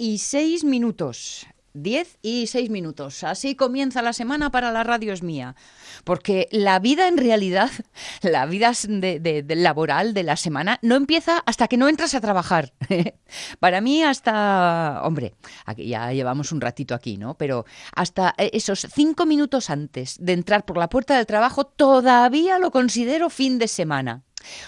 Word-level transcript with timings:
y 0.00 0.16
6 0.16 0.64
minutos. 0.64 1.46
10 1.74 2.18
y 2.22 2.46
6 2.46 2.70
minutos. 2.70 3.22
Así 3.22 3.54
comienza 3.54 4.00
la 4.00 4.14
semana 4.14 4.50
para 4.50 4.72
la 4.72 4.82
radio 4.82 5.12
es 5.12 5.22
mía. 5.22 5.54
Porque 6.04 6.48
la 6.52 6.78
vida 6.78 7.06
en 7.06 7.18
realidad, 7.18 7.70
la 8.22 8.46
vida 8.46 8.72
de, 8.88 9.44
laboral 9.46 10.14
de 10.14 10.22
la 10.22 10.36
semana, 10.36 10.78
no 10.80 10.96
empieza 10.96 11.42
hasta 11.44 11.68
que 11.68 11.76
no 11.76 11.86
entras 11.86 12.14
a 12.14 12.22
trabajar. 12.22 12.72
para 13.60 13.82
mí 13.82 14.02
hasta, 14.02 15.02
hombre, 15.04 15.34
aquí 15.66 15.86
ya 15.86 16.10
llevamos 16.12 16.50
un 16.50 16.62
ratito 16.62 16.94
aquí, 16.94 17.18
¿no? 17.18 17.34
Pero 17.34 17.66
hasta 17.94 18.34
esos 18.38 18.86
5 18.90 19.26
minutos 19.26 19.68
antes 19.68 20.16
de 20.18 20.32
entrar 20.32 20.64
por 20.64 20.78
la 20.78 20.88
puerta 20.88 21.14
del 21.14 21.26
trabajo, 21.26 21.66
todavía 21.66 22.58
lo 22.58 22.70
considero 22.70 23.28
fin 23.28 23.58
de 23.58 23.68
semana. 23.68 24.24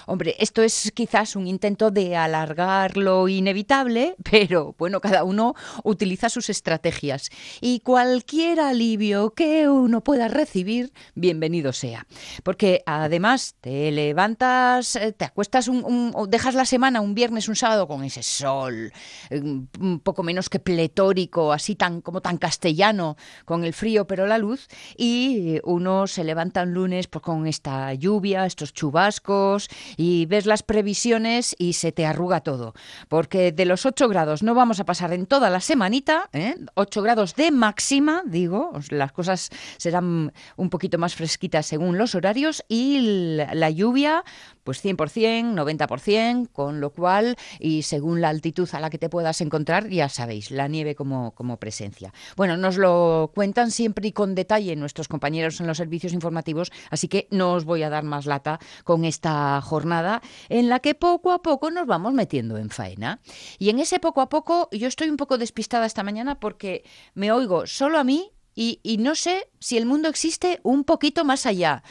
Hombre, 0.07 0.37
esto 0.39 0.63
es 0.63 0.93
quizás 0.95 1.37
un 1.37 1.47
intento 1.47 1.91
de 1.91 2.17
alargar 2.17 2.97
lo 2.97 3.29
inevitable, 3.29 4.17
pero 4.31 4.75
bueno, 4.79 5.01
cada 5.01 5.25
uno 5.25 5.55
utiliza 5.85 6.29
sus 6.29 6.51
estrategias 6.51 7.31
y 7.61 7.81
cualquier 7.81 8.61
alivio 8.61 9.35
que 9.35 9.69
uno 9.69 10.03
pueda 10.03 10.29
recibir, 10.29 10.93
bienvenido 11.15 11.73
sea. 11.73 12.07
Porque 12.43 12.83
además 12.87 13.57
te 13.61 13.91
levantas, 13.91 14.97
eh, 14.97 15.13
te 15.13 15.25
acuestas, 15.25 15.69
un, 15.69 16.15
dejas 16.29 16.55
la 16.55 16.65
semana 16.65 17.01
un 17.01 17.15
viernes, 17.15 17.49
un 17.49 17.57
sábado 17.57 17.87
con 17.87 18.05
ese 18.05 18.23
sol, 18.23 18.93
eh, 19.31 19.41
un 19.41 20.01
poco 20.03 20.23
menos 20.23 20.49
que 20.49 20.59
pletórico, 20.59 21.53
así 21.53 21.75
tan 21.75 22.01
como 22.01 22.21
tan 22.21 22.39
castellano, 22.39 23.17
con 23.45 23.65
el 23.65 23.73
frío 23.73 24.07
pero 24.07 24.27
la 24.27 24.39
luz, 24.39 24.69
y 24.97 25.61
uno 25.65 26.07
se 26.07 26.25
levanta 26.25 26.63
un 26.63 26.75
lunes 26.75 27.07
pues, 27.09 27.23
con 27.23 27.47
esta 27.47 27.95
lluvia, 27.95 28.47
estos 28.47 28.73
chubascos, 28.73 29.62
y 29.97 30.27
ves 30.27 30.47
las 30.47 30.63
previsiones 30.63 31.55
y 31.59 31.75
se 31.75 31.93
te 31.93 32.07
arruga 32.07 32.41
todo. 32.41 32.75
Porque 33.09 33.53
de 33.53 33.65
los 33.65 33.87
8 33.87 34.09
grados 34.09 34.43
no 34.43 34.55
vamos 34.55 34.81
a 34.81 34.85
pasar 34.85 35.13
en 35.13 35.27
toda 35.27 35.51
la 35.51 35.61
semanita, 35.61 36.29
¿eh? 36.33 36.57
8 36.75 37.03
grados 37.03 37.35
de 37.35 37.51
máxima, 37.51 38.23
digo, 38.27 38.73
las 38.91 39.13
cosas 39.13 39.51
serán 39.77 40.33
un 40.57 40.71
poquito 40.71 40.99
más 40.99 41.15
fresquitas 41.15 41.67
según 41.67 41.99
los 41.99 42.15
horarios, 42.15 42.65
y 42.69 43.37
la 43.53 43.71
lluvia, 43.71 44.25
pues 44.65 44.85
100%, 44.85 45.55
90%, 45.55 46.49
con 46.53 46.81
lo 46.81 46.91
cual, 46.91 47.37
y 47.59 47.83
según 47.83 48.21
la 48.21 48.29
altitud 48.29 48.69
a 48.73 48.81
la 48.81 48.91
que 48.91 48.99
te 48.99 49.09
puedas 49.09 49.41
encontrar, 49.41 49.89
ya 49.89 50.09
sabéis, 50.09 50.51
la 50.51 50.69
nieve 50.69 50.95
como, 50.95 51.35
como 51.35 51.59
presencia. 51.59 52.13
Bueno, 52.37 52.57
nos 52.57 52.77
lo 52.77 53.33
cuentan 53.35 53.71
siempre 53.71 54.09
y 54.09 54.13
con 54.13 54.35
detalle 54.35 54.77
nuestros 54.77 55.09
compañeros 55.09 55.61
en 55.61 55.67
los 55.67 55.77
servicios 55.77 56.13
informativos, 56.13 56.71
así 56.91 57.09
que 57.09 57.29
no 57.31 57.53
os 57.55 57.65
voy 57.65 57.83
a 57.83 57.91
dar 57.91 58.05
más 58.05 58.27
lata 58.27 58.59
con 58.85 59.05
esta 59.05 59.61
jornada 59.61 60.23
en 60.49 60.69
la 60.69 60.81
que 60.81 60.95
poco 60.95 61.33
a 61.33 61.43
poco 61.43 61.71
nos 61.71 61.87
vamos 61.87 62.13
metiendo 62.13 62.57
en 62.59 62.71
faena. 62.71 63.21
Y 63.59 63.71
en 63.71 63.79
ese 63.79 63.99
poco 63.99 64.21
a 64.21 64.29
poco 64.29 64.69
yo 64.73 64.89
estoy 64.89 65.11
un 65.11 65.17
poco 65.17 65.39
despistada 65.39 65.87
esta 65.87 66.03
mañana 66.03 66.39
porque 66.41 66.85
me 67.15 67.33
oigo 67.33 67.67
solo 67.67 67.99
a 67.99 68.05
mí 68.05 68.33
y, 68.55 68.81
y 68.83 68.99
no 68.99 69.15
sé 69.15 69.49
si 69.61 69.77
el 69.79 69.87
mundo 69.87 70.09
existe 70.09 70.61
un 70.63 70.85
poquito 70.85 71.25
más 71.25 71.47
allá. 71.47 71.83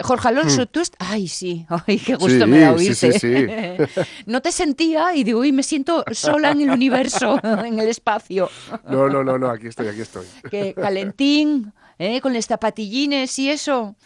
Jorge 0.00 0.28
Alonso, 0.28 0.66
tú... 0.66 0.80
est- 0.80 0.94
Ay, 0.98 1.26
sí, 1.28 1.66
ay, 1.86 1.98
qué 1.98 2.14
gusto 2.14 2.44
Sí, 2.44 2.50
me 2.50 2.60
da 2.60 2.72
oírte. 2.72 3.12
sí, 3.12 3.18
sí. 3.18 3.46
no 4.26 4.40
te 4.42 4.52
sentía 4.52 5.14
y 5.14 5.24
digo, 5.24 5.40
uy, 5.40 5.52
me 5.52 5.62
siento 5.62 6.04
sola 6.12 6.50
en 6.52 6.60
el 6.62 6.70
universo, 6.70 7.38
en 7.64 7.78
el 7.78 7.88
espacio. 7.88 8.48
No, 8.88 9.08
no, 9.08 9.22
no, 9.24 9.38
no, 9.38 9.48
aquí 9.50 9.66
estoy, 9.68 9.88
aquí 9.88 10.00
estoy. 10.00 10.26
Que 10.50 10.74
calentín, 10.74 11.72
¿eh? 11.98 12.20
con 12.20 12.32
los 12.32 12.46
zapatillines 12.46 13.38
y 13.38 13.50
eso. 13.50 13.96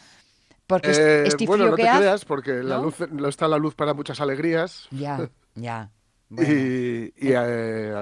Porque 0.66 0.90
Eh, 0.92 1.24
este 1.26 1.44
bueno, 1.44 1.66
no 1.66 1.76
que 1.76 1.82
te 1.82 1.88
hace... 1.88 1.98
creas, 2.00 2.24
porque 2.24 2.52
la 2.62 2.76
¿no? 2.76 2.84
luz 2.84 2.94
no 3.10 3.28
está 3.28 3.46
la 3.48 3.58
luz 3.58 3.74
para 3.74 3.92
muchas 3.94 4.20
alegrías. 4.20 4.86
Ya, 4.90 5.28
ya. 5.54 5.90
Bueno. 6.30 6.50
Y, 6.50 7.12
y, 7.18 7.32
eh, 7.36 7.92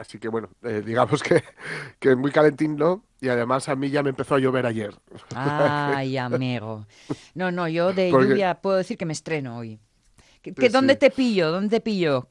así 0.00 0.18
que 0.18 0.28
bueno, 0.28 0.48
eh, 0.62 0.82
digamos 0.86 1.22
que, 1.22 1.42
que 1.98 2.16
muy 2.16 2.32
calentín 2.32 2.76
no. 2.76 3.04
Y 3.20 3.28
además 3.28 3.68
a 3.68 3.76
mí 3.76 3.90
ya 3.90 4.02
me 4.02 4.10
empezó 4.10 4.34
a 4.34 4.38
llover 4.38 4.64
ayer. 4.66 4.94
Ay, 5.34 6.16
amigo. 6.16 6.86
No, 7.34 7.52
no, 7.52 7.68
yo 7.68 7.92
de 7.92 8.10
Porque- 8.10 8.28
lluvia 8.30 8.54
puedo 8.60 8.78
decir 8.78 8.96
que 8.96 9.04
me 9.04 9.12
estreno 9.12 9.58
hoy. 9.58 9.78
¿Que, 10.42 10.54
Sí, 10.58 10.68
¿Dónde 10.68 10.96
te 10.96 11.10
pillo? 11.10 11.50
¿Dónde 11.52 11.68
te 11.68 11.80
pillo? 11.82 12.28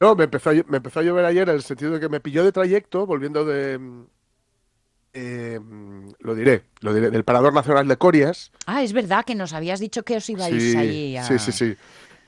No, 0.00 0.14
me 0.14 0.24
empezó 0.24 0.50
a, 0.50 0.52
me 0.52 0.76
empezó 0.76 1.00
a 1.00 1.02
llover 1.02 1.24
ayer 1.24 1.48
en 1.48 1.54
el 1.56 1.62
sentido 1.62 1.92
de 1.92 2.00
que 2.00 2.08
me 2.10 2.20
pilló 2.20 2.44
de 2.44 2.52
trayecto, 2.52 3.06
volviendo 3.06 3.44
de, 3.46 3.78
mm, 3.78 4.04
eh, 5.14 5.58
mm, 5.60 6.08
lo 6.20 6.34
diré, 6.34 6.64
lo 6.80 6.92
diré, 6.92 7.10
del 7.10 7.24
Parador 7.24 7.52
Nacional 7.54 7.88
de 7.88 7.96
Corias. 7.96 8.52
Ah, 8.66 8.82
es 8.82 8.92
verdad 8.92 9.24
que 9.24 9.34
nos 9.34 9.54
habías 9.54 9.80
dicho 9.80 10.02
que 10.04 10.16
os 10.18 10.28
ibais 10.28 10.62
Sí, 10.62 10.76
allí 10.76 11.16
a... 11.16 11.24
sí, 11.24 11.38
sí, 11.38 11.52
sí. 11.52 11.76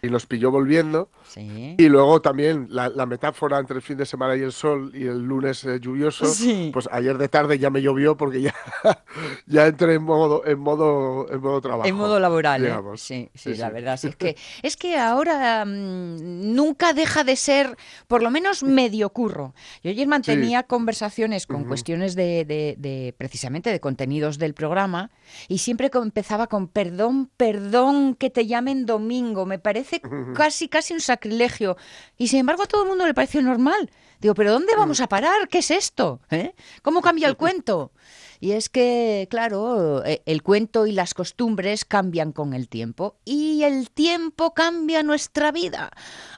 Y 0.02 0.08
nos 0.08 0.26
pilló 0.26 0.50
volviendo. 0.50 1.10
Sí. 1.26 1.74
Y 1.78 1.88
luego 1.88 2.20
también 2.22 2.66
la, 2.70 2.88
la 2.88 3.06
metáfora 3.06 3.58
entre 3.58 3.76
el 3.76 3.82
fin 3.82 3.96
de 3.96 4.06
semana 4.06 4.36
y 4.36 4.40
el 4.40 4.52
sol 4.52 4.90
y 4.94 5.06
el 5.06 5.18
lunes 5.20 5.64
eh, 5.64 5.78
lluvioso, 5.80 6.26
Sí. 6.26 6.70
pues 6.72 6.88
ayer 6.90 7.18
de 7.18 7.28
tarde 7.28 7.58
ya 7.58 7.70
me 7.70 7.82
llovió 7.82 8.16
porque 8.16 8.40
ya, 8.42 8.54
ya 9.46 9.66
entré 9.66 9.94
en 9.94 10.02
modo, 10.02 10.44
en 10.46 10.58
modo, 10.58 11.26
en 11.30 11.40
modo 11.40 11.60
trabajo. 11.60 11.88
En 11.88 11.94
modo 11.94 12.18
laboral, 12.18 12.62
¿eh? 12.62 12.66
digamos. 12.66 13.00
Sí, 13.00 13.30
sí, 13.34 13.54
Sí, 13.54 13.60
la 13.60 13.70
verdad. 13.70 13.96
sí, 13.96 14.08
es, 14.08 14.16
que, 14.16 14.36
es 14.62 14.76
que 14.76 14.96
ahora 14.96 15.64
mm, 15.64 16.54
nunca 16.54 16.92
deja 16.92 17.24
de 17.24 17.36
ser, 17.36 17.76
por 18.08 18.22
lo 18.22 18.30
menos, 18.30 18.62
medio 18.62 19.10
curro. 19.10 19.54
Yo 19.82 19.90
ayer 19.90 20.06
mantenía 20.06 20.62
conversaciones 20.62 21.46
con 21.46 21.56
Ujú. 21.62 21.68
cuestiones 21.68 22.14
de, 22.14 22.44
de- 22.44 22.74
de, 22.78 23.14
precisamente, 23.16 23.70
de 23.70 23.80
contenidos 23.80 24.38
del 24.38 24.54
programa 24.54 25.10
y 25.48 25.58
siempre 25.58 25.90
empezaba 25.92 26.46
con 26.46 26.68
perdón, 26.68 27.30
perdón 27.36 28.14
que 28.14 28.30
te 28.30 28.46
llamen 28.46 28.86
domingo. 28.86 29.46
Me 29.46 29.58
parece 29.58 29.89
casi, 30.34 30.68
casi 30.68 30.94
un 30.94 31.00
sacrilegio. 31.00 31.76
Y 32.16 32.28
sin 32.28 32.40
embargo 32.40 32.62
a 32.62 32.66
todo 32.66 32.82
el 32.82 32.88
mundo 32.88 33.06
le 33.06 33.14
pareció 33.14 33.42
normal. 33.42 33.90
Digo, 34.20 34.34
¿pero 34.34 34.52
dónde 34.52 34.76
vamos 34.76 35.00
a 35.00 35.08
parar? 35.08 35.48
¿Qué 35.48 35.58
es 35.58 35.70
esto? 35.70 36.20
¿Eh? 36.30 36.54
¿Cómo 36.82 37.00
cambia 37.00 37.26
el 37.26 37.36
cuento? 37.38 37.92
Y 38.38 38.52
es 38.52 38.68
que, 38.68 39.26
claro, 39.30 40.04
eh, 40.04 40.22
el 40.26 40.42
cuento 40.42 40.86
y 40.86 40.92
las 40.92 41.14
costumbres 41.14 41.84
cambian 41.84 42.32
con 42.32 42.54
el 42.54 42.68
tiempo 42.68 43.16
y 43.24 43.62
el 43.64 43.90
tiempo 43.90 44.54
cambia 44.54 45.02
nuestra 45.02 45.52
vida, 45.52 45.90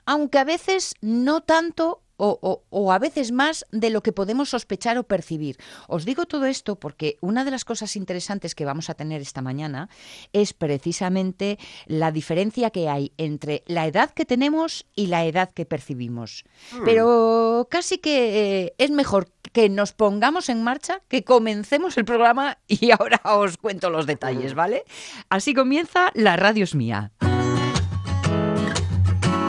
aunque 0.04 0.38
a 0.38 0.44
veces 0.44 0.94
no 1.00 1.42
tanto 1.42 2.02
o, 2.24 2.38
o- 2.40 2.62
o 2.70 2.92
a 2.92 3.00
veces 3.00 3.32
más 3.32 3.66
de 3.72 3.90
lo 3.90 4.00
que 4.04 4.12
podemos 4.12 4.50
sospechar 4.50 4.96
o 4.96 5.02
percibir. 5.02 5.56
Os 5.88 6.04
digo 6.04 6.24
todo 6.26 6.46
esto 6.46 6.76
porque 6.76 7.16
una 7.20 7.44
de 7.44 7.50
las 7.50 7.64
cosas 7.64 7.96
interesantes 7.96 8.54
que 8.54 8.64
vamos 8.64 8.88
a 8.90 8.94
tener 8.94 9.20
esta 9.20 9.42
mañana 9.42 9.88
es 10.32 10.52
precisamente 10.52 11.58
la 11.86 12.12
diferencia 12.12 12.70
que 12.70 12.88
hay 12.88 13.10
entre 13.18 13.64
la 13.66 13.86
edad 13.88 14.10
que 14.10 14.24
tenemos 14.24 14.86
y 14.94 15.08
la 15.08 15.24
edad 15.24 15.50
que 15.52 15.64
percibimos. 15.66 16.44
Pero 16.84 17.66
casi 17.68 17.98
que 17.98 18.62
eh, 18.66 18.74
es 18.78 18.92
mejor 18.92 19.28
que 19.52 19.68
nos 19.68 19.92
pongamos 19.92 20.48
en 20.48 20.62
marcha, 20.62 21.00
que 21.08 21.24
comencemos 21.24 21.96
el 21.98 22.04
programa 22.04 22.58
y 22.68 22.90
ahora 22.98 23.20
os 23.24 23.56
cuento 23.56 23.90
los 23.90 24.06
detalles, 24.06 24.54
¿vale? 24.54 24.84
Así 25.28 25.54
comienza 25.54 26.10
La 26.14 26.36
Radio 26.36 26.62
es 26.62 26.74
mía. 26.76 27.10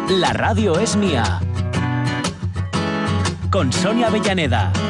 La 0.10 0.34
radio 0.34 0.80
es 0.80 0.96
mía. 0.96 1.40
Con 3.54 3.72
Sonia 3.72 4.08
Avellaneda. 4.08 4.83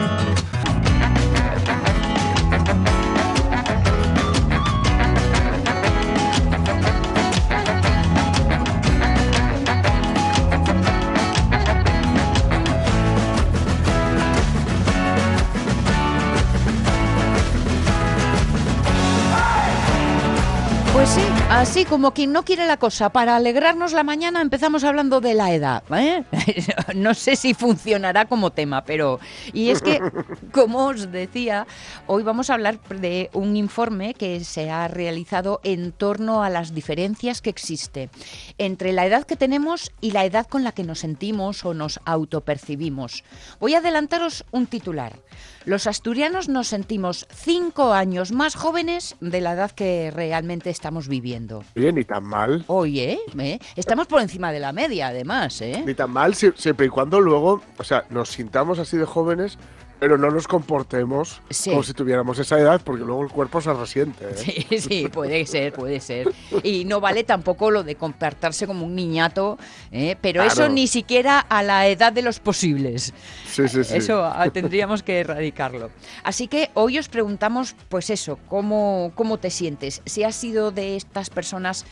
Pues 21.04 21.16
sí, 21.16 21.28
así 21.50 21.84
como 21.84 22.14
quien 22.14 22.32
no 22.32 22.46
quiere 22.46 22.66
la 22.66 22.78
cosa, 22.78 23.10
para 23.10 23.36
alegrarnos 23.36 23.92
la 23.92 24.04
mañana 24.04 24.42
empezamos 24.42 24.86
hablando 24.86 25.20
de 25.20 25.34
la 25.34 25.54
edad. 25.54 25.84
¿eh? 25.92 26.24
No 26.96 27.14
sé 27.14 27.36
si 27.36 27.54
funcionará 27.54 28.24
como 28.24 28.52
tema, 28.52 28.86
pero... 28.86 29.20
Y 29.52 29.68
es 29.72 29.82
que, 29.82 30.00
como 30.54 30.86
os 30.86 31.12
decía, 31.12 31.68
hoy 32.08 32.24
vamos 32.24 32.50
a 32.50 32.54
hablar 32.54 32.80
de 32.84 33.30
un 33.34 33.58
informe 33.58 34.14
que 34.14 34.46
se 34.46 34.72
ha 34.72 34.88
realizado 34.88 35.60
en 35.66 35.92
torno 35.92 36.42
a 36.42 36.50
las 36.50 36.74
diferencias 36.74 37.42
que 37.42 37.50
existe 37.50 38.10
entre 38.58 38.94
la 38.94 39.06
edad 39.06 39.26
que 39.26 39.36
tenemos 39.36 39.92
y 40.00 40.12
la 40.12 40.24
edad 40.24 40.48
con 40.48 40.64
la 40.64 40.72
que 40.72 40.86
nos 40.86 41.00
sentimos 41.00 41.66
o 41.66 41.74
nos 41.74 42.00
autopercibimos. 42.06 43.26
Voy 43.60 43.74
a 43.74 43.80
adelantaros 43.80 44.46
un 44.52 44.68
titular. 44.68 45.20
Los 45.66 45.88
asturianos 45.88 46.50
nos 46.50 46.68
sentimos 46.68 47.26
cinco 47.34 47.94
años 47.94 48.32
más 48.34 48.56
jóvenes 48.56 49.16
de 49.22 49.40
la 49.40 49.54
edad 49.54 49.72
que 49.72 50.12
realmente 50.12 50.70
estamos 50.70 51.08
viviendo. 51.08 51.64
Oye, 51.78 51.94
ni 51.94 52.04
tan 52.04 52.26
mal. 52.26 52.66
Oye, 52.68 53.20
¿eh? 53.40 53.60
estamos 53.78 54.08
por 54.08 54.22
encima 54.22 54.52
de 54.52 54.60
la 54.60 54.74
media, 54.74 55.08
además, 55.08 55.62
¿eh? 55.62 55.82
Ni 55.86 55.94
tan 55.94 56.12
mal, 56.12 56.36
si- 56.36 56.52
siempre 56.58 56.88
y 56.88 56.90
cuando 56.90 57.22
luego, 57.22 57.62
o 57.78 57.84
sea, 57.84 58.04
nos 58.10 58.30
sintamos 58.30 58.78
así 58.80 58.98
de 58.98 59.06
jóvenes 59.06 59.58
pero 60.00 60.18
no 60.18 60.30
nos 60.32 60.50
comportemos 60.50 61.42
Sí. 61.50 61.70
como 61.70 61.82
si 61.82 61.94
tuviéramos 61.94 62.38
esa 62.38 62.60
edad, 62.60 62.82
porque 62.84 63.06
luego 63.06 63.24
el 63.24 63.30
cuerpo 63.30 63.62
se 63.62 63.72
resiente. 63.72 64.26
¿eh? 64.32 64.36
Sí, 64.36 64.80
sí, 64.82 65.08
puede 65.08 65.46
ser, 65.46 65.72
puede 65.72 66.02
ser. 66.02 66.30
Y 66.62 66.84
no 66.84 67.00
vale 67.00 67.24
tampoco 67.24 67.72
lo 67.72 67.84
de 67.86 67.96
comportarse 67.96 68.68
como 68.68 68.86
un 68.86 68.96
niñato, 68.96 69.58
¿eh? 69.94 70.18
pero 70.20 70.44
eso 70.44 70.56
Claro. 70.58 70.74
ni 70.74 70.88
siquiera 70.88 71.40
a 71.40 71.64
la 71.64 71.88
edad 71.88 72.12
de 72.12 72.22
los 72.22 72.42
posibles. 72.42 73.14
Sí, 73.54 73.68
sí, 73.68 73.84
sí. 73.84 73.98
Eso 73.98 74.32
tendríamos 74.52 75.04
que 75.04 75.20
erradicarlo. 75.20 75.92
Así 76.24 76.48
que 76.48 76.72
hoy 76.74 76.98
os 76.98 77.08
preguntamos, 77.08 77.76
pues 77.90 78.10
eso, 78.10 78.40
¿cómo, 78.48 79.12
cómo 79.16 79.38
te 79.38 79.52
sientes? 79.52 80.02
Si 80.06 80.24
has 80.24 80.36
sido 80.36 80.72
de 80.72 80.96
estas 80.96 81.30
personas 81.30 81.86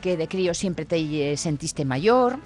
que 0.00 0.16
de 0.16 0.28
crío 0.28 0.54
siempre 0.54 0.84
te 0.84 0.96
eh, 0.98 1.36
sentiste 1.36 1.84
mayor, 1.84 2.38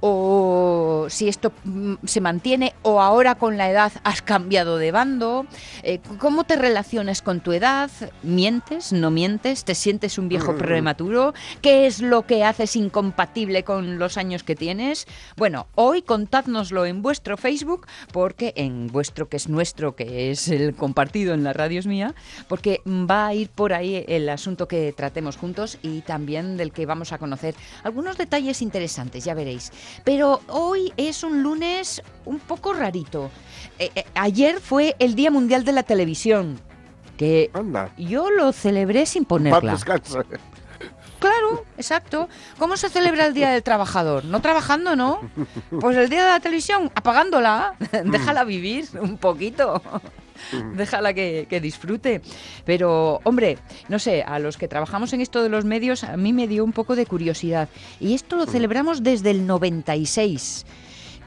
o 0.00 1.06
si 1.08 1.28
esto 1.28 1.52
mm, 1.64 1.94
se 2.04 2.20
mantiene, 2.20 2.74
o 2.82 3.00
ahora 3.00 3.34
con 3.34 3.56
la 3.56 3.70
edad 3.70 3.92
has 4.04 4.22
cambiado 4.22 4.78
de 4.78 4.92
bando. 4.92 5.46
Eh, 5.82 6.00
¿Cómo 6.18 6.44
te 6.44 6.56
relacionas 6.56 7.22
con 7.22 7.40
tu 7.40 7.52
edad? 7.52 7.90
¿Mientes? 8.22 8.92
¿No 8.92 9.10
mientes? 9.10 9.64
¿Te 9.64 9.74
sientes 9.74 10.18
un 10.18 10.28
viejo 10.28 10.56
prematuro? 10.56 11.34
¿Qué 11.62 11.86
es 11.86 12.00
lo 12.00 12.26
que 12.26 12.44
haces 12.44 12.76
incompatible 12.76 13.64
con 13.64 13.98
los 13.98 14.16
años 14.16 14.42
que 14.42 14.54
tienes? 14.54 15.06
Bueno, 15.36 15.66
hoy 15.74 16.02
contádnoslo 16.02 16.86
en 16.86 17.02
vuestro 17.02 17.36
Facebook, 17.36 17.86
porque 18.18 18.52
en 18.56 18.88
vuestro 18.88 19.28
que 19.28 19.36
es 19.36 19.48
nuestro, 19.48 19.94
que 19.94 20.32
es 20.32 20.48
el 20.48 20.74
compartido 20.74 21.34
en 21.34 21.44
la 21.44 21.52
radio 21.52 21.78
es 21.78 21.86
mía, 21.86 22.16
porque 22.48 22.80
va 22.84 23.28
a 23.28 23.34
ir 23.34 23.48
por 23.48 23.72
ahí 23.72 24.04
el 24.08 24.28
asunto 24.28 24.66
que 24.66 24.92
tratemos 24.92 25.36
juntos 25.36 25.78
y 25.82 26.00
también 26.00 26.56
del 26.56 26.72
que 26.72 26.84
vamos 26.84 27.12
a 27.12 27.18
conocer 27.18 27.54
algunos 27.84 28.18
detalles 28.18 28.60
interesantes, 28.60 29.24
ya 29.24 29.34
veréis. 29.34 29.70
Pero 30.02 30.40
hoy 30.48 30.92
es 30.96 31.22
un 31.22 31.44
lunes 31.44 32.02
un 32.24 32.40
poco 32.40 32.72
rarito. 32.72 33.30
Eh, 33.78 33.92
eh, 33.94 34.04
ayer 34.16 34.58
fue 34.58 34.96
el 34.98 35.14
Día 35.14 35.30
Mundial 35.30 35.64
de 35.64 35.70
la 35.70 35.84
Televisión, 35.84 36.58
que 37.16 37.52
Anda. 37.52 37.94
yo 37.96 38.32
lo 38.32 38.50
celebré 38.50 39.06
sin 39.06 39.26
ponerla. 39.26 39.78
Claro, 41.18 41.64
exacto. 41.76 42.28
¿Cómo 42.58 42.76
se 42.76 42.88
celebra 42.88 43.26
el 43.26 43.34
Día 43.34 43.50
del 43.50 43.62
Trabajador? 43.62 44.24
No 44.24 44.40
trabajando, 44.40 44.94
¿no? 44.94 45.20
Pues 45.80 45.96
el 45.96 46.08
Día 46.08 46.24
de 46.24 46.30
la 46.30 46.40
Televisión, 46.40 46.90
apagándola. 46.94 47.74
Déjala 48.04 48.44
vivir 48.44 48.86
un 49.00 49.18
poquito. 49.18 49.82
Déjala 50.74 51.12
que, 51.14 51.46
que 51.48 51.60
disfrute. 51.60 52.22
Pero, 52.64 53.20
hombre, 53.24 53.58
no 53.88 53.98
sé, 53.98 54.22
a 54.22 54.38
los 54.38 54.56
que 54.56 54.68
trabajamos 54.68 55.12
en 55.12 55.20
esto 55.20 55.42
de 55.42 55.48
los 55.48 55.64
medios, 55.64 56.04
a 56.04 56.16
mí 56.16 56.32
me 56.32 56.46
dio 56.46 56.64
un 56.64 56.72
poco 56.72 56.94
de 56.94 57.06
curiosidad. 57.06 57.68
Y 57.98 58.14
esto 58.14 58.36
lo 58.36 58.46
celebramos 58.46 59.02
desde 59.02 59.30
el 59.30 59.46
96 59.46 60.64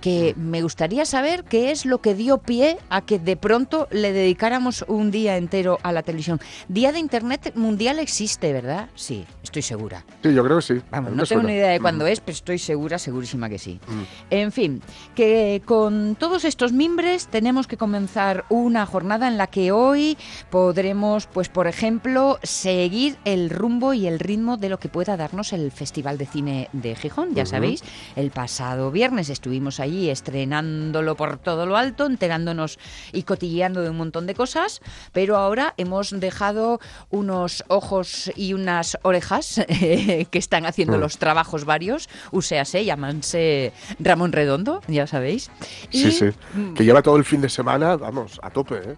que 0.01 0.33
me 0.36 0.62
gustaría 0.62 1.06
saber 1.06 1.44
qué 1.44 1.71
es 1.71 1.86
lo 1.86 2.01
que 2.01 2.15
dio 2.15 2.39
pie 2.39 2.77
a 2.89 3.01
que 3.01 3.19
de 3.19 3.38
pronto 3.38 3.88
le 3.92 4.12
dedicáramos 4.12 4.83
un 4.88 5.12
día 5.12 5.38
entero 5.38 5.80
a 5.83 5.92
la 5.92 6.03
televisión. 6.03 6.42
Día 6.68 6.92
de 6.92 7.00
Internet 7.00 7.53
Mundial 7.56 8.00
existe, 8.00 8.51
¿verdad? 8.51 8.89
Sí, 8.95 9.25
estoy 9.44 9.62
segura. 9.62 10.03
Sí, 10.24 10.33
yo 10.33 10.44
creo 10.44 10.57
que 10.57 10.63
sí. 10.63 10.81
Vamos, 10.92 11.13
no 11.13 11.25
tengo 11.25 11.44
ni 11.44 11.53
idea 11.53 11.69
de 11.69 11.80
cuándo 11.80 12.07
es, 12.07 12.19
pero 12.19 12.33
estoy 12.33 12.57
segura, 12.57 12.98
segurísima 12.98 13.48
que 13.48 13.59
sí. 13.59 13.80
Mm. 13.88 14.01
En 14.31 14.51
fin, 14.51 14.81
que 15.15 15.62
con 15.65 16.15
todos 16.15 16.45
estos 16.45 16.74
mimbres 16.74 17.27
tenemos 17.27 17.68
que 17.68 17.77
comenzar 17.77 18.45
una 18.50 18.86
jornada 18.86 19.27
en 19.27 19.38
la 19.38 19.47
que 19.47 19.71
hoy 19.71 20.18
podremos, 20.50 21.27
pues 21.27 21.50
por 21.50 21.68
ejemplo, 21.68 22.39
seguir 22.44 23.18
el 23.25 23.50
rumbo 23.50 23.94
y 23.94 24.07
el 24.07 24.19
ritmo 24.19 24.57
de 24.57 24.69
lo 24.69 24.80
que 24.80 24.89
pueda 24.89 25.18
darnos 25.18 25.54
el 25.54 25.71
Festival 25.71 26.18
de 26.18 26.25
Cine 26.25 26.69
de 26.74 26.95
Gijón. 26.95 27.36
Ya 27.36 27.45
sabéis, 27.45 27.83
el 28.15 28.31
pasado 28.31 28.92
viernes 28.92 29.30
estuvimos 29.30 29.80
allí 29.92 30.10
estrenándolo 30.10 31.16
por 31.16 31.38
todo 31.38 31.66
lo 31.66 31.76
alto, 31.76 32.06
enterándonos 32.06 32.80
y 33.12 33.24
cotilleando 33.24 33.82
de 33.82 33.90
un 33.90 33.98
montón 33.98 34.26
de 34.26 34.34
cosas, 34.36 34.82
pero 35.12 35.36
ahora 35.38 35.74
hemos 35.78 36.12
dejado 36.18 36.80
unos 37.10 37.64
ojos 37.68 38.32
y 38.38 38.54
unas 38.54 38.98
orejas 39.04 39.58
eh, 39.68 40.26
que 40.32 40.40
están 40.40 40.66
haciendo 40.66 40.98
Mm. 40.98 41.02
los 41.02 41.18
trabajos 41.18 41.66
varios, 41.66 42.08
uséase, 42.32 42.84
llamanse 42.86 43.72
Ramón 44.00 44.32
Redondo, 44.32 44.82
ya 44.88 45.08
sabéis. 45.08 45.50
Sí, 45.90 46.08
Y, 46.08 46.12
sí. 46.12 46.26
mm, 46.54 46.74
Que 46.74 46.84
lleva 46.86 47.02
todo 47.02 47.18
el 47.18 47.26
fin 47.26 47.42
de 47.42 47.50
semana, 47.50 47.96
vamos, 47.98 48.40
a 48.44 48.50
tope, 48.50 48.76
¿eh? 48.76 48.96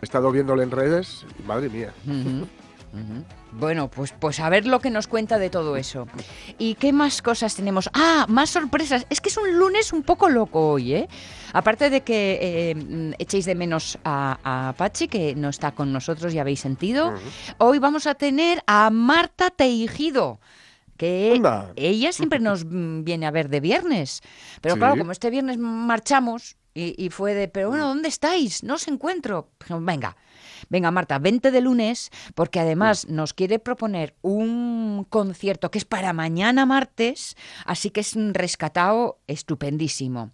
He 0.00 0.04
estado 0.04 0.30
viéndole 0.30 0.62
en 0.62 0.70
redes 0.70 1.24
y 1.38 1.42
madre 1.42 1.68
mía. 1.68 1.92
Bueno, 3.52 3.88
pues, 3.90 4.12
pues 4.18 4.40
a 4.40 4.48
ver 4.50 4.66
lo 4.66 4.80
que 4.80 4.90
nos 4.90 5.06
cuenta 5.08 5.38
de 5.38 5.48
todo 5.50 5.76
eso. 5.76 6.06
¿Y 6.58 6.74
qué 6.74 6.92
más 6.92 7.22
cosas 7.22 7.54
tenemos? 7.56 7.88
Ah, 7.94 8.26
más 8.28 8.50
sorpresas. 8.50 9.06
Es 9.10 9.20
que 9.20 9.30
es 9.30 9.36
un 9.38 9.58
lunes 9.58 9.92
un 9.92 10.02
poco 10.02 10.28
loco 10.28 10.68
hoy, 10.70 10.94
¿eh? 10.94 11.08
Aparte 11.54 11.88
de 11.90 12.02
que 12.02 12.38
eh, 12.42 13.14
echéis 13.18 13.46
de 13.46 13.54
menos 13.54 13.98
a, 14.04 14.68
a 14.68 14.72
Pachi, 14.74 15.08
que 15.08 15.34
no 15.34 15.48
está 15.48 15.72
con 15.72 15.92
nosotros, 15.92 16.32
ya 16.34 16.42
habéis 16.42 16.60
sentido, 16.60 17.14
hoy 17.56 17.78
vamos 17.78 18.06
a 18.06 18.14
tener 18.14 18.62
a 18.66 18.90
Marta 18.90 19.50
Teijido. 19.50 20.40
Que 20.98 21.32
Anda. 21.36 21.72
ella 21.76 22.12
siempre 22.12 22.40
nos 22.40 22.64
viene 22.68 23.24
a 23.26 23.30
ver 23.30 23.48
de 23.48 23.60
viernes. 23.60 24.20
Pero 24.60 24.74
Sí. 24.74 24.78
claro, 24.80 24.98
como 24.98 25.12
este 25.12 25.30
viernes 25.30 25.56
marchamos 25.56 26.56
y, 26.74 26.94
y 27.02 27.10
fue 27.10 27.34
de, 27.34 27.46
pero 27.48 27.68
bueno, 27.70 27.86
¿dónde 27.86 28.08
estáis? 28.08 28.62
No 28.64 28.74
os 28.74 28.88
encuentro. 28.88 29.48
Dijimos, 29.60 29.84
Venga, 29.84 30.16
venga 30.68 30.90
Marta, 30.90 31.18
vente 31.18 31.50
de 31.50 31.60
lunes, 31.60 32.10
porque 32.34 32.60
además 32.60 33.08
nos 33.08 33.34
quiere 33.34 33.58
proponer 33.58 34.14
un 34.22 35.06
concierto 35.08 35.70
que 35.70 35.78
es 35.78 35.84
para 35.84 36.12
mañana 36.12 36.66
martes, 36.66 37.36
así 37.64 37.90
que 37.90 38.00
es 38.00 38.16
un 38.16 38.34
rescatado 38.34 39.18
estupendísimo. 39.26 40.32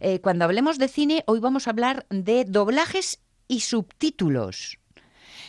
Eh, 0.00 0.20
cuando 0.20 0.44
hablemos 0.44 0.78
de 0.78 0.88
cine, 0.88 1.24
hoy 1.26 1.40
vamos 1.40 1.66
a 1.66 1.70
hablar 1.70 2.06
de 2.10 2.44
doblajes 2.44 3.20
y 3.48 3.60
subtítulos. 3.60 4.78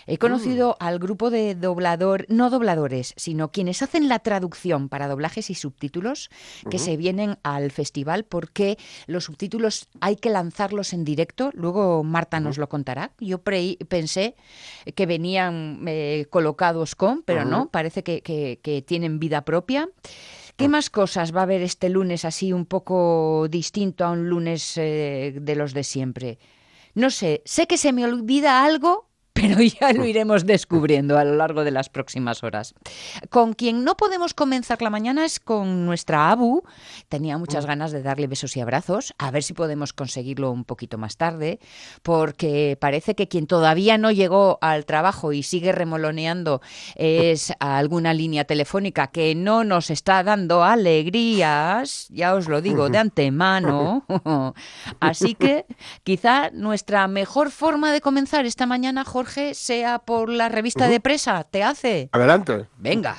He 0.08 0.18
conocido 0.18 0.78
al 0.80 1.00
grupo 1.00 1.30
de 1.30 1.54
doblador, 1.54 2.26
no 2.30 2.50
dobladores, 2.50 3.14
sino 3.18 3.52
quienes 3.52 3.82
hacen 3.82 4.08
la 4.08 4.20
traducción 4.20 4.88
para 4.90 5.08
doblajes 5.08 5.50
y 5.50 5.56
subtítulos, 5.56 6.30
que 6.70 6.80
se 6.80 6.96
vienen 6.98 7.38
al 7.44 7.72
festival 7.72 8.24
porque 8.24 8.78
los 9.06 9.26
subtítulos 9.26 9.88
hay 10.00 10.16
que 10.16 10.30
lanzarlos 10.30 10.94
en 10.94 11.04
directo. 11.04 11.52
Luego 11.54 12.04
Marta 12.04 12.40
nos 12.40 12.58
lo 12.58 12.70
contará. 12.70 13.12
Yo 13.20 13.40
pre- 13.40 13.78
pensé 13.90 14.36
que 14.96 15.06
venían 15.06 15.84
eh, 15.88 16.26
colocados 16.30 16.96
con, 16.96 17.22
pero 17.24 17.44
no, 17.46 17.70
parece 17.70 18.04
que, 18.04 18.22
que- 18.22 18.60
que 18.64 18.82
tienen 18.82 19.20
vida 19.20 19.42
propia. 19.44 19.90
¿Qué 20.56 20.70
más 20.70 20.90
cosas 20.90 21.36
va 21.36 21.42
a 21.42 21.44
haber 21.44 21.62
este 21.62 21.90
lunes 21.90 22.26
así 22.26 22.54
un 22.54 22.66
poco 22.66 23.48
distinto 23.50 24.06
a 24.06 24.12
un 24.12 24.30
lunes 24.30 24.78
eh, 24.78 25.36
de 25.40 25.56
los 25.56 25.74
de 25.74 25.84
siempre? 25.84 26.40
No 26.96 27.12
sé, 27.12 27.42
sé 27.46 27.68
que 27.68 27.78
se 27.78 27.94
me 27.94 28.06
olvida 28.06 28.64
algo, 28.64 29.07
pero 29.38 29.62
ya 29.62 29.94
lo 29.94 30.06
iremos 30.06 30.46
descubriendo 30.46 31.18
a 31.18 31.24
lo 31.24 31.36
largo 31.36 31.64
de 31.64 31.72
las 31.72 31.90
próximas 31.90 32.44
horas. 32.44 32.74
Con 33.30 33.54
quien 33.54 33.84
no 33.84 33.96
podemos 33.96 34.34
comenzar 34.34 34.82
la 34.82 34.90
mañana 34.90 35.26
es 35.26 35.40
con 35.40 35.86
nuestra 35.86 36.32
Abu. 36.32 36.64
Tenía 37.08 37.38
muchas 37.38 37.66
ganas 37.66 37.92
de 37.92 38.02
darle 38.02 38.28
besos 38.28 38.58
y 38.58 38.62
abrazos, 38.62 39.14
a 39.18 39.30
ver 39.32 39.44
si 39.44 39.54
podemos 39.54 39.94
conseguirlo 39.94 40.52
un 40.52 40.66
poquito 40.66 40.98
más 40.98 41.18
tarde, 41.18 41.60
porque 42.02 42.78
parece 42.80 43.16
que 43.16 43.28
quien 43.28 43.46
todavía 43.46 43.98
no 43.98 44.12
llegó 44.12 44.58
al 44.62 44.86
trabajo 44.86 45.34
y 45.34 45.44
sigue 45.44 45.72
remoloneando 45.72 46.62
es 46.96 47.54
alguna 47.60 48.14
línea 48.14 48.46
telefónica 48.46 49.08
que 49.08 49.36
no 49.36 49.64
nos 49.64 49.92
está 49.92 50.24
dando 50.24 50.64
alegrías, 50.64 52.08
ya 52.10 52.34
os 52.34 52.48
lo 52.48 52.62
digo 52.62 52.90
de 52.90 52.98
antemano. 52.98 54.06
Así 55.00 55.36
que 55.36 55.66
quizá 56.04 56.50
nuestra 56.52 57.08
mejor 57.08 57.52
forma 57.52 57.92
de 57.92 58.02
comenzar 58.02 58.46
esta 58.46 58.66
mañana, 58.66 59.04
Jorge, 59.06 59.27
sea 59.54 60.00
por 60.00 60.30
la 60.30 60.50
revista 60.50 60.88
de 60.88 61.00
presa. 61.00 61.44
¿Te 61.44 61.64
hace? 61.64 62.10
Adelante. 62.12 62.68
Venga. 62.78 63.16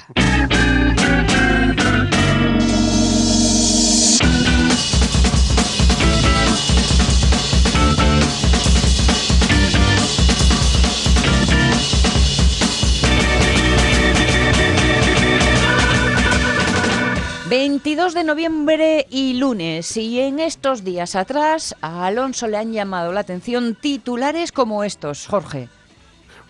...22 17.49 18.13
de 18.13 18.25
noviembre 18.25 19.07
y 19.09 19.35
lunes... 19.35 19.97
...y 19.97 20.21
en 20.21 20.39
estos 20.39 20.85
días 20.85 21.17
atrás... 21.17 21.75
...a 21.81 22.05
Alonso 22.07 22.47
le 22.47 22.59
han 22.59 22.75
llamado 22.75 23.11
la 23.11 23.21
atención... 23.21 23.75
...titulares 23.75 24.53
como 24.53 24.85
estos, 24.85 25.27
Jorge... 25.27 25.71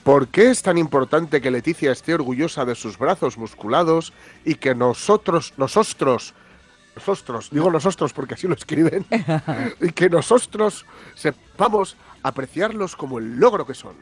¿Por 0.09 0.29
qué 0.29 0.49
es 0.49 0.63
tan 0.63 0.79
importante 0.79 1.43
que 1.43 1.51
Leticia 1.51 1.93
esté 1.93 2.15
orgullosa 2.15 2.65
de 2.65 2.75
sus 2.75 2.97
brazos 2.97 3.37
musculados 3.37 4.15
y 4.43 4.55
que 4.55 4.75
nosotros, 4.75 5.53
nosotros, 5.59 6.33
nosotros, 6.97 7.51
digo 7.51 7.71
nosotros 7.71 8.15
porque 8.15 8.33
así 8.33 8.49
lo 8.49 8.55
escriben, 8.55 9.05
y 9.83 9.93
que 9.93 10.09
nosotros 10.09 10.87
sepamos 11.15 11.99
apreciarlos 12.23 12.97
como 12.97 13.19
el 13.19 13.39
logro 13.39 13.67
que 13.67 13.75
son? 13.75 13.97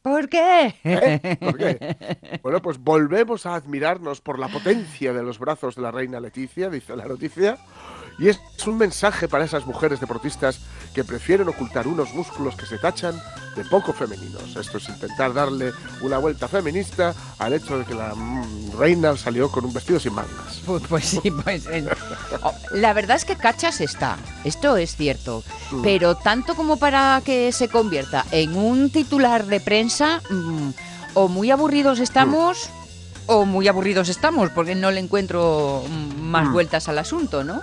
¿Por 0.00 0.28
qué? 0.30 0.76
¿Eh? 0.84 1.36
¿Por 1.38 1.58
qué? 1.58 2.40
Bueno, 2.42 2.62
pues 2.62 2.78
volvemos 2.78 3.44
a 3.44 3.54
admirarnos 3.54 4.22
por 4.22 4.38
la 4.38 4.48
potencia 4.48 5.12
de 5.12 5.22
los 5.22 5.38
brazos 5.38 5.74
de 5.74 5.82
la 5.82 5.90
reina 5.90 6.20
Leticia, 6.20 6.70
dice 6.70 6.96
la 6.96 7.04
noticia, 7.04 7.58
Y 8.18 8.28
es 8.28 8.40
un 8.66 8.76
mensaje 8.76 9.28
para 9.28 9.44
esas 9.44 9.64
mujeres 9.64 10.00
deportistas 10.00 10.58
que 10.92 11.04
prefieren 11.04 11.48
ocultar 11.48 11.86
unos 11.86 12.12
músculos 12.12 12.56
que 12.56 12.66
se 12.66 12.78
tachan 12.78 13.14
de 13.54 13.64
poco 13.64 13.92
femeninos. 13.92 14.56
Esto 14.56 14.78
es 14.78 14.88
intentar 14.88 15.32
darle 15.32 15.72
una 16.00 16.18
vuelta 16.18 16.48
feminista 16.48 17.14
al 17.38 17.52
hecho 17.52 17.78
de 17.78 17.84
que 17.84 17.94
la 17.94 18.14
mm, 18.14 18.76
reina 18.78 19.16
salió 19.16 19.50
con 19.50 19.64
un 19.64 19.72
vestido 19.72 20.00
sin 20.00 20.14
mangas. 20.14 20.62
Pues, 20.68 20.82
pues 20.86 21.04
sí, 21.06 21.30
pues. 21.30 21.64
oh, 22.42 22.52
la 22.72 22.92
verdad 22.92 23.16
es 23.16 23.24
que 23.24 23.36
cachas 23.36 23.80
está, 23.80 24.18
esto 24.44 24.76
es 24.76 24.96
cierto. 24.96 25.42
Mm. 25.70 25.82
Pero 25.82 26.14
tanto 26.14 26.54
como 26.54 26.76
para 26.76 27.22
que 27.24 27.52
se 27.52 27.68
convierta 27.68 28.26
en 28.32 28.54
un 28.54 28.90
titular 28.90 29.46
de 29.46 29.60
prensa, 29.60 30.20
mm, 30.28 30.70
o 31.14 31.28
muy 31.28 31.50
aburridos 31.50 32.00
estamos, 32.00 32.68
o 33.26 33.46
muy 33.46 33.66
aburridos 33.66 34.08
estamos, 34.08 34.50
porque 34.50 34.74
no 34.74 34.90
le 34.90 35.00
encuentro 35.00 35.82
más 36.20 36.52
vueltas 36.52 36.88
al 36.88 36.98
asunto, 36.98 37.44
¿no? 37.44 37.62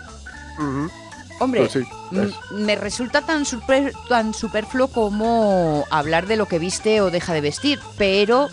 Hombre, 1.40 1.62
Pues 1.62 1.74
sí, 1.74 2.34
me 2.52 2.76
resulta 2.76 3.22
tan, 3.22 3.46
super- 3.46 3.92
tan 4.08 4.34
superfluo 4.34 4.88
como 4.88 5.86
hablar 5.92 6.28
de 6.28 6.38
lo 6.38 6.46
que 6.48 6.60
viste 6.60 7.02
o 7.02 7.12
deja 7.12 7.34
de 7.34 7.42
vestir, 7.42 7.80
pero 7.98 8.48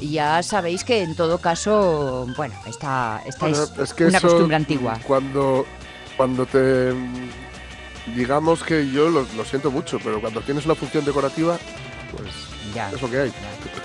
ya 0.00 0.42
sabéis 0.42 0.82
que 0.82 1.02
en 1.02 1.14
todo 1.14 1.38
caso, 1.38 2.26
bueno, 2.36 2.54
esta, 2.66 3.22
esta 3.26 3.46
Bueno, 3.46 3.62
es, 3.62 3.72
es 3.78 3.94
que 3.94 4.06
una 4.06 4.18
eso, 4.18 4.28
costumbre 4.28 4.56
antigua. 4.56 4.98
Cuando, 5.06 5.64
cuando 6.16 6.46
te. 6.46 6.92
Digamos 8.14 8.62
que 8.62 8.88
yo 8.90 9.08
lo, 9.08 9.26
lo 9.36 9.44
siento 9.44 9.70
mucho, 9.70 9.98
pero 10.02 10.20
cuando 10.20 10.40
tienes 10.40 10.64
una 10.64 10.74
función 10.74 11.04
decorativa, 11.04 11.58
pues 12.16 12.30
Ya. 12.74 12.90
es 12.90 13.00
lo 13.00 13.10
que 13.10 13.18
hay. 13.20 13.32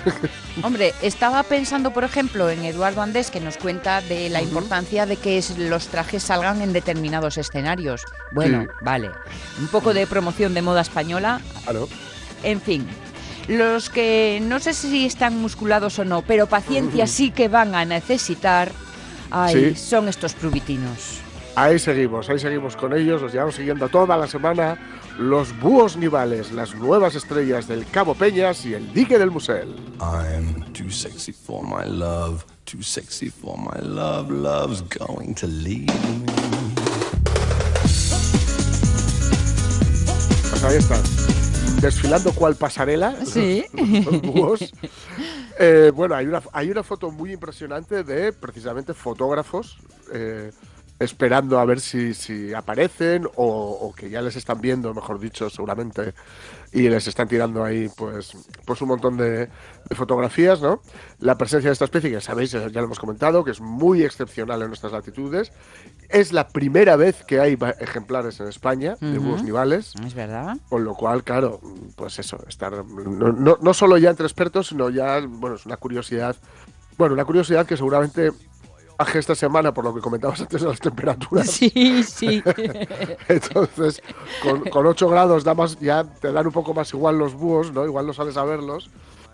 Hombre, 0.62 0.92
estaba 1.02 1.42
pensando, 1.44 1.92
por 1.92 2.04
ejemplo, 2.04 2.50
en 2.50 2.64
Eduardo 2.64 3.00
Andés, 3.02 3.30
que 3.30 3.40
nos 3.40 3.56
cuenta 3.56 4.00
de 4.02 4.28
la 4.28 4.42
importancia 4.42 5.06
de 5.06 5.16
que 5.16 5.42
los 5.58 5.88
trajes 5.88 6.22
salgan 6.24 6.60
en 6.60 6.72
determinados 6.72 7.38
escenarios. 7.38 8.04
Bueno, 8.32 8.62
Sí. 8.62 8.68
vale. 8.82 9.10
Un 9.60 9.68
poco 9.68 9.94
de 9.94 10.06
promoción 10.06 10.52
de 10.54 10.62
moda 10.62 10.82
española. 10.82 11.40
Claro. 11.64 11.88
En 12.42 12.60
fin. 12.60 12.86
Los 13.48 13.90
que 13.90 14.40
no 14.42 14.60
sé 14.60 14.72
si 14.74 15.06
están 15.06 15.36
musculados 15.40 15.98
o 15.98 16.04
no, 16.04 16.22
pero 16.22 16.46
paciencia 16.46 17.06
sí 17.06 17.30
que 17.30 17.48
van 17.48 17.74
a 17.74 17.84
necesitar, 17.84 18.70
ay, 19.30 19.74
Sí. 19.74 19.76
son 19.76 20.08
estos 20.08 20.34
prubitinos. 20.34 21.21
Ahí 21.54 21.78
seguimos, 21.78 22.30
ahí 22.30 22.38
seguimos 22.38 22.76
con 22.76 22.94
ellos, 22.94 23.20
los 23.20 23.30
llevamos 23.30 23.56
siguiendo 23.56 23.86
toda 23.90 24.16
la 24.16 24.26
semana. 24.26 24.78
Los 25.18 25.58
búhos 25.60 25.98
nivales, 25.98 26.50
las 26.50 26.74
nuevas 26.74 27.14
estrellas 27.14 27.68
del 27.68 27.86
Cabo 27.90 28.14
Peñas 28.14 28.64
y 28.64 28.72
el 28.72 28.90
dique 28.94 29.18
del 29.18 29.30
Musel. 29.30 29.76
I'm 30.00 30.64
too 30.72 30.90
sexy 30.90 31.30
for 31.30 31.62
my 31.62 31.86
love, 31.86 32.46
too 32.64 32.82
sexy 32.82 33.28
for 33.28 33.58
my 33.58 33.78
love. 33.82 34.30
Love's 34.30 34.82
going 34.82 35.34
to 35.34 35.46
leave 35.46 35.92
me. 36.20 36.26
Pues 40.48 40.64
ahí 40.64 40.76
están, 40.78 41.02
desfilando 41.82 42.32
cual 42.32 42.56
pasarela. 42.56 43.14
Sí. 43.26 43.66
Los 43.74 44.22
búhos. 44.22 44.72
Eh, 45.58 45.92
bueno, 45.94 46.14
hay 46.14 46.26
una, 46.26 46.40
hay 46.52 46.70
una 46.70 46.82
foto 46.82 47.10
muy 47.10 47.32
impresionante 47.32 48.04
de 48.04 48.32
precisamente 48.32 48.94
fotógrafos 48.94 49.76
eh, 50.14 50.50
esperando 50.98 51.58
a 51.58 51.64
ver 51.64 51.80
si, 51.80 52.14
si 52.14 52.54
aparecen 52.54 53.26
o, 53.36 53.46
o 53.46 53.92
que 53.92 54.08
ya 54.08 54.22
les 54.22 54.36
están 54.36 54.60
viendo, 54.60 54.94
mejor 54.94 55.18
dicho, 55.18 55.50
seguramente, 55.50 56.14
y 56.72 56.88
les 56.88 57.06
están 57.06 57.28
tirando 57.28 57.64
ahí 57.64 57.90
pues, 57.96 58.36
pues 58.64 58.80
un 58.82 58.88
montón 58.88 59.16
de, 59.16 59.48
de 59.48 59.96
fotografías, 59.96 60.62
¿no? 60.62 60.80
La 61.18 61.36
presencia 61.36 61.68
de 61.70 61.72
esta 61.72 61.86
especie, 61.86 62.10
que 62.10 62.20
sabéis, 62.20 62.52
ya 62.52 62.60
lo 62.68 62.84
hemos 62.84 62.98
comentado, 63.00 63.42
que 63.44 63.50
es 63.50 63.60
muy 63.60 64.04
excepcional 64.04 64.62
en 64.62 64.68
nuestras 64.68 64.92
latitudes. 64.92 65.52
Es 66.08 66.32
la 66.32 66.48
primera 66.48 66.96
vez 66.96 67.24
que 67.24 67.40
hay 67.40 67.58
ejemplares 67.80 68.38
en 68.40 68.48
España 68.48 68.96
de 69.00 69.18
Ujú. 69.18 69.28
búhos 69.28 69.42
nivales. 69.42 69.94
¿Es 70.06 70.14
verdad? 70.14 70.56
Con 70.68 70.84
lo 70.84 70.94
cual, 70.94 71.24
claro, 71.24 71.60
pues 71.96 72.18
eso, 72.18 72.38
estar 72.48 72.72
no, 72.72 73.32
no, 73.32 73.58
no 73.60 73.74
solo 73.74 73.98
ya 73.98 74.10
entre 74.10 74.26
expertos, 74.26 74.68
sino 74.68 74.88
ya, 74.88 75.20
bueno, 75.26 75.56
es 75.56 75.66
una 75.66 75.76
curiosidad. 75.76 76.36
Bueno, 76.96 77.14
una 77.14 77.24
curiosidad 77.24 77.66
que 77.66 77.76
seguramente 77.76 78.30
baje 78.98 79.18
esta 79.18 79.34
semana, 79.34 79.72
por 79.72 79.84
lo 79.84 79.94
que 79.94 80.00
comentabas 80.00 80.40
antes 80.40 80.60
de 80.60 80.68
las 80.68 80.80
temperaturas. 80.80 81.50
Sí, 81.50 82.02
sí. 82.02 82.42
Entonces, 83.28 84.02
con, 84.42 84.60
con 84.70 84.86
8 84.86 85.08
grados 85.08 85.44
da 85.44 85.54
más, 85.54 85.78
ya 85.80 86.04
te 86.04 86.32
dan 86.32 86.46
un 86.46 86.52
poco 86.52 86.74
más 86.74 86.92
igual 86.92 87.18
los 87.18 87.34
búhos, 87.34 87.72
¿no? 87.72 87.84
Igual 87.84 88.06
no 88.06 88.12
sales 88.12 88.36
a 88.36 88.44
verlos. 88.44 88.90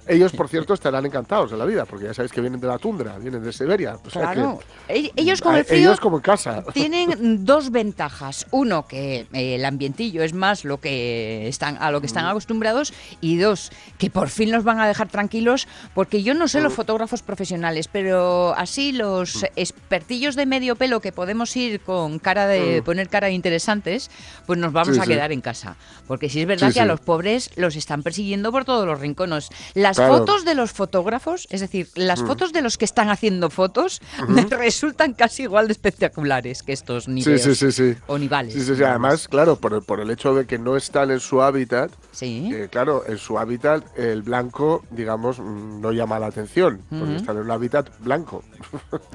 Ellos, 0.09 0.33
por 0.33 0.49
cierto, 0.49 0.75
estarán 0.75 1.05
encantados 1.07 1.51
de 1.51 1.57
la 1.57 1.65
vida, 1.67 1.85
porque 1.85 2.07
ya 2.07 2.15
sabéis 2.15 2.33
que 2.33 2.41
vienen 2.41 2.61
de 2.61 2.67
la 2.67 2.79
tundra, 2.79 3.19
vienen 3.19 3.43
de 3.43 3.53
Siberia. 3.53 3.97
o 4.05 4.11
sea 4.11 4.29
que, 4.29 4.35
Claro. 4.35 4.59
Ellos 4.89 5.41
con 5.43 5.55
a- 5.55 5.59
el 5.59 5.65
frío 5.65 5.79
ellos 5.81 6.01
como 6.01 6.17
en 6.17 6.23
casa. 6.23 6.65
tienen 6.73 7.45
dos 7.45 7.71
ventajas. 7.71 8.47
Uno, 8.51 8.87
que 8.87 9.27
eh, 9.33 9.55
el 9.57 9.65
ambientillo 9.65 10.23
es 10.23 10.33
más 10.33 10.65
lo 10.65 10.81
que 10.81 11.47
están, 11.47 11.77
a 11.81 11.91
lo 11.91 12.01
que 12.01 12.07
están 12.07 12.25
acostumbrados. 12.27 12.93
Y 13.21 13.37
dos, 13.39 13.71
que 13.99 14.11
por 14.11 14.29
fin 14.31 14.51
los 14.51 14.65
van 14.65 14.81
a 14.81 14.89
dejar 14.89 15.09
tranquilos. 15.09 15.69
Porque 15.95 16.23
yo 16.23 16.35
no 16.35 16.49
sé 16.49 16.61
los 16.61 16.73
fotógrafos 16.73 17.23
profesionales, 17.23 17.89
pero 17.89 18.55
así 18.57 18.93
los 18.93 19.45
expertillos 19.57 20.37
de 20.37 20.47
medio 20.47 20.77
pelo 20.77 21.01
que 21.01 21.13
podemos 21.13 21.55
ir 21.57 21.81
con 21.81 22.19
cara 22.19 22.47
de 22.47 22.83
poner 22.83 23.09
cara 23.09 23.27
de 23.27 23.35
interesantes, 23.35 24.11
pues 24.47 24.59
nos 24.59 24.73
vamos 24.73 24.95
Sí, 24.95 25.01
a 25.01 25.05
sí. 25.05 25.11
quedar 25.11 25.33
en 25.33 25.41
casa. 25.41 25.77
Porque 26.07 26.29
si 26.31 26.41
es 26.41 26.47
verdad 26.47 26.69
Sí, 26.69 26.75
que 26.75 26.81
a 26.81 26.87
los 26.87 27.01
pobres 27.01 27.51
los 27.57 27.77
están 27.77 28.03
persiguiendo 28.03 28.51
por 28.53 28.65
todos 28.65 28.87
los 28.87 28.99
rincones. 29.01 29.51
Las 29.75 29.98
Claro. 29.99 30.19
fotos 30.19 30.45
de 30.45 30.55
los 30.55 30.73
fotógrafos, 30.73 31.47
es 31.51 31.61
decir, 31.61 31.89
las 31.95 32.23
fotos 32.23 32.53
de 32.53 32.63
los 32.63 32.79
que 32.79 32.85
están 32.85 33.11
haciendo 33.11 33.51
fotos, 33.51 34.01
me 34.29 34.43
resultan 34.51 35.13
casi 35.15 35.43
igual 35.45 35.67
de 35.69 35.73
espectaculares 35.73 36.63
que 36.63 36.73
estos 36.73 37.09
niveles. 37.09 37.43
sí, 37.43 37.55
sí, 37.55 37.73
sí. 37.73 37.95
O 38.07 38.17
nivales. 38.19 38.55
Sí, 38.55 38.63
sí, 38.63 38.75
sí. 38.77 38.83
Además, 38.85 39.29
claro, 39.29 39.57
por, 39.57 39.75
el- 39.75 39.83
por 39.83 40.01
el 40.01 40.11
hecho 40.11 40.35
de 40.35 40.47
que 40.47 40.59
no 40.59 40.77
están 40.77 41.11
en 41.11 41.21
su 41.21 41.43
hábitat, 41.43 41.91
Sí. 42.13 42.49
que, 42.51 42.69
claro, 42.69 43.05
en 43.07 43.19
su 43.19 43.39
hábitat 43.39 43.85
el 43.99 44.23
blanco, 44.23 44.85
digamos, 44.91 45.39
mm, 45.39 45.81
no 45.81 45.93
llama 45.93 46.19
la 46.19 46.27
atención, 46.27 46.81
porque 46.89 47.17
están 47.17 47.37
en 47.37 47.43
un 47.43 47.51
hábitat 47.51 47.89
blanco. 48.01 48.43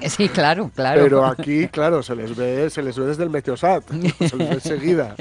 Sí, 0.06 0.28
claro, 0.28 0.70
claro. 0.74 1.02
Pero 1.02 1.24
aquí, 1.24 1.68
claro, 1.68 2.02
se 2.02 2.14
les 2.14 2.34
ve, 2.36 2.70
se 2.70 2.82
les 2.82 2.96
ve 2.98 3.06
desde 3.06 3.24
el 3.24 3.30
Meteosat, 3.30 3.84
se 4.18 4.36
les 4.36 4.48
ve 4.48 4.54
enseguida. 4.54 5.14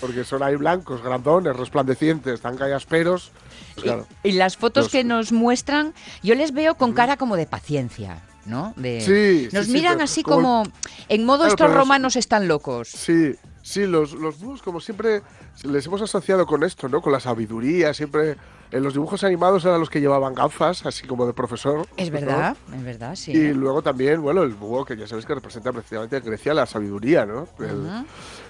Porque 0.00 0.24
son 0.24 0.42
ahí 0.42 0.56
blancos, 0.56 1.02
grandones, 1.02 1.54
resplandecientes, 1.56 2.40
tan 2.40 2.56
callasperos. 2.56 3.30
Pues 3.74 3.84
claro. 3.84 4.06
Y 4.22 4.32
las 4.32 4.56
fotos 4.56 4.84
Los- 4.84 4.92
que 4.92 5.04
nos 5.04 5.32
muestran, 5.32 5.92
yo 6.22 6.34
les 6.34 6.52
veo 6.52 6.74
con 6.76 6.92
cara 6.92 7.16
como 7.16 7.36
de 7.36 7.46
paciencia, 7.46 8.22
¿no? 8.46 8.72
De, 8.76 9.00
Sí, 9.02 9.54
nos 9.54 9.66
sí, 9.66 9.72
miran 9.72 9.94
pero 9.94 10.04
así 10.04 10.22
como- 10.22 10.62
como, 10.64 10.72
en 11.08 11.24
modo 11.24 11.38
Claro, 11.40 11.52
estos 11.52 11.68
los- 11.68 11.76
romanos 11.76 12.16
están 12.16 12.48
locos. 12.48 12.88
Sí, 12.88 13.34
sí, 13.62 13.86
los, 13.86 14.12
los 14.12 14.40
búhos, 14.40 14.62
como 14.62 14.80
siempre, 14.80 15.22
les 15.64 15.86
hemos 15.86 16.00
asociado 16.02 16.46
con 16.46 16.62
esto, 16.62 16.88
¿no? 16.88 17.00
Con 17.00 17.12
la 17.12 17.20
sabiduría, 17.20 17.92
siempre. 17.94 18.36
En 18.72 18.84
los 18.84 18.92
dibujos 18.92 19.24
animados 19.24 19.64
eran 19.64 19.80
los 19.80 19.90
que 19.90 20.00
llevaban 20.00 20.32
gafas, 20.32 20.86
así 20.86 21.04
como 21.04 21.26
de 21.26 21.32
profesor. 21.32 21.88
Es 21.96 22.08
¿no? 22.08 22.20
verdad, 22.20 22.56
es 22.72 22.84
verdad, 22.84 23.16
sí. 23.16 23.32
Y 23.32 23.52
luego 23.52 23.82
también, 23.82 24.22
bueno, 24.22 24.44
el 24.44 24.54
búho, 24.54 24.84
que 24.84 24.96
ya 24.96 25.08
sabéis 25.08 25.26
que 25.26 25.34
representa 25.34 25.72
precisamente 25.72 26.18
en 26.18 26.24
Grecia 26.24 26.54
la 26.54 26.66
sabiduría, 26.66 27.26
¿no? 27.26 27.48
El- 27.58 28.04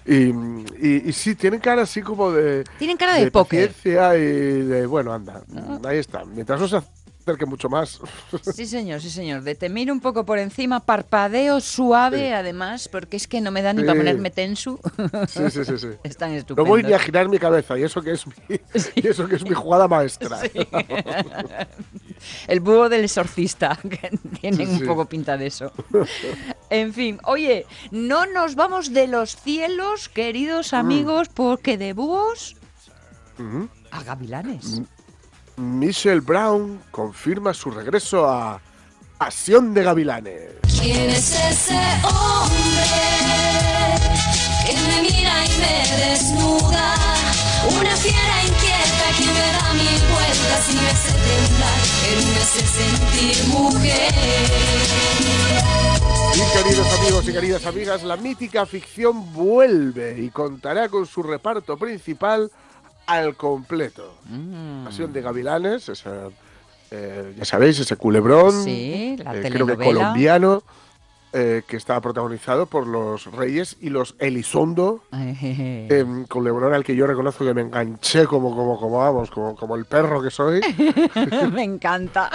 y, 0.04 0.28
y, 0.86 1.08
y 1.08 1.12
sí, 1.14 1.34
tienen 1.36 1.60
cara 1.60 1.82
así 1.82 2.02
como 2.02 2.32
de. 2.32 2.64
Tienen 2.78 2.98
cara 2.98 3.14
de, 3.14 3.30
póker. 3.30 3.70
Ah. 3.70 3.72
paciencia 3.72 4.16
y 4.18 4.62
de. 4.62 4.86
Bueno, 4.86 5.12
anda, 5.12 5.42
ahí 5.84 5.98
está. 5.98 6.24
Mientras 6.26 6.60
no 6.60 6.68
se 6.68 6.76
acerque 7.20 7.46
mucho 7.46 7.68
más. 7.68 8.00
Sí, 8.54 8.66
señor, 8.66 9.00
sí, 9.00 9.10
señor. 9.10 9.42
De 9.42 9.54
te 9.54 9.68
miro 9.68 9.92
un 9.92 10.00
poco 10.00 10.24
por 10.24 10.38
encima, 10.38 10.80
parpadeo 10.80 11.60
suave, 11.60 12.28
Sí. 12.28 12.32
además, 12.32 12.88
porque 12.88 13.16
es 13.16 13.26
que 13.28 13.40
no 13.40 13.50
me 13.50 13.62
da 13.62 13.72
ni 13.72 13.80
Sí. 13.82 13.86
para 13.86 13.98
ponerme 13.98 14.30
tensu. 14.30 14.78
Sí, 15.28 15.50
sí, 15.50 15.64
sí, 15.64 15.78
sí. 15.78 15.88
Están 16.04 16.36
No 16.56 16.64
voy 16.64 16.82
ni 16.82 16.92
a 16.92 16.98
girar 16.98 17.28
mi 17.28 17.38
cabeza, 17.38 17.78
y 17.78 17.82
eso 17.82 18.02
que 18.02 18.12
es 18.12 18.26
mi, 18.26 18.34
y 18.96 19.06
eso 19.08 19.26
que 19.28 19.36
es 19.36 19.44
mi 19.44 19.54
jugada 19.54 19.86
maestra. 19.88 20.38
El 22.48 22.60
búho 22.60 22.88
del 22.88 23.04
exorcista, 23.04 23.78
que 23.88 24.10
tienen 24.40 24.68
un 24.68 24.86
poco 24.86 25.06
pinta 25.06 25.36
de 25.36 25.46
eso. 25.46 25.72
En 26.68 26.92
fin, 26.92 27.18
oye, 27.24 27.66
no 27.90 28.26
nos 28.26 28.54
vamos 28.54 28.92
de 28.92 29.06
los 29.08 29.36
cielos, 29.36 30.08
queridos 30.08 30.72
amigos, 30.74 31.28
porque 31.28 31.78
de 31.78 31.92
búhos 31.92 32.56
Ujú. 33.38 33.68
a 33.90 34.02
gavilanes. 34.02 34.82
Michelle 35.60 36.20
Brown 36.20 36.80
confirma 36.90 37.52
su 37.52 37.70
regreso 37.70 38.26
a 38.26 38.58
Pasión 39.18 39.74
de 39.74 39.82
Gavilanes. 39.82 40.52
¿Quién 40.80 41.10
es 41.10 41.34
ese 41.34 41.78
hombre 42.02 42.88
que 44.64 44.72
me 44.72 45.02
mira 45.02 45.44
y 45.44 45.48
me 45.58 45.96
desnuda? 45.98 46.94
Una 47.78 47.94
fiera 47.96 48.42
inquieta 48.42 49.12
que 49.18 49.26
me 49.26 49.52
da 49.52 49.74
mil 49.74 50.00
vueltas 50.10 50.70
y 50.70 50.76
me 50.76 50.88
hace 50.88 51.12
temblar, 51.12 51.80
pero 52.02 52.20
me 52.26 52.36
hace 52.38 52.62
sentir 52.66 53.36
mujer. 53.48 54.14
Y 56.34 56.56
queridos 56.56 56.98
amigos 57.00 57.28
y 57.28 57.32
queridas 57.32 57.66
amigas, 57.66 58.02
la 58.02 58.16
mítica 58.16 58.64
ficción 58.64 59.30
vuelve 59.34 60.18
y 60.18 60.30
contará 60.30 60.88
con 60.88 61.06
su 61.06 61.22
reparto 61.22 61.76
principal 61.76 62.50
al 63.10 63.36
completo. 63.36 64.14
Mm. 64.26 64.84
Pasión 64.84 65.12
de 65.12 65.20
Gavilanes, 65.20 65.88
esa, 65.88 66.28
eh, 66.90 67.34
ya 67.36 67.44
sabéis, 67.44 67.78
ese 67.78 67.96
culebrón, 67.96 68.64
Sí, 68.64 69.16
la 69.22 69.36
eh, 69.36 69.42
creo 69.50 69.66
que 69.66 69.76
colombiano, 69.76 70.62
eh, 71.32 71.62
que 71.66 71.76
estaba 71.76 72.00
protagonizado 72.00 72.66
por 72.66 72.86
los 72.86 73.26
Reyes 73.32 73.76
y 73.80 73.90
los 73.90 74.16
Elizondo, 74.18 75.02
Eh, 75.12 75.86
em, 75.90 76.26
culebrón 76.26 76.74
al 76.74 76.82
que 76.84 76.96
yo 76.96 77.06
reconozco 77.06 77.44
que 77.44 77.54
me 77.54 77.60
enganché 77.62 78.26
como, 78.26 78.54
como, 78.56 78.78
como 78.80 78.98
vamos, 78.98 79.30
como, 79.30 79.54
como 79.54 79.76
el 79.76 79.84
perro 79.84 80.22
que 80.22 80.30
soy. 80.30 80.60
me 81.52 81.62
encanta. 81.62 82.30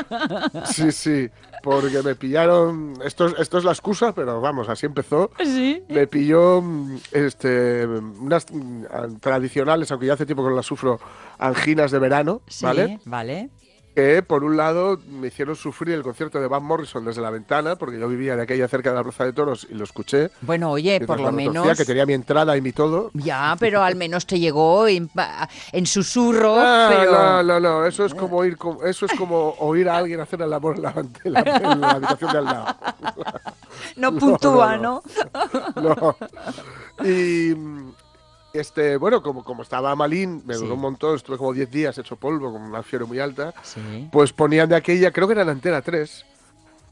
Sí, 0.66 0.92
sí, 0.92 1.30
porque 1.62 2.02
me 2.04 2.16
pillaron. 2.16 2.94
Esto, 3.04 3.26
es- 3.28 3.36
esto 3.40 3.58
es 3.58 3.64
la 3.66 3.72
excusa, 3.72 4.14
pero 4.14 4.40
vamos, 4.42 4.70
así 4.70 4.86
empezó. 4.86 5.30
Sí. 5.44 5.84
Me 5.90 6.08
pilló 6.08 6.62
mm, 6.62 6.98
este, 7.12 7.86
unas 7.88 8.46
mm, 8.52 9.16
tradicionales, 9.20 9.92
aunque 9.92 10.08
ya 10.08 10.14
hace 10.14 10.26
tiempo 10.26 10.44
que 10.44 10.50
no 10.52 10.56
las 10.56 10.66
sufro, 10.66 11.00
anginas 11.38 11.92
de 11.92 12.00
verano, 12.00 12.42
Sí, 12.48 12.64
¿vale? 12.66 13.00
vale. 13.06 13.50
Que 13.96 14.22
por 14.22 14.44
un 14.44 14.58
lado 14.58 15.00
me 15.10 15.28
hicieron 15.28 15.56
sufrir 15.56 15.96
el 15.96 16.04
concierto 16.04 16.40
de 16.42 16.48
Van 16.48 16.64
Morrison 16.64 17.06
desde 17.06 17.22
la 17.22 17.30
ventana, 17.30 17.78
porque 17.78 17.98
yo 17.98 18.10
vivía 18.10 18.36
de 18.36 18.42
aquella 18.44 18.68
cerca 18.68 18.90
de 18.90 18.98
la 18.98 19.04
Plaza 19.04 19.24
de 19.24 19.32
Toros 19.32 19.66
y 19.70 19.74
lo 19.74 19.86
escuché. 19.86 20.32
Bueno, 20.42 20.70
oye, 20.72 21.00
por 21.06 21.20
lo 21.20 21.32
menos. 21.32 21.78
que 21.78 21.86
tenía 21.86 22.06
mi 22.06 22.12
entrada 22.14 22.58
y 22.58 22.62
mi 22.62 22.74
todo. 22.74 23.10
Ya, 23.14 23.56
pero 23.58 23.82
al 23.84 23.96
menos 23.96 24.26
te 24.28 24.38
llegó 24.38 24.86
en, 24.88 25.10
en 25.72 25.86
susurro, 25.86 26.56
Ah, 26.60 26.90
pero 26.92 27.12
No, 27.14 27.44
no, 27.44 27.60
no, 27.62 27.86
eso 27.86 28.04
es 28.06 28.14
como 28.14 28.38
oír, 28.38 28.58
como- 28.58 28.84
eso 28.84 29.06
es 29.06 29.14
como 29.18 29.52
oír 29.60 29.88
a 29.88 29.98
alguien 29.98 30.20
hacer 30.20 30.42
el 30.42 30.52
amor 30.52 30.76
en 30.76 30.82
la, 30.84 30.94
en 31.24 31.34
la- 31.34 31.40
en 31.42 31.82
la 31.82 31.90
habitación 31.92 32.32
de 32.34 32.38
al 32.40 32.46
lado. 32.46 32.76
no 33.96 34.16
puntúa, 34.18 34.78
no. 34.78 35.02
¿no? 35.76 35.82
No. 35.96 36.16
Y 37.06 37.54
este, 38.60 38.98
bueno, 38.98 39.22
como, 39.22 39.44
como 39.44 39.64
estaba 39.64 39.96
malín, 39.96 40.44
me 40.46 40.54
Sí. 40.56 40.62
duró 40.62 40.76
un 40.76 40.82
montón, 40.82 41.16
estuve 41.16 41.38
como 41.38 41.54
10 41.54 41.70
días 41.72 41.98
hecho 41.98 42.16
polvo, 42.16 42.52
con 42.52 42.62
una 42.62 42.84
fiebre 42.84 43.06
muy 43.08 43.20
alta, 43.20 43.54
Sí. 43.64 44.08
pues 44.12 44.34
ponían 44.34 44.70
de 44.70 44.76
aquella, 44.76 45.12
creo 45.12 45.28
que 45.28 45.34
era 45.34 45.42
en 45.44 45.50
Antena 45.50 45.82
3, 45.82 46.26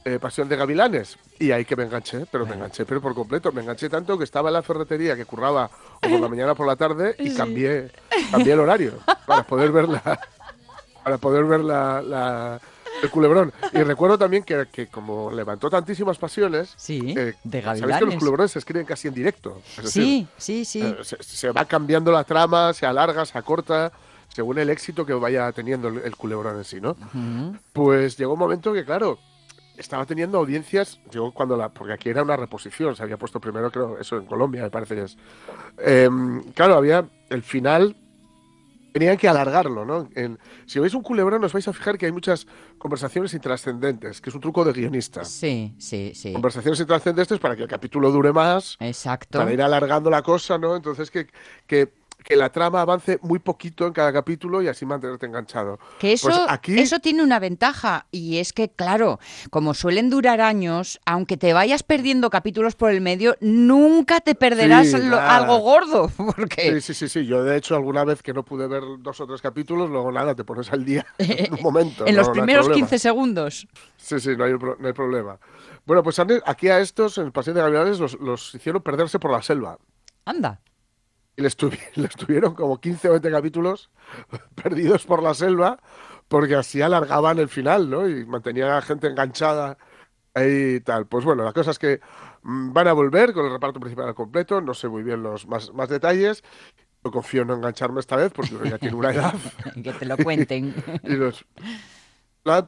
eh, 0.06 0.20
Pasión 0.20 0.50
de 0.50 0.56
Gavilanes. 0.58 1.18
Y 1.40 1.52
ahí 1.52 1.64
que 1.66 1.76
me 1.76 1.84
enganché, 1.84 2.26
pero 2.32 2.46
me 2.46 2.56
enganché, 2.56 2.86
pero 2.86 3.02
por 3.02 3.14
completo. 3.16 3.52
Me 3.52 3.62
enganché 3.62 3.90
tanto 3.90 4.18
que 4.18 4.24
estaba 4.26 4.50
en 4.50 4.54
la 4.54 4.62
ferretería 4.62 5.16
que 5.16 5.26
curraba 5.26 5.70
o 5.98 6.00
por 6.10 6.20
la 6.20 6.28
mañana 6.28 6.52
o 6.52 6.56
por 6.56 6.68
la 6.68 6.76
tarde 6.76 7.16
y 7.20 7.34
cambié, 7.34 7.92
cambié 8.32 8.54
el 8.54 8.60
horario 8.60 8.94
para 9.26 9.44
poder 9.44 9.72
ver 9.72 9.88
la, 9.90 10.20
para 11.04 11.18
poder 11.18 11.46
ver 11.46 11.62
la, 11.62 12.02
la- 12.02 12.60
el 13.02 13.10
culebrón. 13.10 13.52
Y 13.74 13.80
recuerdo 13.84 14.18
también 14.18 14.44
que, 14.44 14.68
que 14.72 14.88
como 14.88 15.32
levantó 15.32 15.70
tantísimas 15.70 16.18
pasiones, 16.18 16.74
Sí, 16.78 17.14
eh, 17.18 17.34
de 17.44 17.62
sabéis 17.62 17.98
que 17.98 18.06
los 18.06 18.16
culebrones 18.16 18.52
se 18.52 18.60
escriben 18.60 18.86
casi 18.86 19.08
en 19.08 19.14
directo. 19.14 19.62
Es 19.78 19.84
decir, 19.86 20.04
Sí, 20.04 20.28
sí, 20.38 20.66
sí. 20.66 20.82
eh, 20.82 20.98
se, 21.04 21.22
se 21.22 21.52
va 21.52 21.66
cambiando 21.66 22.12
la 22.12 22.24
trama, 22.24 22.74
se 22.74 22.86
alarga, 22.86 23.26
se 23.26 23.38
acorta, 23.38 23.92
según 24.30 24.58
el 24.60 24.70
éxito 24.70 25.06
que 25.06 25.14
vaya 25.14 25.52
teniendo 25.52 25.88
el, 25.90 26.00
el 26.00 26.16
culebrón 26.16 26.58
en 26.58 26.64
sí, 26.64 26.80
¿no? 26.82 26.96
Pues 27.74 28.18
llegó 28.18 28.34
un 28.34 28.40
momento 28.40 28.74
que, 28.74 28.84
claro, 28.86 29.20
estaba 29.78 30.06
teniendo 30.06 30.38
audiencias, 30.38 31.00
llegó 31.12 31.32
cuando 31.32 31.58
la, 31.58 31.70
porque 31.70 31.94
aquí 31.94 32.10
era 32.10 32.22
una 32.24 32.36
reposición, 32.38 32.96
se 32.96 33.04
había 33.04 33.18
puesto 33.18 33.40
primero, 33.40 33.72
creo, 33.72 33.98
eso 34.00 34.18
en 34.18 34.26
Colombia, 34.26 34.64
me 34.64 34.70
parece 34.70 34.96
que 34.96 35.02
es. 35.04 35.18
Em, 35.80 36.44
claro, 36.54 36.76
había 36.76 37.06
el 37.30 37.44
final, 37.44 37.96
tenían 38.94 39.18
que 39.18 39.28
alargarlo, 39.28 39.84
¿no? 39.86 40.08
En- 40.16 40.40
si 40.66 40.80
veis 40.80 40.94
un 40.94 41.02
culebrón, 41.02 41.44
os 41.44 41.52
vais 41.52 41.68
a 41.68 41.74
fijar 41.74 41.98
que 41.98 42.06
hay 42.06 42.12
muchas 42.12 42.48
conversaciones 42.78 43.34
intrascendentes, 43.34 44.22
que 44.22 44.30
es 44.30 44.36
un 44.36 44.42
truco 44.42 44.64
de 44.64 44.72
guionista. 44.72 45.26
Sí, 45.26 45.74
sí, 45.80 46.14
sí. 46.16 46.32
Conversaciones 46.32 46.80
intrascendentes 46.80 47.40
para 47.40 47.56
que 47.56 47.64
el 47.64 47.68
capítulo 47.68 48.12
dure 48.12 48.32
más, 48.32 48.78
Exacto. 48.80 49.40
para 49.40 49.52
ir 49.52 49.62
alargando 49.62 50.10
la 50.10 50.22
cosa, 50.22 50.58
¿no? 50.58 50.76
Entonces 50.76 51.10
que, 51.12 51.28
que, 51.68 51.92
que 52.24 52.36
la 52.36 52.52
trama 52.52 52.82
avance 52.82 53.20
muy 53.22 53.40
poquito 53.40 53.86
en 53.86 53.94
cada 53.94 54.12
capítulo 54.14 54.62
y 54.62 54.68
así 54.68 54.86
mantenerte 54.86 55.26
enganchado. 55.26 55.78
Que 56.00 56.14
eso, 56.14 56.28
Pues 56.30 56.40
aquí- 56.50 56.80
eso 56.80 57.00
tiene 57.00 57.24
una 57.24 57.40
ventaja 57.40 58.08
y 58.12 58.38
es 58.38 58.54
que, 58.54 58.70
claro, 58.70 59.20
como 59.50 59.74
suelen 59.74 60.10
durar 60.10 60.42
años, 60.42 61.00
aunque 61.06 61.38
te 61.38 61.54
vayas 61.54 61.84
perdiendo 61.84 62.30
capítulos 62.30 62.76
por 62.76 62.90
el 62.92 63.02
medio, 63.02 63.36
nunca 63.42 64.20
te 64.22 64.36
perderás 64.36 64.88
Sí, 64.88 64.94
lo- 64.98 65.18
nada. 65.18 65.36
algo 65.38 65.58
gordo. 65.60 66.10
Porque 66.36 66.74
Sí, 66.74 66.82
sí, 66.82 66.94
sí, 66.94 67.10
sí. 67.10 67.26
Yo, 67.26 67.44
de 67.44 67.58
hecho, 67.58 67.76
alguna 67.76 68.04
vez 68.04 68.24
que 68.24 68.34
no 68.34 68.44
pude 68.44 68.68
ver 68.68 68.84
dos 69.00 69.20
o 69.22 69.28
tres 69.28 69.42
capítulos, 69.42 69.90
luego 69.90 70.12
nada, 70.12 70.34
te 70.36 70.44
pones 70.44 70.72
al 70.72 70.86
día 70.86 71.06
en 71.18 71.54
un 71.54 71.62
momento. 71.62 72.08
en 72.08 72.16
no- 72.16 72.20
los 72.22 72.28
no 72.30 72.34
primeros 72.34 72.66
problema. 72.66 72.88
15 72.88 73.00
segundos. 73.00 73.68
Sí, 73.98 74.20
sí, 74.20 74.36
no 74.38 74.46
hay, 74.46 74.56
pro- 74.58 74.78
no 74.80 74.88
hay 74.88 74.94
problema. 74.94 75.38
Bueno, 75.86 76.02
pues 76.04 76.18
aquí 76.46 76.70
a 76.70 76.80
estos, 76.80 77.18
en 77.18 77.26
el 77.26 77.32
Paseo 77.34 77.54
de 77.54 77.62
Gavilanes, 77.62 78.00
los, 78.00 78.14
los 78.20 78.56
hicieron 78.56 78.82
perderse 78.82 79.20
por 79.20 79.32
la 79.32 79.42
selva. 79.42 79.78
Anda. 80.26 80.62
Y 81.36 81.42
les, 81.42 81.58
tuvi- 81.58 81.80
les 81.96 82.16
tuvieron 82.16 82.54
como 82.54 82.80
15 82.80 83.10
o 83.10 83.12
20 83.14 83.32
capítulos 83.32 83.90
perdidos 84.56 85.06
por 85.06 85.22
la 85.24 85.34
selva, 85.34 85.80
porque 86.28 86.56
así 86.56 86.82
alargaban 86.82 87.40
el 87.40 87.50
final, 87.50 87.90
¿no? 87.90 88.08
Y 88.08 88.26
mantenían 88.26 88.70
a 88.70 88.76
la 88.76 88.82
gente 88.82 89.08
enganchada 89.08 89.78
y 90.36 90.80
tal. 90.82 91.06
Pues 91.08 91.26
bueno, 91.26 91.44
la 91.44 91.54
cosa 91.54 91.72
es 91.72 91.80
que 91.80 92.00
mm, 92.44 92.74
van 92.74 92.88
a 92.88 92.94
volver 92.94 93.34
con 93.34 93.46
el 93.46 93.52
reparto 93.52 93.80
principal 93.80 94.08
al 94.08 94.16
completo, 94.16 94.62
no 94.62 94.74
sé 94.74 94.88
muy 94.88 95.04
bien 95.04 95.24
los 95.24 95.48
más, 95.48 95.74
más 95.74 95.90
detalles. 95.90 96.44
Yo 97.04 97.12
confío 97.12 97.42
en 97.42 97.50
no 97.50 97.56
engancharme 97.56 98.00
esta 98.00 98.16
vez, 98.16 98.32
porque 98.32 98.56
uno 98.56 98.66
ya 98.66 98.78
tiene 98.78 98.96
una 98.96 99.12
edad. 99.12 99.34
Que 99.84 99.92
te 99.92 100.06
lo 100.06 100.16
cuenten. 100.18 100.74
y 101.04 101.16
los- 101.16 101.46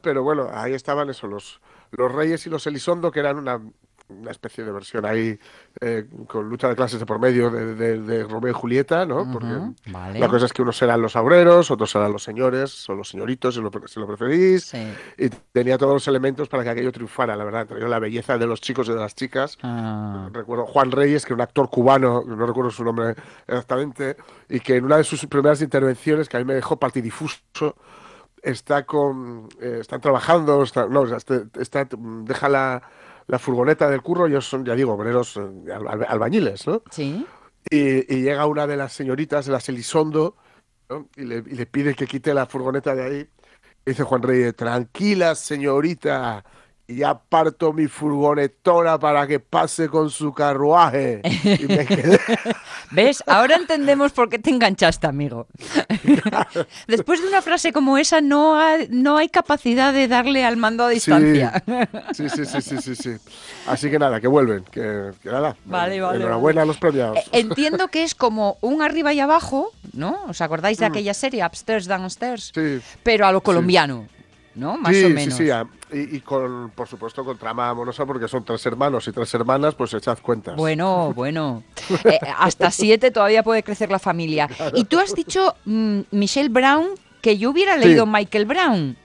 pero 0.02 0.22
bueno, 0.22 0.48
ahí 0.52 0.72
estaban 0.74 1.08
eso, 1.10 1.26
los, 1.26 1.60
los 1.90 2.10
Reyes 2.12 2.46
y 2.46 2.50
los 2.50 2.66
Elizondo, 2.66 3.10
que 3.10 3.20
eran 3.20 3.38
una, 3.38 3.60
una 4.08 4.30
especie 4.30 4.62
de 4.64 4.70
versión 4.70 5.04
ahí 5.04 5.38
eh, 5.80 6.06
con 6.28 6.48
lucha 6.48 6.68
de 6.68 6.76
clases 6.76 7.00
de 7.00 7.06
por 7.06 7.18
medio 7.18 7.50
de, 7.50 7.74
de- 7.74 8.00
de 8.00 8.22
Romeo 8.24 8.50
y 8.50 8.54
Julieta, 8.54 9.04
¿no? 9.04 9.30
Porque 9.32 9.48
Ujú, 9.52 9.74
Vale. 9.88 10.18
la 10.20 10.28
cosa 10.28 10.46
es 10.46 10.52
que 10.52 10.62
unos 10.62 10.80
eran 10.80 11.02
los 11.02 11.16
obreros, 11.16 11.70
otros 11.70 11.92
eran 11.96 12.12
los 12.12 12.22
señores 12.22 12.88
o 12.88 12.94
los 12.94 13.08
señoritos, 13.08 13.54
si 13.56 13.60
lo, 13.60 13.70
pre- 13.70 13.88
si 13.88 13.98
lo 13.98 14.06
preferís. 14.06 14.64
Sí. 14.66 14.92
Y 15.18 15.28
tenía 15.28 15.76
todos 15.76 15.92
los 15.94 16.06
elementos 16.08 16.48
para 16.48 16.62
que 16.62 16.70
aquello 16.70 16.92
triunfara, 16.92 17.34
la 17.36 17.44
verdad. 17.44 17.66
Tenía 17.66 17.88
la 17.88 17.98
belleza 17.98 18.38
de 18.38 18.46
los 18.46 18.60
chicos 18.60 18.88
y 18.88 18.92
de 18.92 18.98
las 18.98 19.14
chicas. 19.14 19.58
Ah, 19.62 20.28
Recuerdo 20.32 20.66
Juan 20.66 20.92
Reyes, 20.92 21.24
que 21.24 21.32
era 21.32 21.36
un 21.36 21.40
actor 21.42 21.68
cubano, 21.68 22.22
no 22.26 22.46
recuerdo 22.46 22.70
su 22.70 22.84
nombre 22.84 23.14
exactamente, 23.46 24.16
y 24.48 24.60
que 24.60 24.76
en 24.76 24.84
una 24.84 24.98
de 24.98 25.04
sus 25.04 25.26
primeras 25.26 25.60
intervenciones, 25.62 26.28
que 26.28 26.36
a 26.36 26.40
mí 26.40 26.44
me 26.46 26.54
dejó 26.54 26.78
partidifuso, 26.78 27.40
está 28.42 28.84
con. 28.86 29.48
eh, 29.60 29.78
están 29.80 30.00
trabajando, 30.00 30.62
está- 30.62 30.86
no, 30.86 31.00
o 31.00 31.06
sea, 31.06 31.16
este- 31.16 31.46
está- 31.60 31.88
deja 31.90 32.48
la, 32.48 32.82
la 33.28 33.38
furgoneta 33.38 33.88
del 33.90 34.02
curro, 34.02 34.26
ellos 34.26 34.46
son, 34.48 34.64
ya 34.64 34.74
digo, 34.74 34.92
obreros, 34.92 35.36
eh, 35.36 35.72
al- 35.72 35.88
al- 35.88 36.06
albañiles, 36.08 36.66
¿no? 36.66 36.82
sí. 36.90 37.26
Y, 37.68 38.14
y 38.14 38.22
llega 38.22 38.46
una 38.46 38.64
de 38.68 38.76
las 38.76 38.92
señoritas, 38.92 39.46
de 39.46 39.52
las 39.52 39.68
Elizondo, 39.68 40.36
¿no? 40.88 41.08
y, 41.16 41.22
le, 41.24 41.38
y 41.38 41.54
le 41.56 41.66
pide 41.66 41.94
que 41.94 42.06
quite 42.06 42.32
la 42.32 42.46
furgoneta 42.46 42.94
de 42.94 43.02
ahí. 43.02 43.28
Y 43.84 43.90
dice 43.90 44.04
Juan 44.04 44.22
Reyes, 44.22 44.54
tranquila 44.54 45.34
señorita, 45.34 46.44
y 46.88 46.96
ya 46.98 47.18
parto 47.18 47.72
mi 47.72 47.88
furgonetona 47.88 48.98
para 48.98 49.26
que 49.26 49.40
pase 49.40 49.88
con 49.88 50.08
su 50.10 50.32
carruaje. 50.32 51.20
Y 51.24 51.66
me 51.66 51.84
quedé, 51.86 52.20
¿Ves? 52.92 53.22
Ahora 53.26 53.56
entendemos 53.56 54.12
por 54.12 54.28
qué 54.28 54.38
te 54.38 54.50
enganchaste, 54.50 55.06
amigo. 55.06 55.48
Después 56.86 57.20
de 57.20 57.28
una 57.28 57.42
frase 57.42 57.72
como 57.72 57.98
esa, 57.98 58.20
no, 58.20 58.56
ha- 58.58 58.76
no 58.90 59.16
hay 59.16 59.28
capacidad 59.28 59.92
de 59.92 60.06
darle 60.08 60.44
al 60.44 60.56
mando 60.56 60.84
a 60.84 60.88
distancia. 60.90 61.62
Sí, 62.12 62.28
sí, 62.28 62.46
sí, 62.46 62.60
sí, 62.62 62.76
sí, 62.78 62.94
sí. 62.94 63.10
Así 63.66 63.90
que 63.90 63.98
nada, 63.98 64.20
que 64.20 64.28
vuelven, 64.28 64.64
que, 64.70 65.10
que 65.22 65.28
nada. 65.30 65.56
Vale, 65.64 66.00
vale, 66.00 66.18
Enhorabuena 66.20 66.62
a 66.62 66.64
los 66.66 66.76
premiados. 66.78 67.18
Eh, 67.32 67.40
Entiendo 67.40 67.88
que 67.88 68.04
es 68.04 68.14
como 68.14 68.58
un 68.60 68.82
arriba 68.82 69.12
y 69.12 69.20
abajo, 69.20 69.72
¿no? 69.92 70.18
¿Os 70.28 70.40
acordáis 70.40 70.78
Mm. 70.78 70.80
de 70.80 70.86
aquella 70.86 71.14
serie, 71.14 71.44
Upstairs, 71.44 71.86
Downstairs? 71.86 72.52
Sí. 72.54 72.80
Pero 73.02 73.26
a 73.26 73.32
lo 73.32 73.40
colombiano, 73.40 74.06
¿no? 74.54 74.76
Más 74.76 74.94
sí, 74.94 75.04
o 75.04 75.08
sí, 75.08 75.12
menos. 75.14 75.34
sí, 75.36 75.50
ah, 75.50 75.64
y, 75.92 76.16
y 76.16 76.20
con, 76.20 76.70
por 76.70 76.88
supuesto, 76.88 77.24
con 77.24 77.38
trama 77.38 77.68
amorosa, 77.70 78.04
porque 78.06 78.28
son 78.28 78.44
tres 78.44 78.64
hermanos 78.66 79.06
y 79.08 79.12
tres 79.12 79.32
hermanas, 79.34 79.74
pues 79.74 79.94
echad 79.94 80.18
cuentas. 80.20 80.56
Bueno, 80.56 81.12
bueno. 81.16 81.62
Eh, 82.04 82.18
hasta 82.38 82.70
siete 82.70 83.10
todavía 83.10 83.42
puede 83.42 83.62
crecer 83.62 83.90
la 83.90 83.98
familia. 83.98 84.48
Y 84.74 84.84
tú 84.84 84.98
has 84.98 85.14
dicho, 85.14 85.54
mm, 85.64 86.00
Michelle 86.10 86.48
Brown, 86.48 86.86
que 87.22 87.38
yo 87.38 87.50
hubiera 87.50 87.74
Sí. 87.80 87.86
leído 87.88 88.06
Michael 88.06 88.46
Brown. 88.46 88.96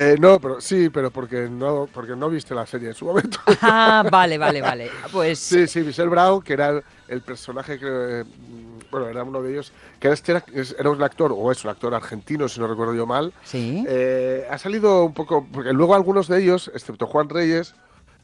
Eh, 0.00 0.16
no, 0.18 0.40
pero 0.40 0.60
sí, 0.60 0.90
pero 0.90 1.12
porque 1.12 1.48
no, 1.48 1.88
porque 1.92 2.16
no 2.16 2.28
viste 2.28 2.52
la 2.52 2.66
serie 2.66 2.88
en 2.88 2.94
su 2.94 3.04
momento. 3.04 3.38
Ah, 3.62 4.04
vale, 4.10 4.38
vale, 4.38 4.60
vale. 4.60 4.90
Pues 5.12 5.38
Sí, 5.38 5.68
sí, 5.68 5.80
Michelle 5.82 6.08
Brown, 6.08 6.42
que 6.42 6.52
era 6.54 6.70
el, 6.70 6.82
el 7.06 7.20
personaje 7.22 7.78
que, 7.78 7.86
eh, 7.86 8.24
bueno, 8.94 9.08
era 9.08 9.24
uno 9.24 9.42
de 9.42 9.50
ellos, 9.50 9.72
que 9.98 10.06
era, 10.06 10.14
este 10.14 10.32
era, 10.78 10.90
un 10.90 11.02
actor, 11.02 11.34
o 11.36 11.50
es 11.50 11.64
un 11.64 11.70
actor 11.70 11.94
argentino, 11.94 12.48
si 12.48 12.60
no 12.60 12.68
recuerdo 12.68 12.94
yo 12.94 13.06
mal. 13.06 13.32
sí. 13.42 13.84
Eh, 13.88 14.46
ha 14.48 14.56
salido 14.56 15.04
un 15.04 15.14
poco, 15.14 15.46
porque 15.52 15.72
luego 15.72 15.94
algunos 15.94 16.28
de 16.28 16.40
ellos, 16.40 16.70
excepto 16.74 17.06
Juan 17.06 17.28
Reyes, 17.28 17.74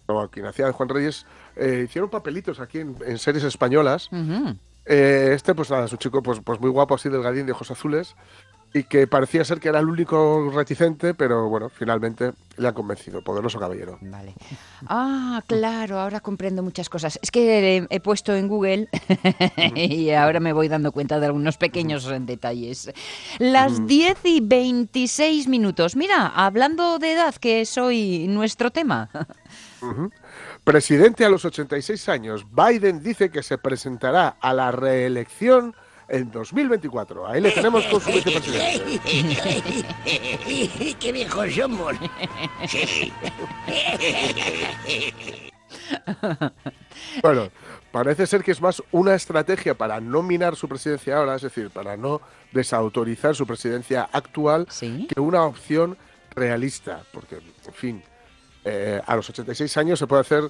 o 0.06 0.28
quien 0.28 0.46
hacía 0.46 0.66
de 0.66 0.72
Juan 0.72 0.88
Reyes, 0.88 1.26
eh, 1.56 1.82
hicieron 1.84 2.08
papelitos 2.08 2.60
aquí 2.60 2.78
en, 2.78 2.96
en 3.04 3.18
series 3.18 3.42
españolas. 3.42 4.08
Eh, 4.86 5.32
este, 5.34 5.54
pues 5.54 5.70
nada, 5.70 5.86
es 5.86 5.92
un 5.92 5.98
chico 5.98 6.22
pues, 6.22 6.40
pues 6.44 6.60
muy 6.60 6.70
guapo, 6.70 6.94
así 6.94 7.08
delgadín, 7.08 7.46
de 7.46 7.52
ojos 7.52 7.70
azules, 7.70 8.14
y 8.72 8.84
que 8.84 9.06
parecía 9.06 9.44
ser 9.44 9.58
que 9.58 9.68
era 9.68 9.80
el 9.80 9.88
único 9.88 10.50
reticente, 10.54 11.14
pero 11.14 11.48
bueno, 11.48 11.68
finalmente 11.68 12.32
le 12.56 12.68
han 12.68 12.74
convencido. 12.74 13.22
Poderoso 13.22 13.58
caballero. 13.58 13.98
Vale. 14.00 14.34
Ah, 14.86 15.42
claro, 15.46 15.98
ahora 15.98 16.20
comprendo 16.20 16.62
muchas 16.62 16.88
cosas. 16.88 17.18
Es 17.22 17.30
que 17.30 17.78
eh, 17.78 17.86
he 17.90 18.00
puesto 18.00 18.34
en 18.34 18.46
Google 18.46 18.88
y 19.74 20.10
ahora 20.10 20.38
me 20.38 20.52
voy 20.52 20.68
dando 20.68 20.92
cuenta 20.92 21.18
de 21.18 21.26
algunos 21.26 21.56
pequeños 21.56 22.08
detalles. 22.26 22.92
Las 23.38 23.86
10 23.86 24.18
y 24.24 24.40
26 24.40 25.48
minutos. 25.48 25.96
Mira, 25.96 26.28
hablando 26.28 26.98
de 26.98 27.14
edad, 27.14 27.34
que 27.34 27.62
es 27.62 27.76
hoy 27.76 28.26
nuestro 28.28 28.70
tema. 28.70 29.10
Presidente 30.62 31.24
a 31.24 31.28
los 31.28 31.44
86 31.44 32.08
años, 32.08 32.46
Biden 32.52 33.02
dice 33.02 33.30
que 33.30 33.42
se 33.42 33.58
presentará 33.58 34.36
a 34.40 34.52
la 34.54 34.70
reelección 34.70 35.74
en 36.10 36.30
2024. 36.30 37.26
Ahí 37.26 37.40
le 37.40 37.50
tenemos 37.52 37.84
con 37.86 38.00
su 38.00 38.10
vicepresidente. 38.10 39.00
¡Qué 41.00 41.12
viejos 41.12 41.54
somos! 41.54 41.94
Bueno, 47.22 47.48
parece 47.90 48.26
ser 48.26 48.42
que 48.44 48.52
es 48.52 48.60
más 48.60 48.82
una 48.92 49.14
estrategia 49.14 49.74
para 49.74 50.00
no 50.00 50.22
minar 50.22 50.54
su 50.56 50.68
presidencia 50.68 51.16
ahora, 51.16 51.34
es 51.36 51.42
decir, 51.42 51.70
para 51.70 51.96
no 51.96 52.20
desautorizar 52.52 53.34
su 53.34 53.46
presidencia 53.46 54.08
actual, 54.12 54.66
Sí. 54.70 55.06
que 55.12 55.20
una 55.20 55.42
opción 55.44 55.96
realista. 56.34 57.02
Porque, 57.12 57.36
en 57.36 57.74
fin, 57.74 58.02
eh, 58.64 59.00
a 59.04 59.16
los 59.16 59.28
86 59.30 59.76
años 59.76 59.98
se 59.98 60.06
puede 60.06 60.20
hacer 60.22 60.44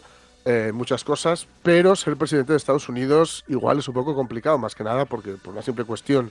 eh, 0.44 0.72
muchas 0.72 1.05
cosas, 1.05 1.46
pero 1.62 1.94
ser 1.96 2.16
presidente 2.16 2.53
de 2.53 2.57
Estados 2.57 2.88
Unidos 2.88 3.44
igual 3.48 3.79
es 3.79 3.88
un 3.88 3.94
poco 3.94 4.14
complicado, 4.14 4.57
más 4.59 4.74
que 4.74 4.85
nada 4.85 5.05
porque 5.05 5.33
por 5.33 5.53
una 5.53 5.62
simple 5.62 5.85
cuestión, 5.85 6.31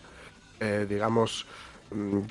eh, 0.60 0.88
digamos, 0.89 1.45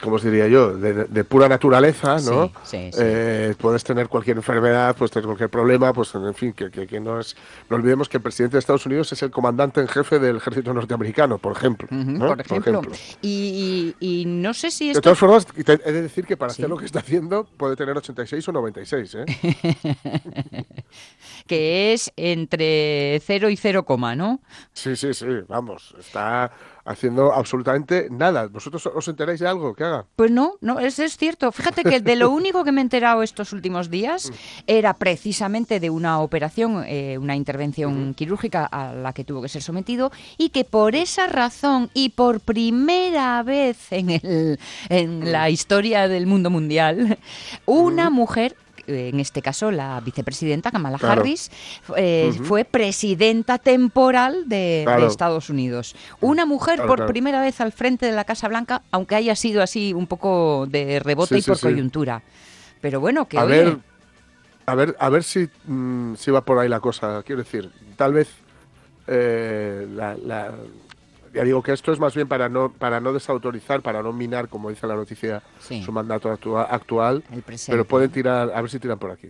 ¿cómo 0.02 0.16
os 0.16 0.22
diría 0.22 0.46
yo?, 0.48 0.76
de, 0.76 1.04
de 1.04 1.24
pura 1.24 1.48
naturaleza, 1.48 2.16
¿no? 2.20 2.46
Sí, 2.46 2.52
sí, 2.64 2.90
sí. 2.92 2.98
Eh, 3.00 3.54
puedes 3.58 3.82
tener 3.84 4.08
cualquier 4.08 4.36
enfermedad, 4.36 4.94
puedes 4.96 5.10
tener 5.10 5.26
cualquier 5.26 5.50
problema, 5.50 5.92
pues 5.92 6.14
en 6.14 6.34
fin, 6.34 6.52
que, 6.52 6.70
que- 6.70 6.86
que 6.86 7.00
no 7.00 7.20
es... 7.20 7.36
No 7.68 7.76
olvidemos 7.76 8.08
que 8.08 8.16
el 8.18 8.22
presidente 8.22 8.56
de 8.56 8.60
Estados 8.60 8.86
Unidos 8.86 9.12
es 9.12 9.22
el 9.22 9.30
comandante 9.30 9.80
en 9.80 9.88
jefe 9.88 10.18
del 10.18 10.36
ejército 10.36 10.72
norteamericano, 10.72 11.38
por 11.38 11.56
ejemplo. 11.56 11.88
Por 12.18 12.40
ejemplo. 12.40 12.82
Y, 13.22 13.94
y- 14.00 14.22
y 14.22 14.24
no 14.26 14.54
sé 14.54 14.70
si 14.70 14.86
De 14.86 14.90
esto... 14.92 15.02
todas 15.02 15.18
formas, 15.18 15.46
he 15.56 15.92
de 15.92 16.02
decir 16.02 16.24
que 16.26 16.36
para 16.36 16.52
hacer 16.52 16.68
lo 16.68 16.76
que 16.76 16.86
está 16.86 17.00
haciendo 17.00 17.44
puede 17.56 17.76
tener 17.76 17.96
86 17.96 18.48
o 18.48 18.52
96, 18.52 19.16
¿eh? 19.16 19.24
que 21.46 21.92
es 21.92 22.12
entre 22.16 23.20
0 23.24 23.50
y 23.50 23.56
0, 23.56 23.84
¿no? 24.16 24.40
Sí, 24.72 24.96
sí, 24.96 25.14
sí, 25.14 25.26
vamos, 25.48 25.94
está 25.98 26.50
haciendo 26.88 27.32
absolutamente 27.32 28.08
nada. 28.10 28.48
¿Vosotros 28.48 28.86
os 28.86 29.06
enteráis 29.08 29.40
de 29.40 29.46
algo 29.46 29.74
que 29.74 29.84
haga? 29.84 30.06
Pues 30.16 30.30
no, 30.30 30.54
no, 30.60 30.80
es, 30.80 30.98
es 30.98 31.16
cierto. 31.16 31.52
Fíjate 31.52 31.84
que 31.84 32.00
de 32.00 32.16
lo 32.16 32.30
único 32.40 32.64
que 32.64 32.72
me 32.72 32.80
he 32.80 32.82
enterado 32.82 33.22
estos 33.22 33.52
últimos 33.52 33.90
días 33.90 34.32
era 34.66 34.94
precisamente 34.94 35.80
de 35.80 35.90
una 35.90 36.20
operación, 36.20 36.84
eh, 36.86 37.18
una 37.18 37.36
intervención 37.36 38.14
quirúrgica 38.14 38.64
a 38.64 38.92
la 38.94 39.12
que 39.12 39.24
tuvo 39.24 39.42
que 39.42 39.48
ser 39.48 39.62
sometido 39.62 40.10
y 40.38 40.48
que 40.48 40.64
por 40.64 40.94
esa 40.94 41.26
razón 41.26 41.90
y 41.92 42.10
por 42.10 42.40
primera 42.40 43.42
vez 43.42 43.92
en, 43.92 44.10
el, 44.10 44.58
en 44.88 45.30
la 45.30 45.50
historia 45.50 46.08
del 46.08 46.26
mundo 46.26 46.48
mundial, 46.50 47.18
una 47.66 48.08
mujer 48.10 48.56
en 48.88 49.20
este 49.20 49.42
caso 49.42 49.70
la 49.70 50.00
vicepresidenta 50.00 50.70
Kamala 50.70 50.98
Claro. 50.98 51.20
Harris, 51.20 51.50
eh, 51.96 52.32
fue 52.42 52.64
presidenta 52.64 53.58
temporal 53.58 54.48
de. 54.48 54.84
Estados 55.06 55.48
Unidos. 55.50 55.94
Una 56.20 56.44
mujer 56.46 56.76
Claro, 56.76 56.88
por 56.96 57.06
primera 57.06 57.40
vez 57.40 57.60
al 57.60 57.72
frente 57.72 58.06
de 58.06 58.12
la 58.12 58.24
Casa 58.24 58.48
Blanca, 58.48 58.82
aunque 58.90 59.14
haya 59.14 59.34
sido 59.36 59.62
así 59.62 59.92
un 59.94 60.06
poco 60.06 60.66
de 60.68 61.00
rebote 61.00 61.34
Sí, 61.34 61.38
y 61.38 61.42
sí, 61.42 61.50
por 61.50 61.56
sí. 61.58 61.62
coyuntura. 61.62 62.22
Pero 62.80 63.00
bueno, 63.00 63.26
que 63.26 63.38
a 63.38 63.44
oye, 63.44 63.64
ver, 63.64 63.78
a 64.66 64.74
ver, 64.74 64.96
a 64.98 65.08
ver 65.08 65.22
si, 65.24 65.48
mm, 65.66 66.14
si 66.16 66.30
va 66.30 66.42
por 66.44 66.58
ahí 66.58 66.68
la 66.68 66.80
cosa. 66.80 67.22
Quiero 67.24 67.42
decir, 67.42 67.70
tal 67.96 68.12
vez 68.12 68.28
eh, 69.06 69.86
la, 69.94 70.14
la- 70.16 70.52
ya 71.34 71.44
digo 71.44 71.62
que 71.62 71.72
esto 71.72 71.92
es 71.92 71.98
más 71.98 72.14
bien 72.14 72.28
para 72.28 72.48
no 72.48 72.72
para 72.72 73.00
no 73.00 73.12
desautorizar, 73.12 73.82
para 73.82 74.02
no 74.02 74.12
minar, 74.12 74.48
como 74.48 74.70
dice 74.70 74.86
la 74.86 74.94
noticia, 74.94 75.42
Sí. 75.60 75.82
su 75.82 75.92
mandato 75.92 76.30
actua- 76.30 76.66
actual. 76.70 77.22
El 77.32 77.42
presente. 77.42 77.72
Pero 77.72 77.84
pueden 77.86 78.10
tirar, 78.10 78.50
a 78.54 78.60
ver 78.60 78.70
si 78.70 78.78
tiran 78.78 78.98
por 78.98 79.10
aquí. 79.10 79.28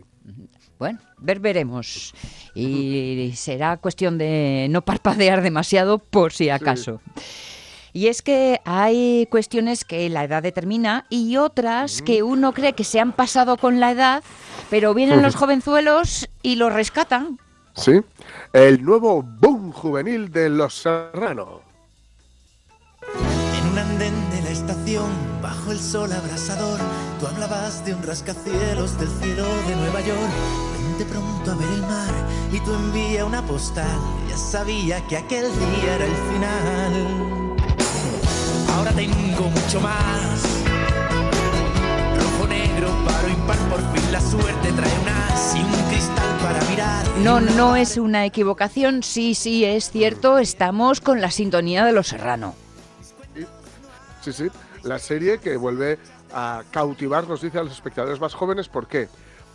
Bueno, 0.79 0.99
ver 1.19 1.41
veremos. 1.41 2.15
Y 2.55 3.33
será 3.37 3.77
cuestión 3.79 4.19
de 4.19 4.69
no 4.71 4.83
parpadear 4.83 5.43
demasiado 5.43 5.99
por 5.99 6.33
si 6.33 6.51
acaso. 6.51 7.01
Y 7.93 8.07
es 8.09 8.23
que 8.23 8.61
hay 8.65 9.27
cuestiones 9.31 9.85
que 9.85 10.09
la 10.11 10.23
edad 10.23 10.43
determina 10.43 11.07
y 11.09 11.37
otras 11.39 12.03
que 12.03 12.23
uno 12.23 12.53
cree 12.53 12.75
que 12.75 12.85
se 12.85 13.01
han 13.01 13.13
pasado 13.13 13.57
con 13.57 13.81
la 13.81 13.91
edad, 13.91 14.23
pero 14.71 14.95
vienen 14.95 15.23
los 15.23 15.35
jovenzuelos 15.37 16.29
y 16.43 16.57
los 16.57 16.73
rescatan. 16.73 17.39
Sí, 17.75 18.01
el 18.53 18.83
nuevo 18.85 19.23
boom 19.23 19.73
juvenil 19.73 20.31
de 20.31 20.49
Los 20.51 20.75
Serrano. 20.75 21.63
Andén 23.79 24.31
de 24.31 24.43
la 24.43 24.51
estación, 24.51 25.09
bajo 25.41 25.71
el 25.71 25.79
sol 25.79 26.13
abrasador, 26.13 26.81
tú 27.21 27.29
hablabas 27.29 27.85
de 27.85 27.95
un 27.95 28.03
rascacielos 28.03 28.99
del 28.99 29.09
cielo 29.21 29.45
de 29.69 29.77
Nueva 29.77 30.01
York. 30.01 30.33
Vente 30.73 31.05
pronto 31.05 31.53
a 31.53 31.55
ver 31.55 31.69
el 31.69 31.83
mar 31.83 32.13
y 32.53 32.59
tú 32.61 32.75
envía 32.75 33.25
una 33.25 33.41
postal. 33.47 33.99
Ya 34.29 34.37
sabía 34.37 35.01
que 35.07 35.17
aquel 35.17 35.45
día 35.45 35.95
era 35.95 36.05
el 36.07 36.17
final. 36.33 37.55
Ahora 38.75 38.91
tengo 38.93 39.49
mucho 39.49 39.81
más. 39.81 40.43
Rojo, 42.19 42.49
negro, 42.49 42.89
paro, 43.07 43.29
impar, 43.29 43.59
por 43.69 43.81
fin 43.95 44.13
la 44.13 44.21
suerte 44.21 44.73
trae 44.73 44.99
un 45.03 45.09
as 45.09 45.55
y 45.55 45.61
un 45.61 45.89
cristal 45.89 46.37
para 46.43 46.61
mirar. 46.69 47.07
No, 47.19 47.41
no 47.41 47.77
es 47.77 47.97
una 47.97 48.27
equivocación, 48.27 49.05
sí, 49.05 49.35
sí, 49.35 49.65
es 49.65 49.91
cierto, 49.91 50.39
estamos 50.39 51.01
con 51.01 51.21
la 51.21 51.31
sintonía 51.31 51.85
de 51.85 51.93
los 51.93 52.09
Serrano. 52.09 52.55
Sí, 54.23 54.33
sí, 54.33 54.49
la 54.83 54.99
serie 54.99 55.39
que 55.39 55.57
vuelve 55.57 55.99
a 56.33 56.63
cautivar, 56.71 57.27
nos 57.29 57.41
dice 57.43 57.59
a 57.59 57.63
los 57.63 57.73
espectadores 57.73 58.21
más 58.21 58.35
jóvenes, 58.35 58.69
¿por 58.69 58.87
qué? 58.87 59.09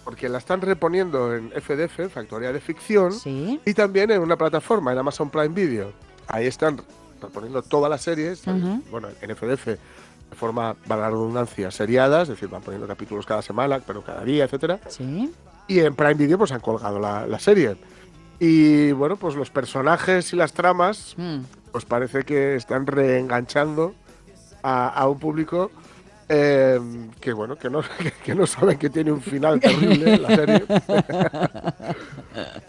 Porque 0.04 0.28
la 0.30 0.38
están 0.39 0.62
reponiendo 0.62 1.34
en 1.36 1.52
FDF, 1.52 2.10
Factoría 2.12 2.52
de 2.52 2.60
Ficción, 2.60 3.12
Sí. 3.13 3.60
y 3.65 3.73
también 3.73 4.12
en 4.12 4.21
una 4.21 4.36
plataforma, 4.38 4.91
en 4.91 4.97
Amazon 4.97 5.30
Prime 5.30 5.49
Video. 5.49 5.93
Ahí 6.28 6.47
están 6.47 6.82
reponiendo 7.21 7.62
todas 7.62 7.89
las 7.89 8.02
series, 8.02 8.43
bueno, 8.91 9.08
en 9.21 9.30
FDF, 9.36 9.65
de 9.67 10.36
forma, 10.36 10.73
para 10.88 11.02
la 11.04 11.10
redundancia, 11.10 11.69
seriadas, 11.71 12.23
es 12.23 12.30
decir, 12.36 12.49
van 12.49 12.62
poniendo 12.63 12.88
capítulos 12.88 13.26
cada 13.26 13.41
semana, 13.41 13.80
pero 13.86 14.02
cada 14.04 14.23
día, 14.23 14.45
etcétera. 14.45 14.80
Sí. 14.89 15.32
Y 15.67 15.80
en 15.80 15.95
Prime 15.95 16.15
Video 16.15 16.38
pues 16.38 16.52
han 16.52 16.60
colgado 16.60 16.99
la, 16.99 17.28
la 17.28 17.39
serie. 17.39 17.78
Y 18.39 18.91
bueno, 18.93 19.15
pues 19.15 19.36
los 19.36 19.49
personajes 19.52 20.34
y 20.34 20.36
las 20.36 20.52
tramas 20.54 21.13
Mm. 21.17 21.41
pues 21.71 21.86
parece 21.86 22.23
que 22.23 22.56
están 22.56 22.88
reenganchando 22.88 23.93
a, 24.63 24.89
a 24.89 25.08
un 25.08 25.19
público 25.19 25.71
eh, 26.30 26.80
que 27.19 27.34
bueno 27.34 27.58
que 27.58 27.69
no 27.69 27.82
que, 27.99 28.12
que 28.23 28.34
no 28.34 28.47
saben 28.47 28.78
que 28.78 28.89
tiene 28.89 29.12
un 29.12 29.21
final 29.21 29.60
terrible 29.60 30.17
la 30.17 30.36
serie 30.36 30.63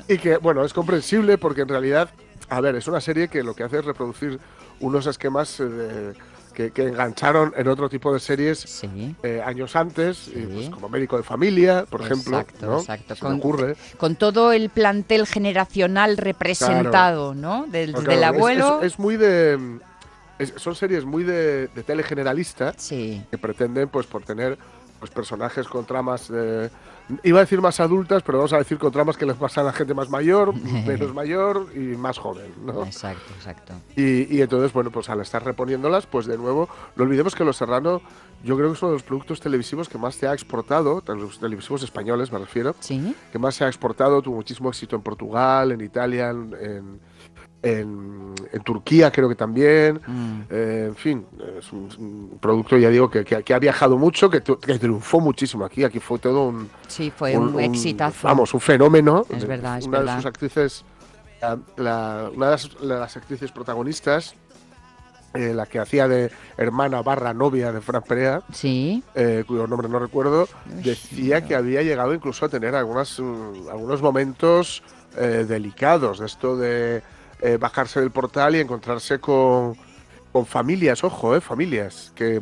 y 0.09 0.19
que 0.19 0.37
bueno 0.39 0.65
es 0.65 0.73
comprensible 0.73 1.39
porque 1.39 1.63
en 1.63 1.69
realidad 1.69 2.09
a 2.49 2.61
ver 2.61 2.77
es 2.77 2.87
una 2.89 3.01
serie 3.01 3.29
que 3.29 3.43
lo 3.43 3.55
que 3.55 3.65
hace 3.65 3.79
es 3.79 3.85
reproducir 3.85 4.39
unos 4.81 5.07
esquemas 5.07 5.61
eh, 5.61 6.13
que, 6.53 6.71
que 6.71 6.89
engancharon 6.89 7.53
en 7.57 7.67
otro 7.69 7.89
tipo 7.89 8.13
de 8.13 8.21
series 8.21 8.59
Sí. 8.61 9.15
eh, 9.23 9.43
años 9.45 9.75
antes 9.77 10.29
y, 10.29 10.33
Sí. 10.33 10.49
pues, 10.53 10.71
como 10.71 10.89
médico 10.89 11.17
de 11.17 11.23
familia 11.23 11.85
por 11.89 12.03
ejemplo 12.03 12.39
Exacto, 12.41 12.67
¿no? 12.67 12.79
exacto. 12.81 13.29
Me 13.31 13.37
ocurre 13.37 13.77
con 13.97 14.17
todo 14.17 14.53
el 14.53 14.69
plantel 14.69 15.27
generacional 15.27 16.17
representado, 16.17 17.35
¿no? 17.35 17.67
Del, 17.67 17.93
Porque, 17.93 18.11
del 18.11 18.19
claro, 18.19 18.35
es- 18.35 18.39
abuelo. 18.39 18.79
es, 18.83 18.93
es 18.93 18.99
muy 18.99 19.17
de 19.17 19.79
es- 20.39 20.55
son 20.57 20.75
series 20.75 21.05
muy 21.05 21.23
de, 21.25 21.69
de 21.69 21.83
tele 21.83 22.03
generalista 22.03 22.75
Sí. 22.77 23.23
que 23.31 23.39
pretenden 23.39 23.89
pues 23.89 24.07
por 24.07 24.23
tener 24.25 24.59
pues 24.99 25.11
personajes 25.11 25.67
con 25.69 25.85
tramas 25.85 26.31
eh, 26.33 26.71
iba 27.25 27.39
a 27.39 27.43
decir 27.43 27.61
más 27.61 27.79
adultas 27.81 28.23
pero 28.23 28.39
vamos 28.39 28.53
a 28.55 28.59
decir 28.59 28.79
con 28.79 28.91
tramas 28.91 29.17
que 29.19 29.27
les 29.27 29.37
pasan 29.37 29.67
a 29.67 29.73
gente 29.73 29.93
más 29.93 30.09
mayor 30.09 30.55
menos 30.87 31.13
mayor 31.13 31.67
y 31.75 31.79
más 31.97 32.17
joven 32.19 32.47
¿no? 32.65 32.85
Exacto, 32.85 33.35
exacto. 33.37 33.75
y, 33.97 34.35
y 34.35 34.41
entonces 34.41 34.73
bueno 34.73 34.91
pues 34.91 35.11
al 35.11 35.21
estar 35.21 35.45
reponiéndolas 35.45 36.07
pues 36.07 36.25
de 36.27 36.39
nuevo 36.39 36.69
no 36.97 37.05
olvidemos 37.05 37.35
que 37.35 37.45
Los 37.45 37.57
Serrano 37.59 38.01
yo 38.45 38.57
creo 38.57 38.69
que 38.69 38.75
es 38.77 38.83
uno 38.83 38.93
de 38.93 38.97
los 38.97 39.03
productos 39.03 39.41
televisivos 39.41 39.89
que 39.89 39.99
más 39.99 40.15
se 40.15 40.27
ha 40.27 40.33
exportado 40.33 41.03
los 41.07 41.39
televisivos 41.39 41.83
españoles 41.83 42.33
me 42.33 42.39
refiero 42.39 42.75
Sí. 42.81 43.15
que 43.33 43.39
más 43.39 43.55
se 43.57 43.65
ha 43.65 43.69
exportado, 43.69 44.23
tuvo 44.23 44.37
muchísimo 44.37 44.69
éxito 44.71 44.97
en 44.97 45.03
Portugal, 45.03 45.73
en 45.73 45.81
Italia, 45.81 46.31
en, 46.31 46.55
en, 46.61 47.01
en- 47.65 48.35
en 48.53 48.63
Turquía 48.63 49.11
creo 49.11 49.29
que 49.29 49.35
también. 49.35 50.01
Mm. 50.07 50.41
Eh, 50.51 50.85
en 50.89 50.95
fin, 50.95 51.27
es 51.59 51.73
un, 51.73 51.89
un 52.33 52.39
producto, 52.39 52.77
ya 52.77 52.91
digo, 52.91 53.11
que, 53.11 53.25
que- 53.25 53.43
que 53.43 53.55
ha 53.55 53.59
viajado 53.59 53.97
mucho, 53.97 54.29
que, 54.31 54.43
que 54.43 54.79
triunfó 54.79 55.21
muchísimo 55.21 55.65
aquí. 55.65 55.83
Aquí 55.85 55.99
fue 55.99 56.19
todo 56.19 56.49
un, 56.49 56.69
Sí, 56.87 57.11
fue 57.15 57.37
un, 57.37 57.59
exitazo. 57.61 58.29
Vamos, 58.29 58.53
un 58.55 58.61
fenómeno. 58.61 59.25
Es 59.31 59.47
verdad, 59.47 59.79
es 59.79 59.87
una 59.87 59.99
verdad. 59.99 60.13
de 60.17 60.19
sus 60.21 60.27
actrices, 60.27 60.85
la- 61.41 61.59
la- 61.77 62.31
una 62.35 62.51
de 62.57 62.59
las, 62.81 63.17
actrices 63.17 63.51
protagonistas, 63.51 64.35
eh, 65.35 65.53
la 65.53 65.67
que 65.67 65.81
hacía 65.81 66.07
de 66.07 66.31
hermana 66.57 67.03
barra 67.03 67.35
novia 67.35 67.73
de 67.73 67.81
Fran 67.81 68.03
Perea, 68.03 68.43
Sí. 68.53 69.03
eh, 69.17 69.43
cuyo 69.47 69.67
nombre 69.67 69.89
no 69.89 69.99
recuerdo, 69.99 70.49
decía 70.65 71.45
que 71.45 71.57
había 71.57 71.83
llegado 71.83 72.15
incluso 72.15 72.47
a 72.47 72.49
tener 72.49 72.75
algunas, 72.77 73.19
mm, 73.19 73.69
algunos 73.71 74.01
momentos 74.01 74.83
eh, 75.17 75.45
delicados, 75.49 76.19
de 76.21 76.27
esto 76.27 76.57
de 76.57 77.01
eh, 77.45 77.57
bajarse 77.59 78.01
del 78.01 78.11
portal 78.11 78.57
y 78.57 78.61
encontrarse 78.61 79.19
con, 79.21 79.77
con 80.33 80.47
familias, 80.47 81.05
ojo, 81.05 81.37
eh, 81.37 81.41
familias, 81.41 82.11
que 82.15 82.41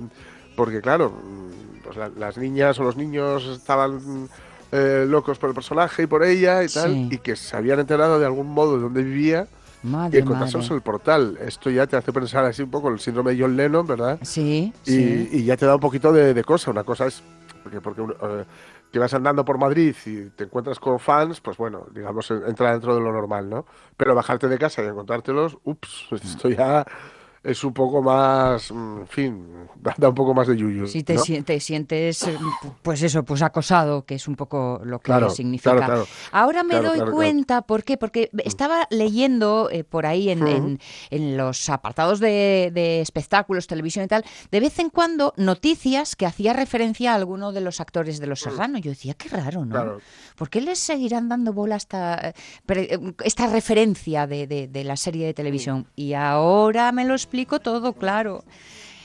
porque 0.56 0.80
claro, 0.80 1.10
mm, 1.10 1.82
pues 1.84 1.96
la- 1.96 2.08
las 2.10 2.36
niñas 2.38 2.78
o 2.78 2.84
los 2.84 2.96
niños 2.96 3.44
estaban 3.46 4.28
eh, 4.74 5.04
locos 5.06 5.38
por 5.38 5.50
el 5.50 5.54
personaje 5.54 6.04
y 6.04 6.06
por 6.06 6.22
ella 6.24 6.62
y 6.64 6.68
tal, 6.68 6.90
Sí. 6.92 7.08
y 7.10 7.18
que 7.18 7.36
se 7.36 7.54
habían 7.56 7.78
enterado 7.80 8.18
de 8.18 8.24
algún 8.24 8.46
modo 8.48 8.76
de 8.76 8.82
dónde 8.82 9.02
vivía 9.02 9.46
y 9.84 9.86
madre. 9.88 10.20
el 10.20 10.80
portal. 10.80 11.36
Esto 11.46 11.68
ya 11.68 11.86
te 11.86 11.96
hace 11.96 12.10
pensar 12.12 12.44
así 12.46 12.62
un 12.62 12.70
poco 12.70 12.88
el 12.88 12.98
síndrome 12.98 13.34
de 13.34 13.42
John 13.42 13.54
Lennon, 13.56 13.86
¿verdad? 13.86 14.18
Sí, 14.22 14.72
Y, 14.86 14.90
sí. 14.90 15.28
y 15.32 15.44
ya 15.44 15.56
te 15.58 15.66
da 15.66 15.74
un 15.74 15.80
poquito 15.80 16.10
de, 16.12 16.32
de 16.32 16.44
cosa. 16.44 16.70
Una 16.70 16.84
cosa 16.84 17.06
es 17.06 17.20
porque, 17.62 17.80
porque 17.82 18.00
eh, 18.02 18.44
que 18.92 18.98
vas 18.98 19.14
andando 19.14 19.44
por 19.44 19.58
Madrid 19.58 19.96
y 20.06 20.30
te 20.30 20.44
encuentras 20.44 20.78
con 20.80 21.00
fans, 21.00 21.40
pues 21.40 21.56
bueno, 21.56 21.86
digamos, 21.92 22.30
en- 22.30 22.46
entra 22.46 22.72
dentro 22.72 22.94
de 22.94 23.00
lo 23.00 23.12
normal, 23.12 23.48
¿no? 23.50 23.66
Pero 23.96 24.14
bajarte 24.14 24.48
de 24.48 24.58
casa 24.58 24.82
y 24.82 24.86
encontrártelos, 24.86 25.58
ups, 25.64 26.08
esto 26.12 26.48
ya 26.50 26.86
es 27.44 27.64
un 27.64 27.72
poco 27.72 28.02
más, 28.02 28.70
mm, 28.70 28.98
en 29.00 29.06
fin, 29.08 29.46
da, 29.98 30.08
un 30.08 30.14
poco 30.14 30.32
más 30.34 30.46
de 30.46 30.56
yuyu. 30.56 30.86
Si 30.86 31.02
te, 31.02 31.14
¿no? 31.14 31.20
sien- 31.22 31.44
te 31.44 31.58
sientes, 31.60 32.22
eh, 32.26 32.38
pues 32.82 33.02
eso, 33.02 33.24
pues 33.24 33.42
acosado, 33.42 34.04
que 34.04 34.14
es 34.14 34.28
un 34.28 34.36
poco 34.36 34.80
lo 34.84 34.98
que 35.00 35.06
Claro, 35.06 35.28
significa. 35.30 35.74
claro, 35.76 35.86
claro. 35.92 36.06
Ahora 36.30 36.62
me 36.62 36.80
doy 36.80 37.00
cuenta, 37.10 37.62
¿por 37.62 37.82
qué? 37.84 37.96
Porque 37.96 38.30
estaba 38.44 38.86
leyendo 38.90 39.68
eh, 39.70 39.82
por 39.84 40.06
ahí 40.06 40.30
en, 40.30 40.46
en- 40.46 40.78
en 41.10 41.36
los 41.36 41.68
apartados 41.68 42.20
de, 42.20 42.70
de 42.72 43.00
espectáculos, 43.00 43.66
televisión 43.66 44.04
y 44.04 44.08
tal, 44.08 44.24
de 44.50 44.60
vez 44.60 44.78
en 44.78 44.90
cuando 44.90 45.34
noticias 45.36 46.14
que 46.16 46.26
hacía 46.26 46.52
referencia 46.52 47.12
a 47.12 47.16
alguno 47.16 47.52
de 47.52 47.60
los 47.60 47.80
actores 47.80 48.20
de 48.20 48.26
Los 48.28 48.40
Serrano. 48.40 48.78
Yo 48.78 48.90
decía, 48.90 49.14
qué 49.14 49.28
raro, 49.28 49.64
¿no? 49.64 49.72
Claro. 49.74 49.98
¿Por 50.36 50.48
qué 50.48 50.60
les 50.60 50.78
seguirán 50.78 51.28
dando 51.28 51.52
bola 51.52 51.76
esta, 51.76 52.32
eh, 52.68 52.98
esta 53.24 53.46
referencia 53.48 54.26
de, 54.26 54.46
de- 54.46 54.68
de 54.68 54.84
la 54.84 54.96
serie 54.96 55.26
de 55.26 55.34
televisión? 55.34 55.86
Y 55.96 56.12
ahora 56.14 56.92
me 56.92 57.04
lo 57.04 57.14
explico 57.32 57.60
todo, 57.60 57.94
claro. 57.94 58.44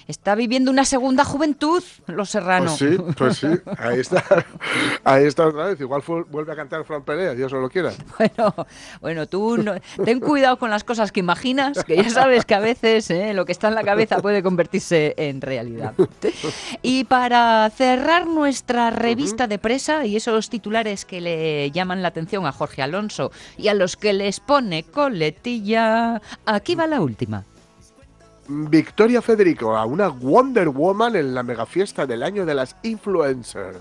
Está 0.09 0.35
viviendo 0.35 0.71
una 0.71 0.85
segunda 0.85 1.25
juventud, 1.25 1.83
Los 2.05 2.29
Serrano. 2.29 2.73
Pues 2.77 2.77
sí, 2.77 2.97
pues 3.17 3.37
sí, 3.39 3.47
ahí 3.77 3.99
está, 3.99 4.23
ahí 5.03 5.25
está 5.25 5.47
otra 5.47 5.65
vez. 5.65 5.81
Igual 5.81 6.01
fu- 6.01 6.23
vuelve 6.29 6.53
a 6.53 6.55
cantar 6.55 6.85
Fran 6.85 7.03
Perea, 7.03 7.33
Dios 7.33 7.51
no 7.51 7.59
lo 7.59 7.69
quiera. 7.69 7.91
Bueno, 8.17 8.55
bueno, 9.01 9.27
tú 9.27 9.57
no- 9.57 9.73
ten 10.05 10.21
cuidado 10.21 10.57
con 10.59 10.69
las 10.69 10.85
cosas 10.85 11.11
que 11.11 11.19
imaginas, 11.19 11.83
que 11.83 11.97
ya 11.97 12.09
sabes 12.09 12.45
que 12.45 12.55
a 12.55 12.61
veces 12.61 13.09
eh, 13.09 13.33
lo 13.33 13.43
que 13.45 13.51
está 13.51 13.67
en 13.67 13.75
la 13.75 13.83
cabeza 13.83 14.19
puede 14.19 14.41
convertirse 14.41 15.13
en 15.17 15.41
realidad. 15.41 15.93
Y 16.81 17.03
para 17.03 17.69
cerrar 17.75 18.27
nuestra 18.27 18.91
revista 18.91 19.47
de 19.47 19.59
presa 19.59 20.05
y 20.05 20.15
esos 20.15 20.49
titulares 20.49 21.03
que 21.03 21.19
le 21.19 21.69
llaman 21.71 22.01
la 22.01 22.07
atención 22.07 22.45
a 22.45 22.53
Jorge 22.53 22.81
Alonso 22.81 23.29
y 23.57 23.67
a 23.67 23.73
los 23.73 23.97
que 23.97 24.13
les 24.13 24.39
pone 24.39 24.83
coletilla, 24.83 26.21
aquí 26.45 26.75
va 26.75 26.87
la 26.87 27.01
última. 27.01 27.43
Victoria 28.47 29.21
Federico, 29.21 29.75
a 29.75 29.85
una 29.85 30.07
Wonder 30.07 30.69
Woman 30.69 31.15
en 31.15 31.35
la 31.35 31.43
megafiesta 31.43 32.05
del 32.05 32.23
año 32.23 32.45
de 32.45 32.53
las 32.55 32.75
influencers. 32.83 33.77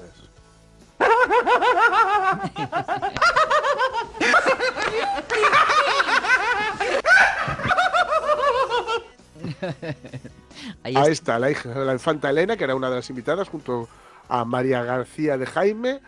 Ahí 10.82 10.94
Ahí 10.94 10.96
está. 10.96 11.10
está, 11.10 11.38
la 11.38 11.50
hija 11.50 11.68
de 11.68 11.84
la 11.84 11.92
infanta 11.92 12.30
Elena, 12.30 12.56
que 12.56 12.64
era 12.64 12.74
una 12.74 12.88
de 12.90 12.96
las 12.96 13.10
invitadas, 13.10 13.48
junto 13.48 13.88
a 14.28 14.44
María 14.44 14.82
García 14.82 15.38
de 15.38 15.46
Jaime, 15.46 16.00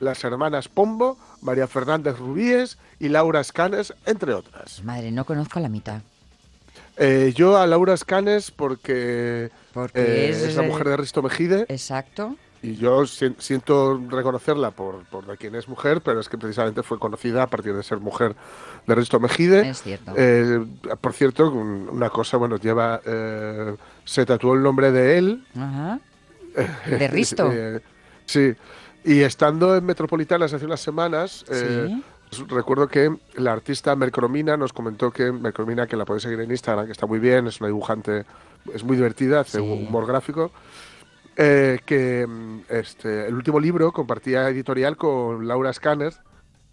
las 0.00 0.24
hermanas 0.24 0.68
Pombo, 0.68 1.18
María 1.42 1.66
Fernández 1.66 2.18
Rubíes 2.18 2.78
y 2.98 3.08
Laura 3.08 3.40
Escanes, 3.40 3.94
entre 4.06 4.34
otras. 4.34 4.82
Madre, 4.84 5.12
no 5.12 5.24
conozco 5.24 5.58
a 5.58 5.62
la 5.62 5.68
mitad. 5.68 6.02
Eh, 6.96 7.32
yo 7.34 7.56
a 7.56 7.66
Laura 7.66 7.94
Escanes 7.94 8.50
porque, 8.50 9.50
Porque 9.72 10.00
eh, 10.00 10.28
es, 10.30 10.42
es, 10.42 10.56
la 10.56 10.62
mujer 10.62 10.88
de 10.88 10.96
Risto 10.98 11.22
Mejide 11.22 11.64
Exacto. 11.68 12.36
y 12.62 12.76
yo 12.76 13.06
si- 13.06 13.34
siento 13.38 13.98
reconocerla 14.10 14.70
por, 14.70 15.04
por 15.04 15.26
de 15.26 15.36
quién 15.38 15.54
es 15.54 15.66
mujer, 15.68 16.02
pero 16.02 16.20
es 16.20 16.28
que 16.28 16.36
precisamente 16.36 16.82
fue 16.82 16.98
conocida 16.98 17.42
a 17.44 17.46
partir 17.46 17.74
de 17.74 17.82
ser 17.82 17.98
mujer 18.00 18.34
de 18.86 18.94
Risto 18.94 19.18
Mejide. 19.18 19.68
Es 19.70 19.82
cierto. 19.82 20.12
Eh, 20.16 20.64
por 21.00 21.12
cierto, 21.14 21.50
un- 21.50 21.88
una 21.90 22.10
cosa, 22.10 22.36
bueno, 22.36 22.56
lleva, 22.58 23.00
se 24.04 24.26
tatuó 24.26 24.54
el 24.54 24.62
nombre 24.62 24.92
de 24.92 25.18
él. 25.18 25.46
Ajá. 25.56 26.00
De 26.86 27.08
Risto. 27.08 27.50
Sí, 28.26 28.54
y 29.04 29.20
estando 29.20 29.76
en 29.76 29.84
Metropolitanas 29.86 30.52
hace 30.52 30.66
unas 30.66 30.80
semanas, 30.80 31.44
Sí. 31.50 32.02
Recuerdo 32.48 32.88
que 32.88 33.14
la 33.34 33.52
artista 33.52 33.94
Mercromina 33.96 34.56
nos 34.56 34.72
comentó 34.72 35.10
que 35.10 35.32
Mercromina, 35.32 35.86
que 35.86 35.96
la 35.96 36.04
podéis 36.04 36.22
seguir 36.24 36.40
en 36.40 36.50
Instagram, 36.50 36.86
que 36.86 36.92
está 36.92 37.06
muy 37.06 37.18
bien, 37.18 37.46
es 37.46 37.60
una 37.60 37.68
dibujante, 37.68 38.24
es 38.72 38.84
muy 38.84 38.96
divertida, 38.96 39.40
hace 39.40 39.58
Sí. 39.58 39.64
humor 39.64 40.06
gráfico. 40.06 40.50
eh, 41.36 41.78
que 41.86 42.26
mm, 42.26 42.60
este, 42.68 43.26
el 43.28 43.34
último 43.34 43.58
libro 43.60 43.92
compartía 43.92 44.48
editorial 44.50 44.96
con 44.98 45.46
Laura 45.48 45.72
Scanes, 45.72 46.20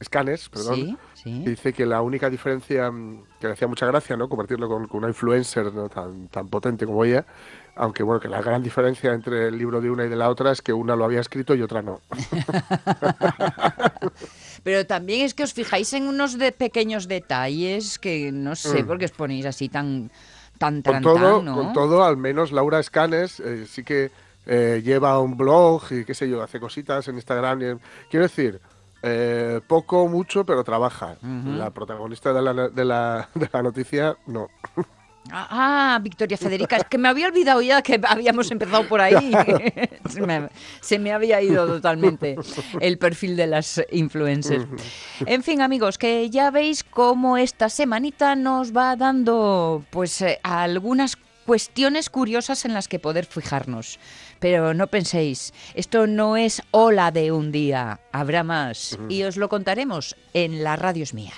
Scanes, 0.04 0.50
perdón, 0.50 0.76
Sí, 0.76 0.98
sí. 1.24 1.30
y 1.46 1.50
dice 1.50 1.72
que 1.74 1.86
la 1.86 2.02
única 2.02 2.30
diferencia 2.30 2.92
mm, 2.92 3.24
que 3.40 3.48
le 3.48 3.54
hacía 3.54 3.68
mucha 3.68 3.86
gracia, 3.86 4.18
¿no? 4.18 4.28
Compartirlo 4.28 4.68
con, 4.68 4.88
con 4.88 4.98
una 5.00 5.08
influencer 5.08 5.74
¿no? 5.74 5.88
tan, 5.90 6.28
tan 6.28 6.50
potente 6.50 6.86
como 6.86 7.06
ella, 7.06 7.26
aunque 7.76 8.04
bueno, 8.04 8.20
que 8.20 8.28
la 8.28 8.42
gran 8.42 8.62
diferencia 8.62 9.14
entre 9.14 9.48
el 9.48 9.58
libro 9.58 9.80
de 9.80 9.90
una 9.90 10.06
y 10.06 10.10
de 10.10 10.16
la 10.18 10.30
otra 10.30 10.52
es 10.52 10.62
que 10.62 10.74
una 10.74 10.96
lo 10.98 11.06
había 11.06 11.22
escrito 11.22 11.56
y 11.56 11.62
otra 11.62 11.82
no. 11.82 12.02
Pero 14.64 14.86
también 14.86 15.22
es 15.26 15.34
que 15.34 15.44
os 15.44 15.54
fijáis 15.54 15.94
en 15.94 16.08
unos 16.08 16.38
de 16.38 16.52
pequeños 16.52 17.08
detalles 17.08 18.00
que 18.00 18.32
no 18.32 18.56
sé 18.56 18.84
Mm. 18.84 18.88
por 18.88 18.98
qué 18.98 19.06
os 19.06 19.12
ponéis 19.12 19.46
así 19.46 19.70
tan 19.70 20.10
tan 20.58 20.82
Con 20.82 20.94
tan, 20.96 21.04
todo, 21.04 21.42
¿no? 21.44 21.56
con 21.56 21.74
todo, 21.74 22.04
al 22.04 22.18
menos 22.18 22.52
Laura 22.52 22.82
Scanes 22.82 23.40
eh, 23.40 23.66
sí 23.68 23.84
que 23.84 24.10
eh, 24.48 24.82
lleva 24.84 25.20
un 25.20 25.38
blog 25.38 25.84
y 25.92 26.04
qué 26.06 26.14
sé 26.16 26.28
yo, 26.28 26.42
hace 26.42 26.60
cositas 26.60 27.08
en 27.08 27.16
Instagram. 27.16 27.62
y 27.62 27.66
en- 27.66 27.82
quiero 28.10 28.24
decir, 28.24 28.60
eh, 29.04 29.62
poco, 29.68 30.08
mucho, 30.08 30.44
pero 30.46 30.64
trabaja. 30.64 31.18
La 31.22 31.70
protagonista 31.70 32.34
de 32.34 32.42
la, 32.42 32.70
de 32.70 32.86
la, 32.86 33.30
de 33.36 33.50
la 33.54 33.62
noticia, 33.62 34.18
no. 34.26 34.48
Ah, 35.32 35.48
ah, 35.50 36.00
Victoria 36.02 36.38
Federica, 36.38 36.78
es 36.78 36.86
que 36.86 36.98
me 36.98 37.10
había 37.10 37.28
olvidado 37.28 37.62
ya 37.62 37.82
que 37.82 38.00
habíamos 38.08 38.50
empezado 38.52 38.88
por 38.88 39.02
ahí. 39.02 39.32
se, 40.10 40.22
me, 40.22 40.50
se 40.82 41.00
me 41.00 41.12
había 41.12 41.42
ido 41.42 41.68
totalmente 41.68 42.36
el 42.80 42.98
perfil 42.98 43.36
de 43.36 43.48
las 43.48 43.82
influencers. 43.92 44.66
En 45.26 45.44
fin, 45.44 45.62
amigos, 45.62 45.98
que 45.98 46.30
ya 46.30 46.52
veis 46.52 46.84
cómo 46.84 47.38
esta 47.38 47.70
semanita 47.70 48.36
nos 48.36 48.76
va 48.76 48.96
dando 48.96 49.84
pues 49.90 50.22
eh, 50.22 50.40
algunas 50.44 51.18
cuestiones 51.48 52.10
curiosas 52.10 52.66
en 52.66 52.74
las 52.74 52.88
que 52.88 53.00
poder 53.00 53.26
fijarnos. 53.26 54.00
Pero 54.40 54.74
no 54.74 54.88
penséis, 54.88 55.54
esto 55.74 56.06
no 56.06 56.38
es 56.38 56.62
ola 56.72 57.10
de 57.12 57.32
un 57.32 57.52
día, 57.52 58.00
habrá 58.12 58.44
más 58.44 59.00
y 59.10 59.24
os 59.24 59.38
lo 59.38 59.50
contaremos 59.50 60.16
en 60.34 60.64
La 60.64 60.76
Radio 60.76 61.04
es 61.04 61.14
Mía. 61.14 61.34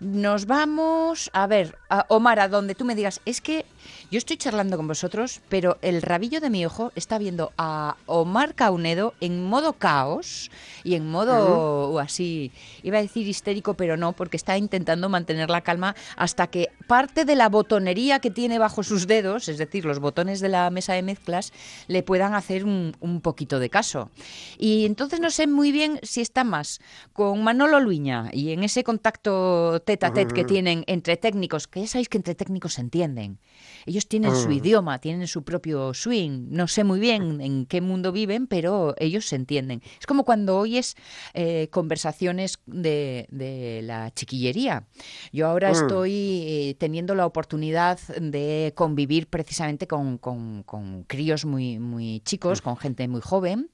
Nos 0.00 0.46
vamos 0.46 1.30
a 1.32 1.46
ver, 1.46 1.78
a 1.92 2.06
Omar, 2.08 2.40
a 2.40 2.48
donde 2.48 2.74
tú 2.74 2.86
me 2.86 2.94
digas, 2.94 3.20
es 3.26 3.42
que 3.42 3.66
yo 4.10 4.16
estoy 4.16 4.38
charlando 4.38 4.78
con 4.78 4.88
vosotros, 4.88 5.42
pero 5.50 5.76
el 5.82 6.00
rabillo 6.00 6.40
de 6.40 6.48
mi 6.48 6.64
ojo 6.64 6.90
está 6.96 7.18
viendo 7.18 7.52
a 7.58 7.96
Omar 8.06 8.54
Caunedo 8.54 9.12
en 9.20 9.44
modo 9.44 9.74
caos 9.74 10.50
y 10.84 10.94
en 10.94 11.10
modo 11.10 11.98
así, 11.98 12.50
iba 12.82 12.96
a 12.96 13.02
decir 13.02 13.28
histérico, 13.28 13.74
pero 13.74 13.98
no, 13.98 14.14
porque 14.14 14.38
está 14.38 14.56
intentando 14.56 15.10
mantener 15.10 15.50
la 15.50 15.60
calma 15.60 15.94
hasta 16.16 16.46
que 16.46 16.70
parte 16.86 17.26
de 17.26 17.36
la 17.36 17.50
botonería 17.50 18.20
que 18.20 18.30
tiene 18.30 18.58
bajo 18.58 18.82
sus 18.82 19.06
dedos, 19.06 19.50
es 19.50 19.58
decir, 19.58 19.84
los 19.84 19.98
botones 19.98 20.40
de 20.40 20.48
la 20.48 20.70
mesa 20.70 20.94
de 20.94 21.02
mezclas, 21.02 21.52
le 21.88 22.02
puedan 22.02 22.32
hacer 22.32 22.64
un, 22.64 22.96
un 23.00 23.20
poquito 23.20 23.58
de 23.58 23.68
caso. 23.68 24.10
Y 24.56 24.86
entonces 24.86 25.20
no 25.20 25.30
sé 25.30 25.46
muy 25.46 25.72
bien 25.72 26.00
si 26.02 26.22
está 26.22 26.42
más 26.42 26.80
con 27.12 27.44
Manolo 27.44 27.80
Luña 27.80 28.30
y 28.32 28.52
en 28.52 28.64
ese 28.64 28.82
contacto 28.82 29.82
tete 29.84 30.06
a 30.06 30.12
tete 30.14 30.32
que 30.32 30.44
tienen 30.44 30.84
entre 30.86 31.18
técnicos, 31.18 31.66
que 31.66 31.81
ya 31.82 31.88
sabéis 31.90 32.08
que 32.08 32.18
entre 32.18 32.38
técnicos 32.38 32.74
se 32.74 32.80
entienden. 32.80 33.38
Ellos 33.86 34.06
tienen 34.08 34.30
su 34.36 34.50
idioma, 34.52 34.98
tienen 35.00 35.26
su 35.26 35.42
propio 35.42 35.94
swing. 35.94 36.46
No 36.50 36.68
sé 36.68 36.84
muy 36.84 37.00
bien 37.00 37.40
en 37.40 37.66
qué 37.66 37.80
mundo 37.80 38.12
viven, 38.12 38.46
pero 38.46 38.94
ellos 38.98 39.26
se 39.26 39.36
entienden. 39.36 39.82
Es 39.98 40.06
como 40.06 40.24
cuando 40.24 40.58
oyes 40.58 40.94
eh, 41.34 41.68
conversaciones 41.70 42.58
de, 42.66 43.26
de 43.30 43.80
la 43.82 44.10
chiquillería. 44.14 44.86
Yo 45.32 45.46
ahora 45.48 45.70
estoy 45.82 46.12
eh, 46.46 46.74
teniendo 46.78 47.14
la 47.14 47.26
oportunidad 47.26 47.98
de 48.20 48.72
convivir 48.76 49.26
precisamente 49.28 49.86
con, 49.86 50.18
con- 50.18 50.62
con 50.64 51.04
críos 51.04 51.44
muy, 51.44 51.78
muy 51.78 52.20
chicos, 52.20 52.60
con 52.62 52.76
gente 52.76 53.06
muy 53.08 53.20
joven, 53.20 53.70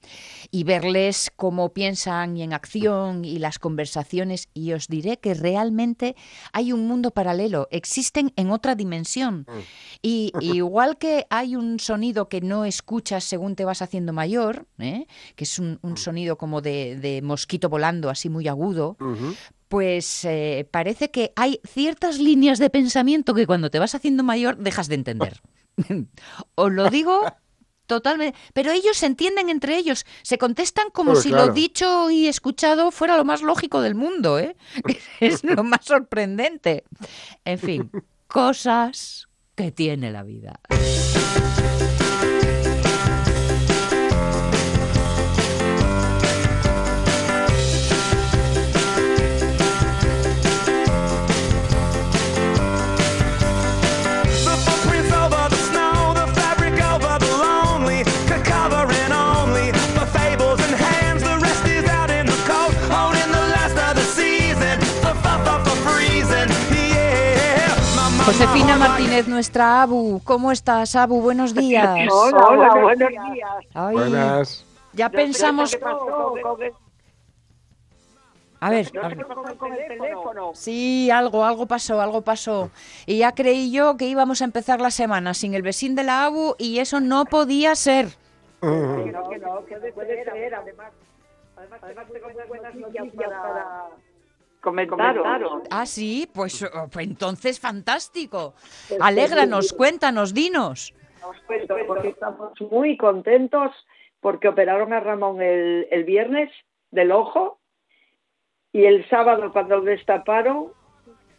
y 0.51 0.65
verles 0.65 1.31
cómo 1.37 1.73
piensan 1.73 2.37
y 2.37 2.43
en 2.43 2.53
acción 2.53 3.25
y 3.25 3.39
las 3.39 3.59
conversaciones. 3.59 4.49
Y 4.55 4.73
os 4.73 4.89
diré 4.89 5.19
que 5.19 5.35
realmente 5.35 6.17
hay 6.53 6.73
un 6.73 6.87
mundo 6.87 7.11
paralelo, 7.11 7.69
existen 7.71 8.33
en 8.37 8.51
otra 8.51 8.75
dimensión. 8.75 9.47
Y 10.03 10.33
igual 10.41 10.99
que 10.99 11.27
hay 11.31 11.57
un 11.57 11.81
sonido 11.81 12.29
que 12.29 12.41
no 12.41 12.65
escuchas 12.65 13.25
según 13.25 13.57
te 13.57 13.65
vas 13.65 13.83
haciendo 13.83 14.13
mayor, 14.13 14.67
¿eh? 14.79 15.07
que 15.35 15.45
es 15.45 15.59
un, 15.59 15.79
un 15.83 15.97
sonido 15.97 16.39
como 16.39 16.61
de, 16.61 16.97
de 16.97 17.23
mosquito 17.23 17.69
volando, 17.69 18.11
así 18.11 18.29
muy 18.29 18.49
agudo, 18.49 18.97
pues 19.69 20.25
eh, 20.25 20.67
parece 20.71 21.11
que 21.11 21.33
hay 21.37 21.61
ciertas 21.67 22.19
líneas 22.19 22.59
de 22.59 22.71
pensamiento 22.71 23.35
que 23.35 23.47
cuando 23.47 23.71
te 23.71 23.79
vas 23.79 23.95
haciendo 23.95 24.23
mayor 24.23 24.57
dejas 24.57 24.89
de 24.89 24.95
entender. 24.95 25.41
os 26.55 26.73
lo 26.73 26.91
digo, 26.91 27.25
totalmente. 27.87 28.37
Pero 28.53 28.73
ellos 28.73 28.97
se 28.97 29.07
entienden 29.07 29.49
entre 29.49 29.77
ellos, 29.77 30.07
se 30.23 30.39
contestan 30.39 30.91
como 30.91 31.13
Pues 31.13 31.23
si 31.23 31.31
claro. 31.31 31.47
lo 31.47 31.53
dicho 31.53 32.11
y 32.11 32.27
escuchado 32.27 32.91
fuera 32.91 33.17
lo 33.17 33.25
más 33.25 33.43
lógico 33.43 33.81
del 33.81 33.95
mundo, 33.95 34.39
¿eh? 34.39 34.57
Es 35.21 35.45
lo 35.45 35.63
más 35.65 35.85
sorprendente. 35.85 36.85
En 37.45 37.59
fin, 37.59 37.91
cosas 38.27 39.28
que 39.59 39.73
tiene 39.73 40.13
la 40.13 40.23
vida. 40.23 40.61
Josefina 68.39 68.77
Martínez, 68.77 69.27
nuestra 69.27 69.83
Abu. 69.83 70.21
¿Cómo 70.23 70.53
estás, 70.53 70.95
Abu? 70.95 71.21
Buenos 71.21 71.53
días. 71.53 72.09
Hola, 72.09 72.71
buenos 72.81 73.09
días. 73.09 73.67
Ay, 73.75 73.97
Buenas. 73.97 74.65
ya 74.93 75.11
pensamos... 75.11 75.73
¿Qué 75.73 75.79
pasó 75.79 76.07
con 76.41 76.63
el, 76.63 76.73
A 78.61 78.71
ver, 78.71 78.95
no 78.95 79.03
a 79.03 79.09
ver. 79.09 79.19
qué 79.19 79.25
pasó 79.25 79.59
con 79.59 79.73
el 79.73 79.89
teléfono? 79.89 80.53
Sí, 80.55 81.11
algo, 81.11 81.45
algo 81.45 81.67
pasó, 81.67 82.01
algo 82.01 82.21
pasó. 82.23 82.71
Y 83.07 83.19
ya 83.19 83.33
creí 83.33 83.73
yo 83.73 83.97
que 83.97 84.05
íbamos 84.07 84.41
a 84.41 84.45
empezar 84.45 84.81
la 84.81 84.93
semana 84.93 85.35
sin 85.35 85.55
el 85.55 85.63
vecino 85.63 85.97
de 85.97 86.05
la 86.05 86.27
ABU 86.27 86.55
y 86.59 86.79
eso 86.79 87.01
no 87.01 87.25
podía 87.25 87.75
ser. 87.75 88.07
No, 88.63 89.05
que 89.31 89.39
no, 89.39 89.65
que 89.67 89.75
puede 89.93 90.23
ser. 90.23 90.55
Además, 90.55 90.93
además 91.83 92.07
tengo 92.13 92.29
muy 92.29 92.47
buenas 92.47 92.73
noticias 92.77 93.33
para 93.43 93.89
comentaros. 94.61 95.63
Ah, 95.71 95.87
sí, 95.87 96.29
pues 96.33 96.63
oh, 96.63 96.89
pues 96.93 97.07
entonces 97.07 97.61
fantástico. 97.61 98.55
Alégranos, 99.01 99.73
cuéntanos, 99.73 100.35
dinos. 100.35 100.95
Os 101.23 101.37
cuento, 101.47 101.75
porque 101.87 102.09
estamos 102.09 102.53
muy 102.71 102.97
contentos 102.97 103.73
porque 104.21 104.49
operaron 104.49 104.93
a 104.93 105.01
Ramón 105.01 105.41
el, 105.43 105.87
el 105.91 106.05
viernes 106.05 106.51
del 106.91 107.13
ojo 107.13 107.59
y 108.73 108.85
el 108.85 109.09
sábado 109.09 109.53
cuando 109.53 109.77
lo 109.79 109.83
destaparon 109.85 110.73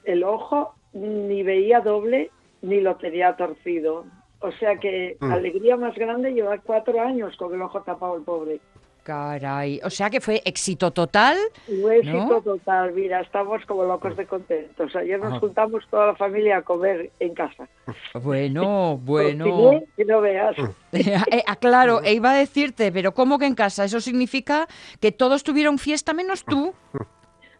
el 0.03 0.23
ojo 0.23 0.75
ni 0.93 1.43
veía 1.43 1.81
doble 1.81 2.31
ni 2.61 2.81
lo 2.81 2.95
tenía 2.97 3.35
torcido. 3.35 4.05
O 4.41 4.51
sea 4.53 4.77
que 4.77 5.17
Mm. 5.19 5.31
alegría 5.31 5.75
más 5.77 5.95
grande 5.95 6.31
lleva 6.33 6.57
cuatro 6.59 7.01
años 7.01 7.35
con 7.37 7.53
el 7.53 7.61
ojo 7.61 7.81
tapado 7.81 8.15
el 8.15 8.23
pobre. 8.23 8.59
Caray, 9.09 9.79
o 9.83 9.89
sea 9.89 10.11
que 10.11 10.21
fue 10.21 10.39
éxito 10.45 10.91
total. 10.91 11.35
Un 11.67 11.91
éxito 11.91 12.41
total, 12.43 12.93
mira, 12.93 13.21
estamos 13.21 13.65
como 13.65 13.83
locos 13.83 14.15
de 14.15 14.27
contentos. 14.27 14.95
Ayer 14.95 15.19
nos 15.19 15.33
Ah. 15.33 15.39
juntamos 15.39 15.83
toda 15.89 16.05
la 16.07 16.15
familia 16.15 16.57
a 16.57 16.61
comer 16.61 17.09
en 17.19 17.33
casa. 17.33 17.67
Bueno, 18.13 18.97
bueno. 19.03 19.45
Cociné, 19.49 19.85
que 19.97 20.05
no 20.05 20.21
veas. 20.21 20.55
Eh, 20.91 21.43
ah, 21.47 21.55
claro, 21.55 22.01
e 22.03 22.13
iba 22.19 22.31
a 22.31 22.35
decirte, 22.35 22.91
pero 22.91 23.11
¿cómo 23.15 23.39
que 23.39 23.45
en 23.47 23.55
casa? 23.55 23.83
Eso 23.83 23.99
significa 23.99 24.67
que 24.99 25.11
todos 25.11 25.41
tuvieron 25.43 25.79
fiesta 25.79 26.13
menos 26.13 26.43
tú. 26.45 26.73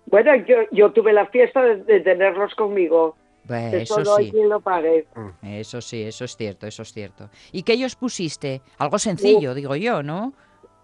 Bueno, 0.05 0.35
yo, 0.47 0.55
yo 0.71 0.91
tuve 0.91 1.13
la 1.13 1.25
fiesta 1.27 1.63
de, 1.63 1.77
de 1.83 1.99
tenerlos 2.01 2.53
conmigo. 2.53 3.15
Pues 3.47 3.73
Eso 3.73 4.01
eso 4.01 4.17
sí, 4.17 4.29
quien 4.29 4.49
lo 4.49 4.59
pague. 4.59 5.07
eso 5.41 5.81
sí, 5.81 6.03
eso 6.03 6.25
es 6.25 6.35
cierto, 6.37 6.67
eso 6.67 6.83
es 6.83 6.93
cierto. 6.93 7.29
¿Y 7.51 7.63
qué 7.63 7.73
ellos 7.73 7.95
pusiste? 7.95 8.61
Algo 8.77 8.99
sencillo, 8.99 9.55
digo 9.55 9.75
yo, 9.75 10.03
¿no? 10.03 10.33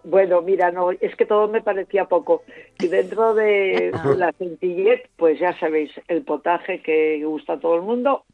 Bueno, 0.08 0.40
mira, 0.40 0.70
no, 0.70 0.92
es 0.92 1.16
que 1.16 1.26
todo 1.26 1.48
me 1.48 1.62
parecía 1.62 2.04
poco. 2.04 2.44
Y 2.78 2.86
dentro 2.86 3.34
de 3.34 3.90
la 4.16 4.32
sencillez, 4.38 5.02
pues 5.16 5.38
ya 5.40 5.58
sabéis, 5.58 5.90
el 6.06 6.22
potaje 6.22 6.80
que 6.80 7.20
gusta 7.24 7.54
a 7.54 7.58
todo 7.60 7.74
el 7.74 7.82
mundo, 7.82 8.24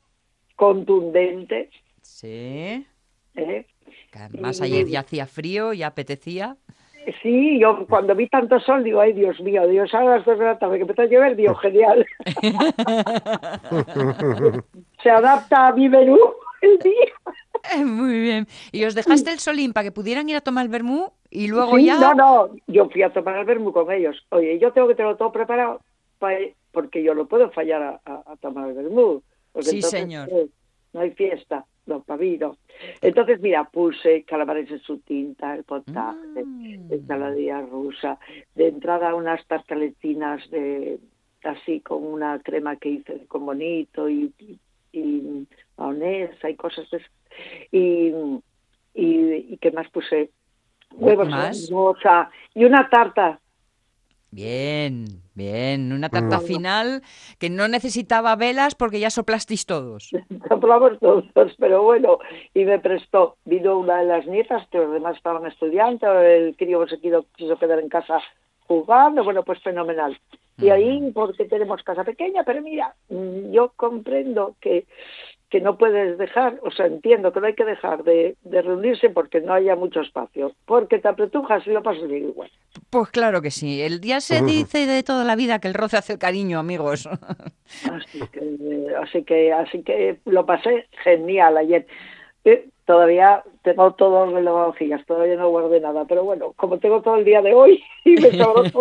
contundente, 0.56 1.70
Sí. 2.02 2.84
¿eh? 3.36 3.66
Que 4.12 4.18
además 4.18 4.60
Y- 4.60 4.64
ayer 4.64 4.86
ya 4.86 5.00
hacía 5.00 5.26
frío, 5.26 5.72
ya 5.72 5.86
apetecía. 5.86 6.56
Sí, 7.22 7.58
yo 7.58 7.84
cuando 7.88 8.14
vi 8.14 8.28
tanto 8.28 8.60
sol 8.60 8.84
digo, 8.84 9.00
ay 9.00 9.12
Dios 9.12 9.40
mío, 9.40 9.66
Dios, 9.66 9.92
a 9.94 10.04
las 10.04 10.24
dos 10.24 10.38
de 10.38 10.44
la 10.44 10.58
tarde 10.58 10.76
que 10.76 10.82
empezó 10.82 11.02
a 11.02 11.06
llover, 11.06 11.34
digo, 11.34 11.54
genial. 11.56 12.06
Se 15.02 15.10
adapta 15.10 15.68
a 15.68 15.72
mi 15.72 15.88
menú 15.88 16.18
el 16.60 16.78
día. 16.78 17.12
Muy 17.84 18.20
bien. 18.20 18.46
Y 18.70 18.84
os 18.84 18.94
dejaste 18.94 19.32
el 19.32 19.38
solín 19.38 19.72
para 19.72 19.84
que 19.84 19.92
pudieran 19.92 20.28
ir 20.28 20.36
a 20.36 20.40
tomar 20.42 20.64
el 20.64 20.70
vermú 20.70 21.12
y 21.32 21.48
luego 21.48 21.76
Sí, 21.78 21.86
ya... 21.86 21.98
No, 21.98 22.14
no, 22.14 22.54
yo 22.66 22.88
fui 22.90 23.02
a 23.02 23.12
tomar 23.12 23.38
el 23.38 23.44
vermú 23.46 23.72
con 23.72 23.90
ellos. 23.90 24.24
Oye, 24.30 24.58
yo 24.58 24.72
tengo 24.72 24.86
que 24.88 24.94
tenerlo 24.94 25.16
todo 25.16 25.32
preparado 25.32 25.80
pa- 26.18 26.32
porque 26.70 27.02
yo 27.02 27.14
no 27.14 27.26
puedo 27.26 27.50
fallar 27.50 27.82
a, 27.82 28.00
a- 28.04 28.22
a 28.32 28.36
tomar 28.36 28.68
el 28.68 28.74
vermú. 28.74 29.22
Sí, 29.60 29.76
entonces, 29.76 29.90
señor. 30.00 30.28
eh, 30.30 30.46
no 30.92 31.00
hay 31.00 31.10
fiesta, 31.12 31.64
no, 31.86 32.02
para 32.02 32.20
mí 32.20 32.36
no. 32.38 32.56
Entonces, 33.00 33.40
mira, 33.40 33.64
puse 33.64 34.24
calamares 34.24 34.70
en 34.70 34.80
su 34.80 34.98
tinta, 34.98 35.54
el 35.54 35.64
potaje, 35.64 36.44
Mm. 36.44 36.92
ensaladilla 36.92 37.60
rusa, 37.62 38.18
de 38.54 38.68
entrada 38.68 39.14
unas 39.14 39.44
tartaletinas 39.46 40.48
de 40.50 40.98
así 41.44 41.80
con 41.80 42.04
una 42.04 42.38
crema 42.40 42.76
que 42.76 42.88
hice 42.90 43.26
con 43.26 43.44
bonito 43.46 44.08
y, 44.08 44.32
y, 44.38 44.58
y 44.92 45.46
mayonesa 45.76 46.48
y 46.50 46.56
cosas 46.56 46.88
de 46.90 46.98
esas. 46.98 47.10
Y, 47.72 48.12
y, 48.94 49.54
y 49.54 49.58
qué 49.60 49.70
más 49.72 49.88
puse 49.90 50.30
huevos 50.94 51.28
¿Más? 51.28 51.70
y 52.54 52.64
una 52.64 52.88
tarta 52.88 53.38
Bien, 54.34 55.04
bien. 55.34 55.92
Una 55.92 56.08
tarta 56.08 56.40
final 56.40 57.02
que 57.38 57.50
no 57.50 57.68
necesitaba 57.68 58.34
velas 58.34 58.74
porque 58.74 58.98
ya 58.98 59.10
soplasteis 59.10 59.66
todos. 59.66 60.08
Soplamos 60.48 60.98
todos, 61.00 61.24
pero 61.58 61.82
bueno, 61.82 62.18
y 62.54 62.64
me 62.64 62.78
prestó, 62.78 63.36
vino 63.44 63.78
una 63.78 63.98
de 63.98 64.06
las 64.06 64.26
nietas, 64.26 64.66
que 64.68 64.78
los 64.78 64.90
demás 64.90 65.18
estaban 65.18 65.44
estudiando, 65.46 66.18
el 66.18 66.56
crío 66.56 66.88
se 66.88 66.98
quiso, 66.98 67.26
quiso 67.36 67.58
quedar 67.58 67.78
en 67.78 67.90
casa 67.90 68.22
jugando, 68.66 69.22
bueno, 69.22 69.42
pues 69.42 69.60
fenomenal. 69.62 70.18
Y 70.56 70.70
ahí, 70.70 71.10
porque 71.12 71.44
tenemos 71.44 71.82
casa 71.82 72.02
pequeña, 72.02 72.42
pero 72.42 72.62
mira, 72.62 72.94
mm, 73.10 73.52
yo 73.52 73.72
comprendo 73.76 74.54
que, 74.60 74.86
que 75.52 75.60
no 75.60 75.76
puedes 75.76 76.16
dejar, 76.16 76.58
o 76.62 76.70
sea, 76.70 76.86
entiendo 76.86 77.30
que 77.30 77.38
no 77.38 77.46
hay 77.46 77.54
que 77.54 77.66
dejar 77.66 78.04
de, 78.04 78.36
de 78.42 78.62
reunirse 78.62 79.10
porque 79.10 79.42
no 79.42 79.52
haya 79.52 79.76
mucho 79.76 80.00
espacio, 80.00 80.54
porque 80.64 80.98
te 80.98 81.08
apretujas 81.08 81.66
y 81.66 81.72
lo 81.72 81.82
pasas 81.82 82.08
bien 82.08 82.30
igual. 82.30 82.50
Pues 82.88 83.10
claro 83.10 83.42
que 83.42 83.50
sí. 83.50 83.82
El 83.82 84.00
día 84.00 84.22
se 84.22 84.40
dice 84.40 84.86
de 84.86 85.02
toda 85.02 85.24
la 85.24 85.36
vida 85.36 85.58
que 85.58 85.68
el 85.68 85.74
roce 85.74 85.98
hace 85.98 86.14
el 86.14 86.18
cariño, 86.18 86.58
amigos. 86.58 87.06
Así 87.90 88.20
que, 88.32 88.94
así 88.98 89.24
que, 89.24 89.52
así 89.52 89.82
que 89.82 90.20
lo 90.24 90.46
pasé 90.46 90.88
genial 91.04 91.58
ayer. 91.58 91.86
Eh, 92.46 92.70
todavía 92.84 93.42
tengo 93.62 93.92
todo 93.94 94.36
en 94.36 94.44
las 94.44 94.54
hojillas, 94.54 95.04
todavía 95.06 95.36
no 95.36 95.48
guardé 95.50 95.80
nada, 95.80 96.04
pero 96.04 96.24
bueno, 96.24 96.52
como 96.56 96.78
tengo 96.78 97.00
todo 97.00 97.16
el 97.16 97.24
día 97.24 97.40
de 97.40 97.54
hoy 97.54 97.82
y 98.04 98.12
me 98.12 98.30
sobró 98.32 98.64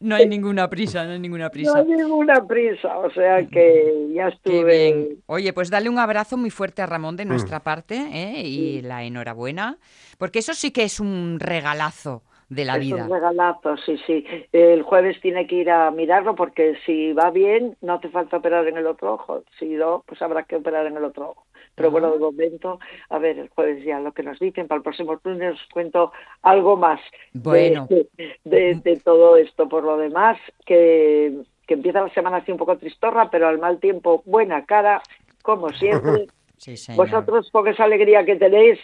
No 0.00 0.16
hay 0.16 0.26
ninguna 0.28 0.68
prisa, 0.68 1.04
no 1.04 1.12
hay 1.12 1.20
ninguna 1.20 1.44
no 1.44 1.50
prisa. 1.50 1.78
hay 1.78 1.84
ninguna 1.84 2.44
prisa, 2.46 2.98
o 2.98 3.10
sea 3.10 3.46
que 3.46 4.08
ya 4.12 4.28
Qué 4.30 4.34
estuve. 4.34 4.92
bien. 4.92 5.22
Oye, 5.26 5.52
pues 5.52 5.70
dale 5.70 5.88
un 5.88 5.98
abrazo 5.98 6.36
muy 6.36 6.50
fuerte 6.50 6.82
a 6.82 6.86
Ramón 6.86 7.16
de 7.16 7.24
nuestra 7.24 7.60
parte 7.60 7.96
¿eh? 8.12 8.42
y 8.44 8.82
la 8.82 9.04
enhorabuena, 9.04 9.78
porque 10.18 10.40
eso 10.40 10.54
sí 10.54 10.72
que 10.72 10.82
es 10.82 11.00
un 11.00 11.38
regalazo 11.38 12.22
de 12.48 12.64
la 12.64 12.74
Es 12.76 12.80
vida. 12.80 13.04
un 13.04 13.10
regalazo, 13.10 13.76
sí, 13.78 13.98
sí. 14.06 14.24
El 14.52 14.82
jueves 14.82 15.20
tiene 15.20 15.46
que 15.46 15.56
ir 15.56 15.70
a 15.70 15.90
mirarlo 15.90 16.34
porque 16.36 16.76
si 16.86 17.12
va 17.12 17.30
bien 17.30 17.76
no 17.80 17.94
hace 17.94 18.08
falta 18.08 18.36
operar 18.36 18.66
en 18.68 18.76
el 18.76 18.86
otro 18.86 19.14
ojo. 19.14 19.42
Si 19.58 19.66
no, 19.66 20.04
pues 20.06 20.22
habrá 20.22 20.44
que 20.44 20.56
operar 20.56 20.86
en 20.86 20.96
el 20.96 21.04
otro 21.04 21.30
ojo. 21.30 21.46
Pero 21.74 21.90
bueno, 21.90 22.10
de 22.12 22.18
momento, 22.18 22.78
a 23.10 23.18
ver, 23.18 23.38
el 23.38 23.48
jueves 23.50 23.84
ya 23.84 24.00
lo 24.00 24.12
que 24.12 24.22
nos 24.22 24.38
dicen. 24.38 24.66
Para 24.66 24.78
el 24.78 24.82
próximo 24.82 25.20
lunes 25.22 25.54
os 25.54 25.68
cuento 25.72 26.10
algo 26.42 26.76
más 26.76 27.00
Bueno. 27.34 27.86
de, 27.90 28.08
de- 28.44 28.80
de 28.82 28.96
todo 29.04 29.36
esto. 29.36 29.68
Por 29.68 29.84
lo 29.84 29.98
demás, 29.98 30.38
que, 30.64 31.34
que 31.66 31.74
empieza 31.74 32.00
la 32.00 32.14
semana 32.14 32.38
así 32.38 32.50
un 32.52 32.58
poco 32.58 32.78
tristorra, 32.78 33.28
pero 33.30 33.48
al 33.48 33.58
mal 33.58 33.78
tiempo, 33.78 34.22
buena 34.24 34.64
cara, 34.64 35.02
como 35.42 35.68
siempre. 35.74 36.28
Sí. 36.56 36.74
Vosotros 36.96 37.50
con 37.50 37.68
esa 37.68 37.84
alegría 37.84 38.24
que 38.24 38.36
tenéis. 38.36 38.78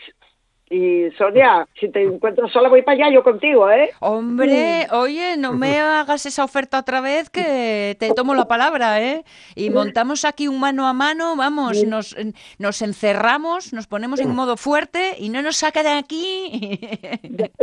Y 0.72 1.10
Sonia, 1.18 1.68
si 1.78 1.90
te 1.90 2.02
encuentro 2.02 2.48
sola 2.48 2.70
voy 2.70 2.80
para 2.80 3.04
allá, 3.04 3.14
yo 3.14 3.22
contigo, 3.22 3.70
¿eh? 3.70 3.90
Hombre, 4.00 4.86
oye, 4.90 5.36
no 5.36 5.52
me 5.52 5.78
hagas 5.78 6.24
esa 6.24 6.44
oferta 6.44 6.78
otra 6.78 7.02
vez 7.02 7.28
que 7.28 7.94
te 8.00 8.14
tomo 8.14 8.34
la 8.34 8.46
palabra, 8.46 9.02
¿eh? 9.02 9.22
Y 9.54 9.68
montamos 9.68 10.24
aquí 10.24 10.48
un 10.48 10.58
mano 10.58 10.88
a 10.88 10.94
mano, 10.94 11.36
vamos, 11.36 11.84
nos, 11.84 12.16
nos 12.58 12.80
encerramos, 12.80 13.74
nos 13.74 13.86
ponemos 13.86 14.18
en 14.20 14.34
modo 14.34 14.56
fuerte 14.56 15.16
y 15.18 15.28
no 15.28 15.42
nos 15.42 15.56
saca 15.56 15.82
de 15.82 15.90
aquí. 15.90 16.80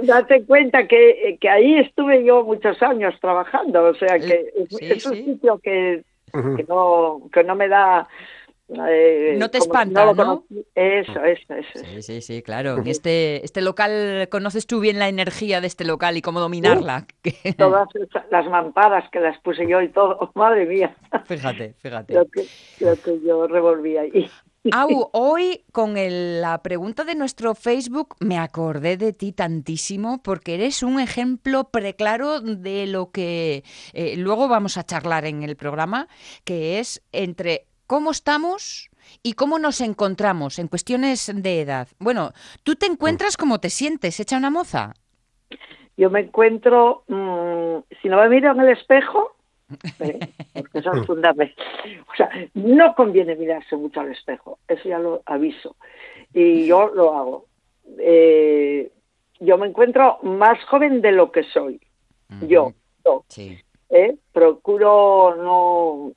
Date 0.04 0.44
cuenta 0.46 0.88
que, 0.88 1.40
que 1.42 1.50
ahí 1.50 1.80
estuve 1.80 2.24
yo 2.24 2.44
muchos 2.44 2.80
años 2.84 3.16
trabajando, 3.20 3.86
o 3.86 3.96
sea 3.96 4.20
que 4.20 4.54
es, 4.56 4.70
Sí, 4.70 4.86
es 4.86 5.06
un 5.08 5.14
sí. 5.16 5.24
sitio 5.26 5.60
que, 5.64 6.04
que 6.32 6.66
no 6.68 7.22
que 7.34 7.44
no 7.44 7.56
me 7.56 7.68
da 7.68 8.08
eh, 8.90 9.36
No 9.38 9.50
te 9.50 9.60
si 9.60 9.64
espanta, 9.68 10.14
¿no? 10.14 10.46
Eso, 10.76 11.24
eso, 11.24 11.54
eso. 11.54 11.80
Sí, 11.86 12.02
sí, 12.02 12.22
sí, 12.22 12.42
claro. 12.42 12.78
En 12.78 12.88
este, 12.88 13.44
este 13.44 13.62
local, 13.62 14.28
¿conoces 14.32 14.68
tú 14.68 14.80
bien 14.80 15.00
la 15.00 15.08
energía 15.10 15.62
de 15.62 15.68
este 15.68 15.86
local 15.86 16.18
y 16.18 16.22
cómo 16.22 16.40
dominarla? 16.40 17.08
Todas 17.58 17.88
las 18.32 18.46
mamparas 18.48 19.10
que 19.12 19.20
las 19.20 19.40
puse 19.42 19.68
yo 19.68 19.82
y 19.82 19.90
todo. 19.90 20.32
Madre 20.36 20.66
mía, 20.66 20.96
Fíjate, 21.26 21.74
fíjate. 21.80 22.14
lo 22.14 22.26
que, 22.28 22.46
lo 22.80 22.96
que 22.96 23.20
yo 23.26 23.48
revolví 23.48 23.98
ahí. 23.98 24.30
Au, 24.74 25.10
hoy 25.14 25.64
con 25.72 25.98
el- 25.98 26.42
la 26.42 26.62
pregunta 26.62 27.06
de 27.06 27.16
nuestro 27.16 27.56
Facebook 27.56 28.18
me 28.20 28.38
acordé 28.38 28.98
de 28.98 29.14
ti 29.14 29.32
tantísimo 29.32 30.22
porque 30.22 30.56
eres 30.56 30.84
un 30.84 31.00
ejemplo 31.00 31.70
preclaro 31.72 32.42
de 32.42 32.86
lo 32.86 33.10
que 33.10 33.64
eh, 33.94 34.16
luego 34.18 34.50
vamos 34.50 34.78
a 34.78 34.84
charlar 34.84 35.24
en 35.26 35.44
el 35.44 35.56
programa, 35.56 36.10
que 36.44 36.80
es 36.80 37.02
entre 37.14 37.68
cómo 37.90 38.12
estamos 38.12 38.92
y 39.24 39.34
cómo 39.34 39.58
nos 39.58 39.82
encontramos 39.82 40.60
en 40.60 40.68
cuestiones 40.68 41.32
de 41.34 41.62
edad. 41.62 41.88
Bueno, 41.98 42.34
tú 42.62 42.76
te 42.76 42.86
encuentras 42.86 43.36
como 43.36 43.60
te 43.60 43.72
sientes, 43.72 44.20
hecha 44.20 44.38
una 44.38 44.52
moza. 44.52 44.94
Yo 45.98 46.12
me 46.12 46.20
encuentro, 46.20 47.04
mm, 47.08 47.78
si 48.00 48.08
no 48.08 48.18
me 48.18 48.30
miro 48.30 48.52
en 48.52 48.60
el 48.60 48.70
espejo, 48.70 49.36
¿eh? 50.02 50.20
porque 50.54 50.78
eso 50.78 50.94
es 50.94 51.06
fundamental. 51.08 51.66
O 52.14 52.16
sea, 52.16 52.30
no 52.54 52.94
conviene 52.94 53.36
mirarse 53.36 53.76
mucho 53.76 54.02
al 54.02 54.12
espejo, 54.12 54.60
eso 54.68 54.88
ya 54.88 55.00
lo 55.00 55.24
aviso. 55.26 55.76
Y 56.32 56.68
yo 56.68 56.92
lo 56.94 57.18
hago. 57.18 57.46
Eh, 57.98 58.92
yo 59.40 59.58
me 59.58 59.66
encuentro 59.66 60.20
más 60.22 60.64
joven 60.66 61.02
de 61.02 61.12
lo 61.12 61.32
que 61.32 61.42
soy. 61.42 61.82
Yo, 62.48 62.74
yo. 63.04 63.24
Sí. 63.30 63.58
¿eh? 63.90 64.16
Procuro 64.32 65.36
no, 65.36 66.14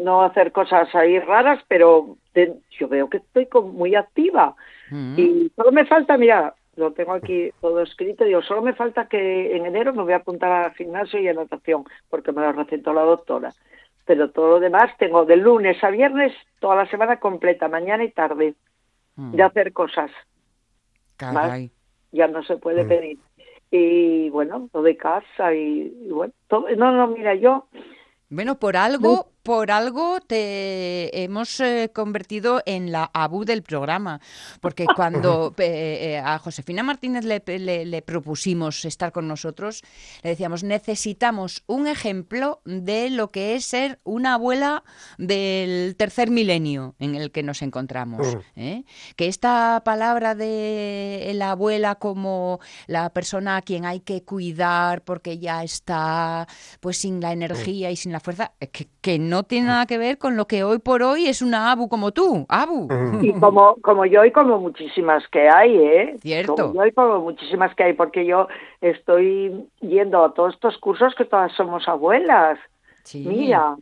no 0.00 0.22
hacer 0.22 0.52
cosas 0.52 0.94
ahí 0.94 1.18
raras, 1.18 1.62
pero 1.68 2.16
de- 2.34 2.54
yo 2.78 2.88
veo 2.88 3.08
que 3.08 3.18
estoy 3.18 3.48
muy 3.62 3.94
activa. 3.94 4.54
Mm. 4.90 5.18
Y 5.18 5.52
solo 5.56 5.72
me 5.72 5.84
falta, 5.86 6.16
mira, 6.16 6.54
lo 6.76 6.92
tengo 6.92 7.12
aquí 7.12 7.50
todo 7.60 7.82
escrito, 7.82 8.24
digo, 8.24 8.40
solo 8.42 8.62
me 8.62 8.72
falta 8.74 9.08
que 9.08 9.56
en 9.56 9.66
enero 9.66 9.92
me 9.92 10.02
voy 10.04 10.12
a 10.12 10.16
apuntar 10.16 10.50
al 10.66 10.74
gimnasio 10.74 11.18
y 11.20 11.28
a 11.28 11.34
natación, 11.34 11.84
porque 12.08 12.30
me 12.32 12.42
lo 12.42 12.52
recetó 12.52 12.92
la 12.92 13.02
doctora. 13.02 13.52
Pero 14.04 14.30
todo 14.30 14.48
lo 14.52 14.60
demás 14.60 14.90
tengo 14.98 15.24
de 15.26 15.36
lunes 15.36 15.82
a 15.82 15.90
viernes 15.90 16.32
toda 16.60 16.76
la 16.76 16.86
semana 16.88 17.18
completa, 17.18 17.68
mañana 17.68 18.04
y 18.04 18.10
tarde, 18.12 18.54
Mm. 19.16 19.32
de 19.34 19.42
hacer 19.42 19.72
cosas. 19.72 20.10
Caray. 21.16 21.70
Ya 22.12 22.26
no 22.28 22.42
se 22.44 22.56
puede 22.56 22.84
pedir. 22.84 23.18
Y 23.70 24.30
bueno, 24.30 24.70
lo 24.72 24.82
de 24.82 24.96
casa 24.96 25.52
y, 25.52 25.92
y 26.06 26.08
bueno, 26.10 26.32
todo, 26.46 26.66
no, 26.76 26.92
no, 26.92 27.08
mira, 27.08 27.34
yo 27.34 27.66
Bueno, 28.30 28.58
por 28.58 28.76
algo, 28.76 29.26
por 29.42 29.70
algo 29.70 30.20
te 30.20 31.22
hemos 31.22 31.60
eh, 31.60 31.90
convertido 31.94 32.62
en 32.66 32.92
la 32.92 33.10
abu 33.14 33.44
del 33.44 33.62
programa, 33.62 34.20
porque 34.60 34.84
cuando 34.96 35.54
eh, 35.58 35.98
eh, 36.16 36.18
a 36.18 36.38
Josefina 36.38 36.82
Martínez 36.82 37.24
le, 37.24 37.42
le- 37.58 37.84
le 37.86 38.02
propusimos 38.02 38.84
estar 38.84 39.12
con 39.12 39.26
nosotros, 39.28 39.82
le 40.22 40.30
decíamos, 40.30 40.64
necesitamos 40.64 41.62
un 41.66 41.86
ejemplo 41.86 42.60
de 42.64 43.10
lo 43.10 43.28
que 43.30 43.54
es 43.54 43.64
ser 43.64 44.00
una 44.04 44.34
abuela 44.34 44.82
del 45.16 45.96
tercer 45.96 46.30
milenio 46.30 46.94
en 46.98 47.14
el 47.14 47.30
que 47.30 47.42
nos 47.42 47.62
encontramos. 47.62 48.36
¿eh? 48.56 48.84
Que 49.16 49.28
esta 49.28 49.82
palabra 49.84 50.34
de 50.34 51.32
la 51.34 51.52
abuela 51.52 51.94
como 51.96 52.60
la 52.86 53.10
persona 53.10 53.56
a 53.56 53.62
quien 53.62 53.84
hay 53.86 54.00
que 54.00 54.22
cuidar 54.24 55.02
porque 55.04 55.38
ya 55.38 55.62
está 55.64 56.46
pues 56.80 56.98
sin 56.98 57.20
la 57.20 57.32
energía 57.32 57.90
y 57.90 57.96
sin 57.96 58.12
la 58.12 58.20
fuerza, 58.20 58.52
que, 58.72 58.88
que 59.00 59.18
no 59.28 59.42
tiene 59.44 59.68
nada 59.68 59.86
que 59.86 59.98
ver 59.98 60.18
con 60.18 60.36
lo 60.36 60.46
que 60.46 60.64
hoy 60.64 60.78
por 60.78 61.02
hoy 61.02 61.26
es 61.28 61.42
una 61.42 61.70
abu 61.70 61.88
como 61.88 62.12
tú, 62.12 62.46
abu. 62.48 62.88
Y 63.22 63.32
como, 63.34 63.76
como 63.82 64.04
yo 64.06 64.24
y 64.24 64.32
como 64.32 64.58
muchísimas 64.58 65.26
que 65.28 65.48
hay, 65.48 65.76
¿eh? 65.76 66.16
Cierto. 66.20 66.56
Como 66.56 66.74
yo 66.74 66.86
y 66.86 66.92
como 66.92 67.20
muchísimas 67.20 67.74
que 67.74 67.84
hay, 67.84 67.92
porque 67.92 68.26
yo 68.26 68.48
estoy 68.80 69.66
yendo 69.80 70.24
a 70.24 70.34
todos 70.34 70.54
estos 70.54 70.78
cursos 70.78 71.14
que 71.14 71.24
todas 71.24 71.52
somos 71.52 71.86
abuelas. 71.88 72.58
Sí. 73.04 73.24
Mira, 73.26 73.76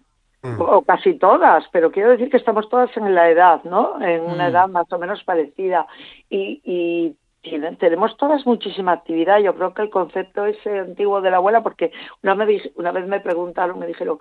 o 0.59 0.83
casi 0.83 1.15
todas, 1.15 1.65
pero 1.73 1.91
quiero 1.91 2.11
decir 2.11 2.31
que 2.31 2.37
estamos 2.37 2.69
todas 2.69 2.95
en 2.97 3.15
la 3.15 3.29
edad, 3.31 3.65
¿no? 3.65 4.01
En 4.01 4.21
una 4.23 4.47
Mm. 4.47 4.51
edad 4.51 4.69
más 4.69 4.93
o 4.93 4.99
menos 4.99 5.25
parecida. 5.25 5.87
Y, 6.31 6.61
y 6.65 7.17
tienen- 7.43 7.77
tenemos 7.77 8.17
todas 8.17 8.47
muchísima 8.47 8.93
actividad. 8.93 9.39
Yo 9.39 9.55
creo 9.57 9.75
que 9.75 9.83
el 9.83 9.91
concepto 9.91 10.47
ese 10.47 10.79
antiguo 10.81 11.21
de 11.21 11.31
la 11.31 11.37
abuela, 11.39 11.63
porque 11.63 11.91
una 12.23 12.35
vez, 12.45 12.63
una 12.77 12.93
vez 12.93 13.07
me 13.09 13.21
preguntaron, 13.21 13.79
me 13.81 13.87
dijeron, 13.87 14.19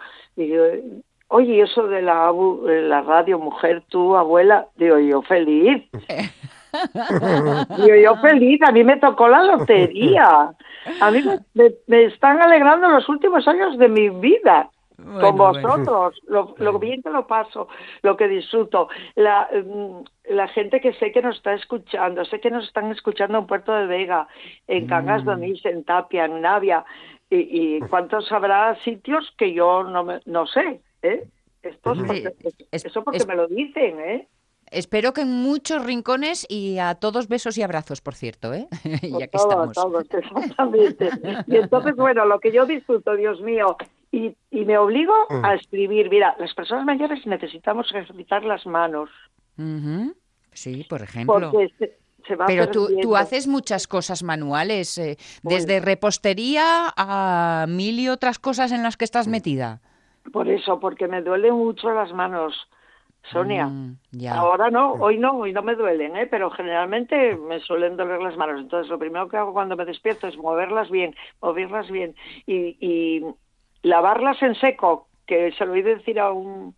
oye, 1.36 1.53
¿y 1.55 1.61
eso 1.61 1.88
de 1.88 2.01
la, 2.01 2.31
la 2.65 3.01
radio, 3.01 3.39
mujer, 3.39 3.83
tú, 3.89 4.15
abuela, 4.15 4.67
digo, 4.75 4.97
yo 4.99 5.21
feliz. 5.23 5.83
Digo, 7.77 7.95
yo 8.03 8.15
feliz, 8.17 8.61
a 8.63 8.71
mí 8.71 8.83
me 8.83 8.97
tocó 8.97 9.27
la 9.27 9.43
lotería. 9.43 10.51
A 10.99 11.11
mí 11.11 11.21
me, 11.23 11.39
me- 11.53 11.73
me 11.88 12.03
están 12.05 12.41
alegrando 12.41 12.89
los 12.89 13.07
últimos 13.09 13.47
años 13.47 13.77
de 13.77 13.88
mi 13.89 14.09
vida 14.09 14.69
con 14.97 15.36
bueno. 15.38 15.61
vosotros, 15.61 16.19
lo, 16.27 16.55
lo 16.57 16.79
bien 16.79 17.01
que 17.01 17.09
lo 17.09 17.27
paso, 17.27 17.67
lo 18.01 18.15
que 18.15 18.27
disfruto, 18.27 18.88
la, 19.15 19.47
mm, 19.53 20.03
la 20.36 20.47
gente 20.47 20.79
que 20.81 20.93
sé 20.93 21.11
que 21.11 21.21
nos 21.21 21.36
está 21.38 21.53
escuchando, 21.53 22.23
sé 22.25 22.39
que 22.39 22.49
nos 22.49 22.65
están 22.65 22.91
escuchando 22.91 23.38
en 23.38 23.45
Puerto 23.47 23.73
de 23.73 23.88
Vega, 23.88 24.27
en 24.67 24.88
Cangas 24.88 25.23
Mm. 25.23 25.25
de 25.27 25.31
Onís, 25.33 25.65
en 25.65 25.83
Tapia, 25.83 26.25
en 26.25 26.41
Navia, 26.41 26.86
y, 27.29 27.77
y 27.77 27.79
cuántos 27.89 28.31
habrá 28.31 28.75
sitios 28.83 29.33
que 29.38 29.53
yo 29.53 29.83
no, 29.83 30.03
me- 30.05 30.21
no 30.25 30.45
sé, 30.47 30.81
¿eh? 31.06 31.28
Esto 31.64 31.93
es 31.93 31.99
Hombre, 31.99 32.22
porque- 32.36 32.66
es- 32.72 32.86
eso 32.86 33.03
porque 33.03 33.18
es- 33.18 33.28
me 33.28 33.36
lo 33.36 33.47
dicen, 33.47 33.99
¿eh? 33.99 34.28
Espero 34.72 35.14
que 35.14 35.22
en 35.22 35.32
muchos 35.32 35.86
rincones 35.86 36.45
y 36.49 36.80
a 36.80 36.95
todos 36.95 37.28
besos 37.28 37.58
y 37.58 37.62
abrazos, 37.64 38.01
por 38.01 38.16
cierto, 38.16 38.51
¿eh? 38.53 38.68
ya 39.03 39.28
que 39.28 39.38
Todos, 39.38 39.70
estamos. 39.70 39.74
todos, 39.74 40.06
exactamente. 40.12 41.10
Y 41.47 41.56
entonces, 41.58 41.95
bueno, 41.95 42.26
lo 42.26 42.39
que 42.39 42.51
yo 42.51 42.66
disfruto, 42.66 43.16
Dios 43.16 43.39
mío, 43.41 43.78
y, 44.12 44.36
y 44.49 44.66
me 44.66 44.78
obligo 44.78 45.14
a 45.30 45.53
escribir. 45.56 46.10
Mira, 46.10 46.36
las 46.39 46.53
personas 46.56 46.84
mayores 46.86 47.26
necesitamos 47.28 47.88
ejercitar 47.91 48.43
las 48.43 48.66
manos. 48.66 49.10
Sí, 50.53 50.86
por 50.89 51.01
ejemplo. 51.01 51.51
porque 51.51 51.72
se, 51.78 51.97
se 52.28 52.36
va 52.36 52.45
Pero 52.45 52.70
tú, 52.70 53.16
haces 53.16 53.47
muchas 53.47 53.88
cosas 53.88 54.24
manuales, 54.24 54.97
eh, 54.97 55.18
Bueno. 55.43 55.58
desde 55.60 55.80
repostería 55.80 56.93
a 56.95 57.66
mil 57.68 57.99
y 57.99 58.10
otras 58.10 58.39
cosas 58.39 58.72
en 58.72 58.84
las 58.84 58.97
que 58.97 59.06
estás 59.06 59.28
metida. 59.28 59.82
Por 60.32 60.49
eso, 60.49 60.80
porque 60.80 61.07
me 61.07 61.21
duelen 61.21 61.53
mucho 61.53 61.91
las 61.91 62.11
manos, 62.13 62.67
Sonia. 63.32 63.67
Mm, 63.67 63.97
ya. 64.11 64.36
Ahora 64.36 64.69
no, 64.69 64.93
hoy 64.93 65.17
no, 65.17 65.34
hoy 65.38 65.53
no 65.53 65.61
me 65.61 65.76
duelen, 65.76 66.15
¿eh? 66.15 66.28
pero 66.28 66.49
generalmente 66.51 67.36
me 67.36 67.59
suelen 67.59 67.95
doler 67.95 68.21
las 68.21 68.38
manos. 68.38 68.59
Entonces, 68.59 68.89
lo 68.89 68.99
primero 68.99 69.30
que 69.30 69.38
hago 69.38 69.53
cuando 69.53 69.76
me 69.76 69.86
despierto 69.86 70.28
es 70.28 70.38
moverlas 70.38 70.89
bien, 70.89 71.15
moverlas 71.41 71.89
bien 71.89 72.15
y, 72.45 72.78
y 72.80 73.26
lavarlas 73.84 74.41
en 74.41 74.55
seco, 74.55 75.07
que 75.28 75.51
se 75.53 75.65
lo 75.65 75.73
oí 75.73 75.82
decir 75.82 76.19
a 76.19 76.32
un 76.32 76.76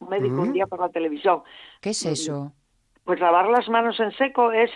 médico 0.00 0.42
un 0.42 0.52
día 0.52 0.66
por 0.66 0.80
la 0.80 0.88
televisión. 0.88 1.42
¿Qué 1.80 1.90
es 1.90 2.04
eso? 2.04 2.52
Pues 3.04 3.20
lavar 3.20 3.48
las 3.48 3.68
manos 3.68 3.98
en 4.00 4.12
seco 4.12 4.52
es 4.52 4.70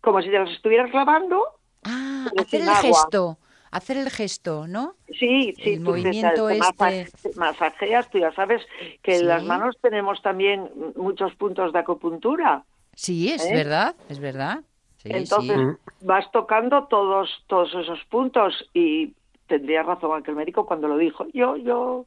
como 0.00 0.22
si 0.22 0.30
te 0.30 0.38
las 0.38 0.50
estuvieras 0.50 0.92
lavando. 0.92 1.42
Ah, 1.84 2.26
hacer 2.38 2.62
el 2.62 2.68
agua. 2.68 2.80
gesto, 2.80 3.38
hacer 3.70 3.96
el 3.96 4.10
gesto, 4.10 4.66
¿no? 4.66 4.94
Sí, 5.18 5.54
sí, 5.56 5.74
El 5.74 5.84
tú 5.84 5.90
movimiento 5.90 6.46
te 6.48 6.58
este. 6.58 6.58
masa- 6.80 7.36
masajeas, 7.36 8.10
tú 8.10 8.18
ya 8.18 8.32
sabes 8.32 8.62
que 9.02 9.12
Sí. 9.14 9.20
en 9.20 9.28
las 9.28 9.44
manos 9.44 9.76
tenemos 9.80 10.20
también 10.22 10.70
muchos 10.96 11.34
puntos 11.36 11.72
de 11.72 11.78
acupuntura. 11.78 12.64
Sí, 12.94 13.30
es 13.30 13.44
¿Eh? 13.46 13.54
verdad, 13.54 13.94
es 14.08 14.18
verdad. 14.18 14.60
Sí, 14.96 15.10
Entonces 15.12 15.56
sí. 15.56 15.92
vas 16.06 16.30
tocando 16.32 16.84
todos 16.84 17.44
todos 17.46 17.72
esos 17.74 18.02
puntos 18.06 18.68
y 18.74 19.12
tendría 19.46 19.82
razón 19.84 20.18
aquel 20.20 20.34
médico 20.34 20.66
cuando 20.66 20.88
lo 20.88 20.96
dijo. 20.98 21.26
Yo 21.32 21.56
yo 21.56 22.04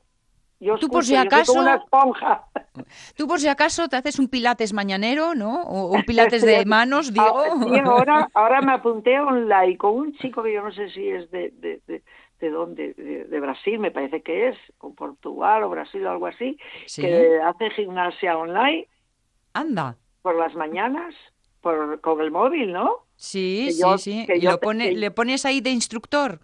yo 0.61 0.77
Tú, 0.77 0.87
por 0.87 1.03
si 1.03 1.15
acaso- 1.15 1.53
una 1.53 1.75
esponja. 1.75 2.45
Tú 3.17 3.27
por 3.27 3.39
si 3.39 3.47
acaso 3.49 3.87
te 3.89 3.97
haces 3.97 4.17
un 4.19 4.27
pilates 4.29 4.71
mañanero, 4.73 5.35
¿no? 5.35 5.61
O 5.63 5.91
un 5.91 6.03
pilates 6.03 6.41
de 6.43 6.63
manos, 6.65 7.11
digo. 7.13 7.25
Ah, 7.39 7.59
sí, 7.63 7.79
ahora, 7.83 8.29
ahora 8.33 8.61
me 8.61 8.71
apunté 8.73 9.19
online 9.19 9.77
con 9.77 9.95
un 9.95 10.13
chico 10.17 10.41
que 10.43 10.53
yo 10.53 10.61
no 10.63 10.71
sé 10.71 10.89
si 10.91 11.09
es 11.09 11.29
de, 11.31 11.49
de, 11.59 11.81
de, 11.87 12.03
de 12.39 12.49
dónde, 12.49 12.93
de, 12.93 13.25
de 13.25 13.39
Brasil, 13.39 13.79
me 13.79 13.91
parece 13.91 14.21
que 14.21 14.49
es, 14.49 14.57
o 14.79 14.93
Portugal 14.93 15.63
o 15.63 15.69
Brasil 15.69 16.05
o 16.05 16.11
algo 16.11 16.27
así, 16.27 16.57
Sí. 16.85 17.01
que 17.01 17.39
hace 17.41 17.69
gimnasia 17.71 18.37
online 18.37 18.87
Anda. 19.53 19.97
por 20.21 20.35
las 20.35 20.53
mañanas 20.55 21.13
por, 21.61 21.99
con 22.01 22.21
el 22.21 22.31
móvil, 22.31 22.71
¿no? 22.71 23.05
Sí, 23.15 23.65
Que 23.67 23.71
sí, 23.73 23.81
yo- 23.81 23.97
sí. 23.97 24.25
que 24.25 24.37
Y 24.37 24.41
yo 24.41 24.51
lo 24.51 24.59
pone, 24.59 24.89
que- 24.89 24.95
le 24.95 25.11
pones 25.11 25.45
ahí 25.45 25.61
de 25.61 25.69
instructor. 25.71 26.39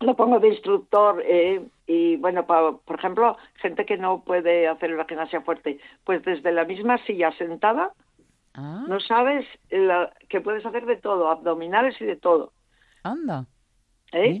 Lo 0.00 0.14
pongo 0.14 0.38
de 0.40 0.48
instructor 0.48 1.22
eh, 1.26 1.62
y 1.86 2.16
bueno, 2.16 2.46
pa- 2.46 2.76
por 2.76 2.98
ejemplo, 2.98 3.36
gente 3.54 3.86
que 3.86 3.96
no 3.96 4.22
puede 4.24 4.68
hacer 4.68 4.90
la 4.90 5.06
gimnasia 5.06 5.40
fuerte, 5.40 5.78
pues 6.04 6.22
desde 6.22 6.52
la 6.52 6.64
misma 6.64 6.98
silla 7.04 7.32
sentada, 7.32 7.92
Ah, 8.58 8.84
no 8.88 9.00
sabes 9.00 9.46
la- 9.70 10.12
que 10.28 10.40
puedes 10.40 10.64
hacer 10.64 10.86
de 10.86 10.96
todo, 10.96 11.30
abdominales 11.30 11.98
y 12.00 12.04
de 12.04 12.16
todo. 12.16 12.52
anda. 13.04 13.46
¿eh? 14.12 14.38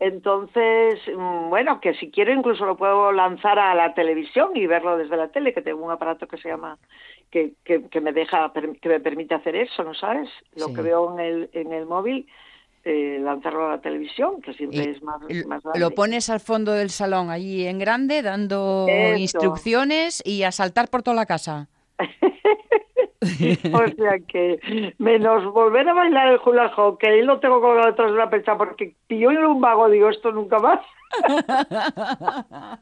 Entonces, 0.00 1.00
mm, 1.14 1.48
bueno, 1.50 1.80
que 1.80 1.94
si 1.94 2.10
quiero 2.10 2.32
incluso 2.32 2.64
lo 2.66 2.76
puedo 2.76 3.10
lanzar 3.12 3.58
a 3.58 3.74
la 3.74 3.94
televisión 3.94 4.50
y 4.56 4.66
verlo 4.66 4.96
desde 4.96 5.16
la 5.16 5.28
tele, 5.28 5.52
que 5.52 5.60
tengo 5.62 5.84
un 5.84 5.90
aparato 5.90 6.26
que 6.28 6.36
se 6.38 6.48
llama, 6.48 6.78
que, 7.30 7.54
que, 7.64 7.88
que 7.88 8.00
me 8.00 8.12
deja, 8.12 8.52
que 8.80 8.88
me 8.88 9.00
permite 9.00 9.34
hacer 9.34 9.56
eso, 9.56 9.82
¿no 9.84 9.94
sabes? 9.94 10.30
Lo 10.54 10.66
Sí. 10.66 10.74
que 10.74 10.82
veo 10.82 11.12
en 11.14 11.20
el, 11.20 11.50
en 11.52 11.72
el 11.72 11.84
móvil, 11.86 12.26
eh, 12.88 13.18
lanzarlo 13.20 13.66
a 13.66 13.70
la 13.72 13.80
televisión, 13.80 14.40
que 14.40 14.54
siempre 14.54 14.78
Y 14.78 14.88
es 14.88 15.02
más, 15.02 15.20
más 15.46 15.62
grande. 15.62 15.78
Lo 15.78 15.90
pones 15.90 16.30
al 16.30 16.40
fondo 16.40 16.72
del 16.72 16.90
salón, 16.90 17.28
allí 17.28 17.66
en 17.66 17.78
grande, 17.78 18.22
dando 18.22 18.86
Eso. 18.88 19.18
instrucciones 19.18 20.22
y 20.24 20.42
a 20.44 20.52
saltar 20.52 20.88
por 20.88 21.02
toda 21.02 21.14
la 21.14 21.26
casa. 21.26 21.68
O 23.20 23.88
sea 23.96 24.18
que, 24.28 24.94
menos 24.98 25.44
volver 25.52 25.88
a 25.88 25.92
bailar 25.92 26.28
el 26.28 26.40
hula 26.44 26.72
hoop, 26.76 26.98
que 26.98 27.08
ahí 27.08 27.22
lo 27.22 27.40
tengo 27.40 27.60
colgado 27.60 27.88
detrás 27.88 28.12
de 28.12 28.16
la 28.16 28.30
pecha, 28.30 28.56
porque 28.56 28.94
yo 29.08 29.30
en 29.32 29.44
un 29.44 29.60
vago 29.60 29.90
digo 29.90 30.08
esto 30.08 30.30
nunca 30.30 30.58
más. 30.60 30.80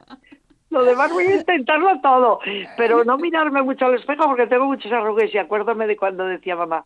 Lo 0.68 0.84
demás 0.84 1.10
voy 1.12 1.24
a 1.24 1.36
intentarlo 1.36 2.00
todo, 2.02 2.40
pero 2.76 3.04
no 3.04 3.16
mirarme 3.16 3.62
mucho 3.62 3.86
al 3.86 3.94
espejo 3.94 4.24
porque 4.26 4.46
tengo 4.46 4.66
muchas 4.66 4.92
arrugas 4.92 5.32
y 5.32 5.38
acuérdame 5.38 5.86
de 5.86 5.96
cuando 5.96 6.26
decía 6.26 6.56
mamá, 6.56 6.84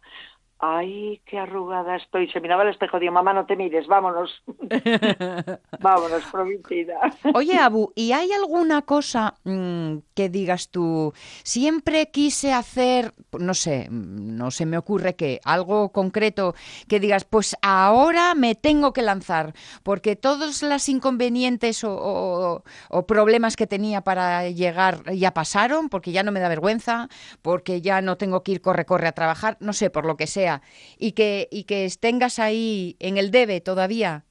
ay, 0.61 1.23
qué 1.27 1.39
arrugada 1.39 1.97
estoy. 1.97 2.29
Se 2.31 2.41
miraba 2.41 2.63
al 2.63 2.69
espejo 2.71 2.97
y 2.97 3.01
digo, 3.01 3.13
mamá, 3.13 3.33
no 3.33 3.47
te 3.47 3.57
mires, 3.57 3.87
vámonos. 3.87 4.31
vámonos, 5.79 6.27
provincida. 6.31 6.99
Oye, 7.33 7.57
Abu, 7.59 7.93
¿y 7.95 8.13
hay 8.13 8.33
alguna 8.33 8.83
cosa 8.83 9.35
mm, 9.45 9.99
que 10.15 10.29
digas 10.29 10.69
tú, 10.71 11.13
siempre 11.45 12.11
quise 12.11 12.53
hacer, 12.53 13.15
no 13.39 13.55
sé, 13.55 13.87
no 13.91 14.51
se 14.51 14.67
me 14.67 14.77
ocurre 14.77 15.15
que, 15.15 15.41
algo 15.45 15.93
concreto 15.93 16.55
que 16.89 16.99
digas, 17.01 17.25
pues 17.25 17.57
ahora 17.63 18.35
me 18.35 18.55
tengo 18.57 18.93
que 18.93 19.03
lanzar, 19.03 19.55
porque 19.85 20.17
todos 20.17 20.63
los 20.63 20.89
inconvenientes 20.89 21.85
o, 21.85 21.95
o- 21.97 22.65
o 22.89 23.07
problemas 23.07 23.55
que 23.57 23.67
tenía 23.69 24.01
para 24.03 24.49
llegar 24.51 25.05
ya 25.15 25.33
pasaron, 25.33 25.89
porque 25.89 26.11
ya 26.13 26.23
no 26.25 26.33
me 26.33 26.41
da 26.41 26.49
vergüenza, 26.49 27.09
porque 27.43 27.81
ya 27.81 28.01
no 28.03 28.17
tengo 28.17 28.43
que 28.43 28.53
ir 28.53 28.61
corre, 28.61 28.85
corre 28.85 29.07
a 29.09 29.13
trabajar, 29.13 29.57
no 29.61 29.73
sé, 29.73 29.89
por 29.91 30.05
lo 30.05 30.17
que 30.17 30.27
sea, 30.27 30.50
y 30.99 31.13
que, 31.13 31.49
y 31.51 31.65
que 31.65 31.89
tengas 32.01 32.39
ahí 32.39 32.97
en 32.99 33.17
el 33.17 33.31
debe 33.31 33.61
todavía 33.61 34.25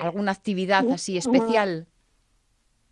alguna 0.00 0.32
actividad 0.32 0.84
así 0.90 1.16
especial. 1.16 1.86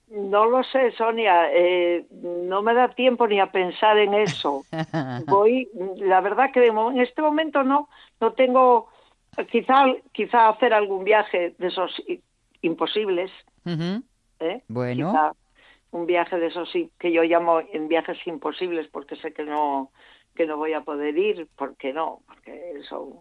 No 0.08 0.46
lo 0.46 0.62
sé, 0.62 0.92
Sonia, 0.92 1.50
eh, 1.52 2.06
no 2.10 2.62
me 2.62 2.74
da 2.74 2.88
tiempo 2.88 3.26
ni 3.26 3.40
a 3.40 3.50
pensar 3.50 3.98
en 3.98 4.14
eso. 4.14 4.62
Voy, 5.26 5.68
la 5.96 6.20
verdad 6.20 6.50
que 6.52 6.64
en 6.64 7.00
este 7.00 7.20
momento 7.20 7.64
no, 7.64 7.88
no 8.20 8.32
tengo, 8.32 8.88
quizá, 9.50 9.86
quizá 10.12 10.48
hacer 10.50 10.72
algún 10.72 11.04
viaje 11.04 11.54
de 11.58 11.66
esos 11.66 12.00
imposibles. 12.62 13.32
¿eh? 14.40 14.62
Bueno. 14.68 15.10
Quizá 15.10 15.32
un 15.90 16.06
viaje 16.06 16.38
de 16.38 16.48
esos 16.48 16.70
que 16.98 17.12
yo 17.12 17.22
llamo 17.22 17.60
en 17.72 17.88
viajes 17.88 18.18
imposibles 18.26 18.88
porque 18.88 19.16
sé 19.16 19.32
que 19.32 19.44
no, 19.44 19.90
que 20.34 20.46
no 20.46 20.56
voy 20.56 20.72
a 20.72 20.82
poder 20.82 21.16
ir, 21.16 21.48
porque 21.56 21.92
no, 21.92 22.20
porque 22.26 22.80
son 22.88 23.20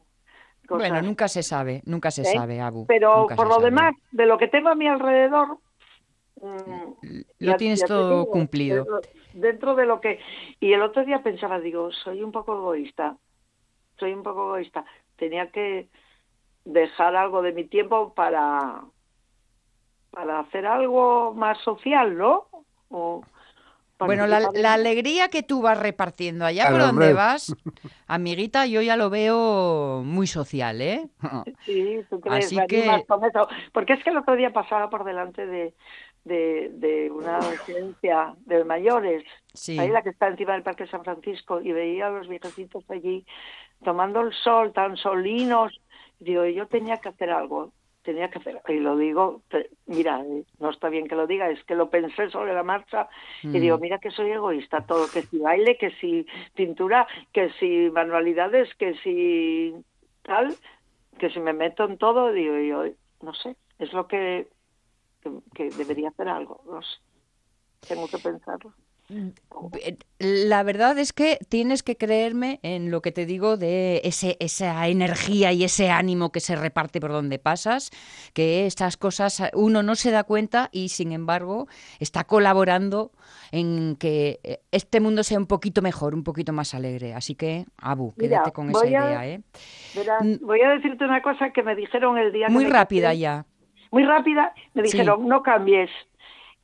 cosas. 0.68 0.89
Bueno, 0.89 1.01
nunca 1.01 1.28
se 1.28 1.43
sabe, 1.43 1.82
nunca 1.86 2.11
se 2.11 2.24
¿eh? 2.24 2.26
sabe, 2.34 2.59
Abu. 2.61 2.86
Pero 2.88 3.22
nunca 3.22 3.36
por 3.36 3.47
lo 3.47 3.53
sabe. 3.55 3.66
demás, 3.66 3.95
de 4.11 4.26
lo 4.26 4.38
que 4.38 4.47
tengo 4.47 4.70
a 4.70 4.76
mi 4.76 4.88
alrededor, 4.88 5.59
mm, 6.41 6.91
Lo 7.39 7.51
ya- 7.51 7.57
tienes 7.57 7.80
ya 7.82 7.88
todo 7.88 8.22
digo, 8.22 8.32
cumplido. 8.32 8.86
Dentro, 8.86 9.01
dentro 9.34 9.76
de 9.76 9.86
lo 9.86 9.99
que... 10.01 10.20
Y 10.59 10.74
el 10.74 10.82
otro 10.82 11.03
día 11.05 11.22
pensaba, 11.22 11.59
digo, 11.59 11.91
soy 11.91 12.24
un 12.24 12.32
poco 12.32 12.53
egoísta, 12.55 13.18
soy 13.99 14.14
un 14.14 14.24
poco 14.24 14.43
egoísta. 14.55 14.86
Tenía 15.18 15.51
que 15.51 15.89
dejar 16.66 17.16
algo 17.16 17.41
de 17.41 17.51
mi 17.51 17.66
tiempo 17.66 18.14
para 18.14 18.86
para 20.11 20.39
hacer 20.41 20.66
algo 20.68 21.34
más 21.34 21.57
social, 21.64 22.16
¿no? 22.16 22.47
O 22.89 23.24
Bueno, 24.00 24.28
la, 24.28 24.50
la 24.54 24.74
alegría 24.74 25.30
que 25.30 25.44
tú 25.44 25.62
vas 25.62 25.80
repartiendo 25.80 26.46
allá 26.46 26.70
por 26.70 26.80
donde 26.80 27.14
vas, 27.14 27.56
amiguita, 28.08 28.66
yo 28.66 28.82
ya 28.82 28.98
lo 28.98 29.10
veo 29.10 30.02
muy 30.04 30.28
social, 30.28 30.82
¿eh? 30.82 31.08
Sí, 31.66 32.00
tú 32.10 32.20
crees, 32.20 32.46
Así 32.46 32.58
que- 32.68 33.04
con 33.08 33.24
eso. 33.24 33.48
Porque 33.72 33.94
es 33.94 34.04
que 34.04 34.10
el 34.10 34.18
otro 34.18 34.36
día 34.36 34.52
pasaba 34.52 34.89
por 34.89 35.06
delante 35.06 35.46
de, 35.46 35.74
de, 36.26 36.70
de 36.74 37.12
una 37.12 37.39
residencia 37.39 38.34
de 38.46 38.64
mayores, 38.66 39.24
Sí. 39.54 39.80
ahí 39.80 39.89
la 39.89 40.02
que 40.02 40.10
está 40.10 40.28
encima 40.28 40.54
del 40.54 40.64
Parque 40.64 40.88
San 40.88 41.04
Francisco, 41.04 41.62
y 41.62 41.72
veía 41.72 42.08
a 42.08 42.10
los 42.10 42.28
viejecitos 42.28 42.84
allí 42.89 43.26
tomando 43.84 44.22
el 44.22 44.34
sol, 44.34 44.74
tan 44.74 44.98
solinos. 44.98 45.80
Digo, 46.20 46.46
yo 46.46 46.68
tenía 46.68 46.98
que 46.98 47.10
hacer 47.10 47.30
algo, 47.30 47.72
tenía 48.04 48.30
que 48.30 48.39
hacer, 48.39 48.62
y 48.68 48.74
lo 48.80 48.95
digo, 48.97 49.41
te- 49.49 49.70
mira, 49.88 50.24
no 50.60 50.70
está 50.70 50.89
bien 50.89 51.08
que 51.08 51.16
lo 51.16 51.26
diga, 51.26 51.49
es 51.49 51.64
que 51.64 51.76
lo 51.76 51.89
pensé 51.89 52.30
sobre 52.30 52.54
la 52.54 52.64
marcha 52.64 53.10
y 53.43 53.60
digo, 53.60 53.78
Mm. 53.78 53.82
mira 53.82 53.99
que 53.99 54.12
soy 54.12 54.32
egoísta, 54.32 54.86
todo, 54.86 55.10
que 55.10 55.24
si 55.28 55.39
baile, 55.39 55.78
que 55.78 55.89
si 55.99 56.26
pintura, 56.54 57.08
que 57.32 57.49
si 57.60 57.89
manualidades, 57.91 58.74
que 58.76 58.93
si 58.95 59.74
tal, 60.22 60.58
que 61.18 61.30
si 61.30 61.39
me 61.39 61.54
meto 61.54 61.86
en 61.86 61.97
todo, 61.97 62.32
digo 62.32 62.58
yo, 62.58 62.93
no 63.22 63.34
sé, 63.34 63.56
es 63.80 63.91
lo 63.93 64.08
que, 64.08 64.47
que, 65.22 65.32
que 65.56 65.72
debería 65.72 66.10
hacer 66.10 66.28
algo, 66.28 66.62
no 66.66 66.82
sé, 66.82 66.99
tengo 67.88 68.08
que 68.08 68.20
pensarlo. 68.20 68.74
La 70.20 70.64
verdad 70.64 70.97
es 70.99 71.14
que 71.14 71.38
tienes 71.49 71.84
que 71.84 71.97
creerme 71.97 72.59
en 72.64 72.91
lo 72.91 73.01
que 73.01 73.11
te 73.11 73.26
digo 73.26 73.57
de 73.57 74.01
ese, 74.03 74.38
esa 74.39 74.88
energía 74.88 75.51
y 75.51 75.64
ese 75.64 75.89
ánimo 75.89 76.32
que 76.32 76.39
se 76.39 76.55
reparte 76.55 76.99
por 76.99 77.11
donde 77.11 77.39
pasas, 77.39 77.91
que 78.34 78.66
estas 78.66 78.97
cosas 78.97 79.41
uno 79.53 79.84
no 79.84 79.95
se 79.95 80.11
da 80.11 80.24
cuenta 80.24 80.70
y 80.72 80.89
sin 80.89 81.11
embargo 81.11 81.68
está 81.99 82.24
colaborando 82.24 83.11
en 83.51 83.95
que 83.97 84.39
eh, 84.43 84.61
este 84.72 84.99
mundo 84.99 85.24
sea 85.24 85.38
un 85.39 85.47
poquito 85.47 85.82
mejor, 85.82 86.14
un 86.16 86.24
poquito 86.24 86.53
más 86.53 86.74
alegre. 86.74 87.14
Así 87.14 87.36
que, 87.36 87.66
Abu, 87.78 88.14
Mira, 88.18 88.30
quédate 88.38 88.51
con 88.51 88.70
esa 88.70 88.84
a- 88.86 88.88
idea, 88.88 89.28
¿eh? 89.28 89.41
Verás, 89.95 90.24
Mm. 90.24 90.45
voy 90.45 90.61
a 90.61 90.70
decirte 90.70 91.03
una 91.05 91.22
cosa 91.22 91.51
que 91.51 91.64
me 91.64 91.76
dijeron 91.76 92.18
el 92.18 92.32
día 92.32 92.47
Muy 92.49 92.66
rápida 92.66 93.14
ya. 93.14 93.45
muy 93.91 94.03
rápida, 94.05 94.53
me 94.74 94.88
Sí. 94.88 94.97
dijeron, 94.97 95.28
no 95.28 95.43
cambies. 95.43 95.91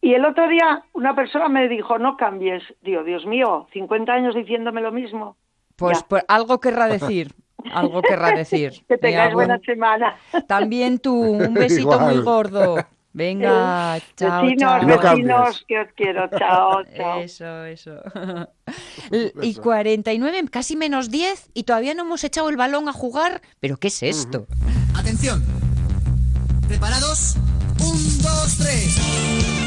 Y 0.01 0.13
el 0.13 0.25
otro 0.25 0.47
día 0.47 0.83
una 0.93 1.15
persona 1.15 1.49
me 1.49 1.67
dijo, 1.67 1.97
no 1.97 2.15
cambies. 2.15 2.63
Digo, 2.81 3.03
Dios 3.03 3.25
mío, 3.25 3.67
50 3.73 4.11
años 4.11 4.35
diciéndome 4.35 4.81
lo 4.81 4.91
mismo. 4.91 5.37
Pues, 5.75 6.03
pues 6.03 6.23
algo 6.27 6.59
querrá 6.59 6.87
decir, 6.87 7.33
algo 7.71 8.01
querrá 8.01 8.31
decir. 8.31 8.73
Que 8.87 8.97
tengáis 8.97 9.33
buena 9.33 9.59
semana. 9.59 10.17
También 10.47 10.99
tú, 10.99 11.13
un 11.13 11.53
besito 11.55 11.99
muy 11.99 12.19
gordo. 12.19 12.77
Venga, 13.11 13.97
chao, 14.15 14.43
vecinos, 14.43 14.61
chao. 14.61 14.81
No 14.83 14.99
vecinos, 14.99 15.65
que 15.67 15.79
os 15.79 15.87
quiero. 15.95 16.29
Chao, 16.37 16.83
chao. 16.95 17.19
Eso, 17.21 17.65
eso. 17.65 17.95
Y 19.41 19.55
49, 19.55 20.45
casi 20.51 20.75
menos 20.75 21.09
10, 21.09 21.49
y 21.55 21.63
todavía 21.63 21.95
no 21.95 22.03
hemos 22.03 22.23
echado 22.23 22.49
el 22.49 22.55
balón 22.55 22.87
a 22.87 22.93
jugar. 22.93 23.41
¿Pero 23.59 23.77
qué 23.77 23.87
es 23.87 24.03
esto? 24.03 24.45
Atención. 24.95 25.43
¿Preparados? 26.67 27.35
Un, 27.79 28.21
dos, 28.21 28.57
tres. 28.59 29.59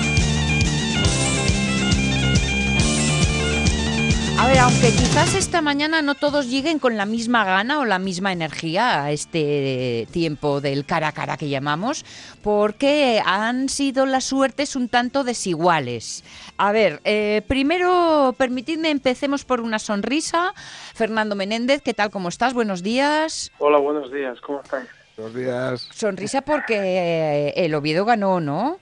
A 4.43 4.49
ver, 4.49 4.59
aunque 4.59 4.88
quizás 4.88 5.36
esta 5.36 5.62
mañana 5.62 6.03
no 6.03 6.16
todos 6.16 6.51
lleguen 6.51 6.80
con 6.80 6.97
la 6.97 7.07
misma 7.07 7.45
gana 7.45 7.78
o 7.78 7.84
la 7.84 8.01
misma 8.01 8.32
energía 8.32 9.05
a 9.05 9.12
este 9.12 10.09
tiempo 10.11 10.61
del 10.61 10.84
cara 10.84 11.07
a 11.07 11.12
cara 11.12 11.36
que 11.36 11.49
llamamos, 11.49 12.05
porque 12.43 13.22
han 13.24 13.68
sido 13.68 14.05
las 14.05 14.24
suertes 14.24 14.74
un 14.74 14.88
tanto 14.88 15.22
desiguales. 15.22 16.24
A 16.59 16.72
ver, 16.72 16.99
eh, 17.05 17.43
primero 17.47 18.34
permitidme 18.36 18.90
empecemos 18.90 19.45
por 19.45 19.61
una 19.61 19.78
sonrisa. 19.78 20.55
Fernando 20.93 21.36
Menéndez, 21.36 21.80
¿qué 21.80 21.95
tal? 21.95 22.11
¿Cómo 22.11 22.28
estás? 22.28 22.53
Buenos 22.53 22.82
días. 22.82 23.53
Hola, 23.59 23.78
buenos 23.78 24.11
días, 24.11 24.40
¿cómo 24.40 24.61
estáis? 24.61 24.88
Buenos 25.16 25.36
días. 25.36 25.88
Sonrisa 25.93 26.40
porque 26.43 26.78
eh, 26.78 27.53
el 27.64 27.72
Oviedo 27.76 28.05
ganó, 28.05 28.40
¿no? 28.40 28.80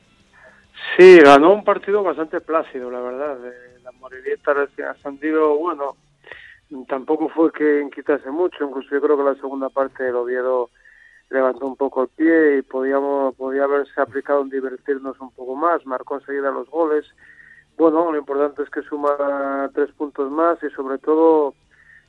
Sí, 0.96 1.18
ganó 1.18 1.52
un 1.52 1.64
partido 1.64 2.02
bastante 2.02 2.40
plácido, 2.40 2.90
la 2.90 3.00
verdad. 3.00 3.36
Eh, 3.46 3.69
La 4.00 4.08
Morelieta 4.08 4.54
recién 4.54 4.88
ascendido, 4.88 5.58
bueno, 5.58 5.94
tampoco 6.88 7.28
fue 7.28 7.52
que 7.52 7.86
quitase 7.94 8.30
mucho, 8.30 8.64
incluso 8.64 8.88
yo 8.90 9.00
creo 9.02 9.18
que 9.18 9.24
la 9.24 9.34
segunda 9.34 9.68
parte 9.68 10.08
el 10.08 10.16
Oviedo 10.16 10.70
levantó 11.28 11.66
un 11.66 11.76
poco 11.76 12.04
el 12.04 12.08
pie 12.08 12.58
y 12.58 12.62
podíamos 12.62 13.34
podía 13.34 13.64
haberse 13.64 14.00
aplicado 14.00 14.40
en 14.40 14.48
divertirnos 14.48 15.20
un 15.20 15.30
poco 15.32 15.54
más, 15.54 15.84
marcó 15.84 16.16
enseguida 16.16 16.50
los 16.50 16.68
goles. 16.70 17.04
Bueno, 17.76 18.10
lo 18.10 18.18
importante 18.18 18.62
es 18.62 18.70
que 18.70 18.82
suma 18.82 19.70
tres 19.74 19.90
puntos 19.92 20.30
más 20.30 20.62
y 20.62 20.70
sobre 20.70 20.96
todo 20.98 21.54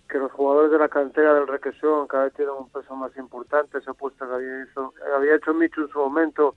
que 0.10 0.18
los 0.18 0.32
jugadores 0.32 0.72
de 0.72 0.80
la 0.80 0.88
cantera 0.88 1.34
del 1.34 1.48
Requesón 1.48 2.08
cada 2.08 2.26
vez 2.26 2.34
tienen 2.34 2.56
un 2.58 2.70
peso 2.70 2.96
más 2.96 3.16
importante, 3.18 3.80
esa 3.80 3.92
apuesta 3.92 4.26
que 4.28 4.34
había 4.34 4.64
hecho, 4.64 4.94
había 5.14 5.36
hecho 5.36 5.54
Micho 5.54 5.82
en 5.82 5.90
su 5.90 6.00
momento 6.00 6.56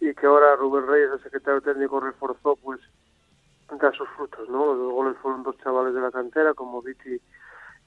y 0.00 0.14
que 0.14 0.26
ahora 0.26 0.54
Rubén 0.56 0.86
Reyes, 0.86 1.10
el 1.12 1.22
secretario 1.22 1.62
técnico, 1.62 1.98
reforzó, 1.98 2.56
pues 2.56 2.80
da 3.70 3.92
sus 3.92 4.08
frutos, 4.10 4.48
¿no? 4.48 4.74
Los 4.74 4.92
goles 4.92 5.16
fueron 5.22 5.42
dos 5.42 5.56
chavales 5.58 5.94
de 5.94 6.00
la 6.00 6.10
cantera, 6.10 6.54
como 6.54 6.82
Viti 6.82 7.20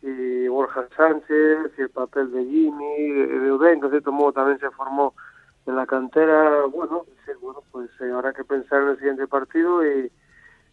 y 0.02 0.48
Borja 0.48 0.88
Sánchez, 0.96 1.72
y 1.78 1.82
el 1.82 1.90
papel 1.90 2.32
de 2.32 2.46
Jimmy, 2.46 3.12
de 3.12 3.80
que 3.80 3.80
de 3.86 3.90
cierto 3.90 4.12
modo 4.12 4.34
también 4.34 4.60
se 4.60 4.70
formó 4.72 5.14
en 5.66 5.76
la 5.76 5.86
cantera, 5.86 6.66
bueno, 6.66 7.06
sí, 7.26 7.32
bueno, 7.42 7.62
pues 7.72 7.90
eh, 8.02 8.12
habrá 8.12 8.34
que 8.34 8.44
pensar 8.44 8.82
en 8.84 8.90
el 8.90 8.98
siguiente 8.98 9.28
partido 9.28 9.86
y, 9.86 10.12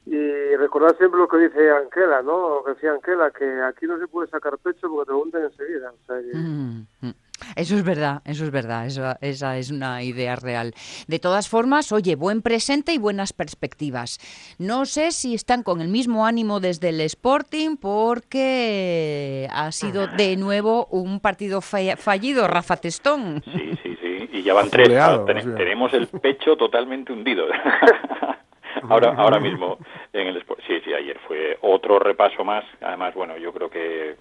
y 0.07 0.57
recordar 0.57 0.97
siempre 0.97 1.19
lo 1.21 1.29
que 1.29 1.39
dice 1.39 1.71
Anquela, 1.71 2.23
¿no? 2.23 2.57
Lo 2.57 2.65
que 2.65 2.75
decía 2.75 2.93
Anquela, 2.93 3.31
que 3.33 3.61
aquí 3.63 3.87
no 3.87 3.99
se 3.99 4.07
puede 4.07 4.29
sacar 4.29 4.57
pecho 4.59 4.89
porque 4.89 5.01
te 5.01 5.07
preguntan 5.07 5.43
enseguida. 5.43 5.91
O 5.93 6.07
sea, 6.07 6.21
que- 6.21 6.37
Mm, 6.39 6.87
mm. 7.03 7.15
Eso 7.55 7.77
es 7.77 7.85
verdad, 7.85 8.23
eso 8.25 8.45
es 8.45 8.51
verdad, 8.51 8.87
esa, 8.87 9.19
esa 9.21 9.57
es 9.59 9.71
una 9.71 10.03
idea 10.03 10.37
real. 10.37 10.75
De 11.07 11.19
todas 11.19 11.49
formas, 11.49 11.93
oye, 11.93 12.17
buen 12.17 12.43
presente 12.43 12.93
y 12.93 12.99
buenas 12.99 13.33
perspectivas. 13.33 14.19
No 14.59 14.85
sé 14.87 15.13
si 15.13 15.35
están 15.35 15.63
con 15.63 15.81
el 15.81 15.89
mismo 15.89 16.27
ánimo 16.27 16.61
desde 16.61 16.89
el 16.89 17.01
Sporting 17.03 17.77
porque 17.77 19.49
ha 19.53 19.71
sido 19.73 20.07
de 20.09 20.37
nuevo 20.37 20.87
un 20.91 21.21
partido 21.21 21.61
fallido, 21.61 22.49
Rafa 22.49 22.77
Testón. 22.77 23.43
Sí, 23.45 23.71
sí, 23.83 23.97
sí. 24.01 24.29
Y 24.33 24.43
ya 24.43 24.55
van 24.55 24.69
tres. 24.71 24.89
Oleado, 24.89 25.25
Ten- 25.25 25.55
tenemos 25.57 25.93
el 25.95 26.07
pecho 26.09 26.57
totalmente 26.57 27.13
hundido. 27.13 27.47
ahora, 28.89 29.15
ahora 29.17 29.41
mismo 29.41 29.79
en 30.13 30.29
el 30.29 30.37
Sport- 30.45 30.57
Sí, 30.67 30.81
sí, 30.85 30.93
ayer 30.93 31.19
fue 31.27 31.59
otro 31.63 31.99
repaso 31.99 32.45
más. 32.45 32.65
Además, 32.81 33.15
bueno, 33.15 33.37
yo 33.39 33.53
creo 33.53 33.71
que 33.71 34.17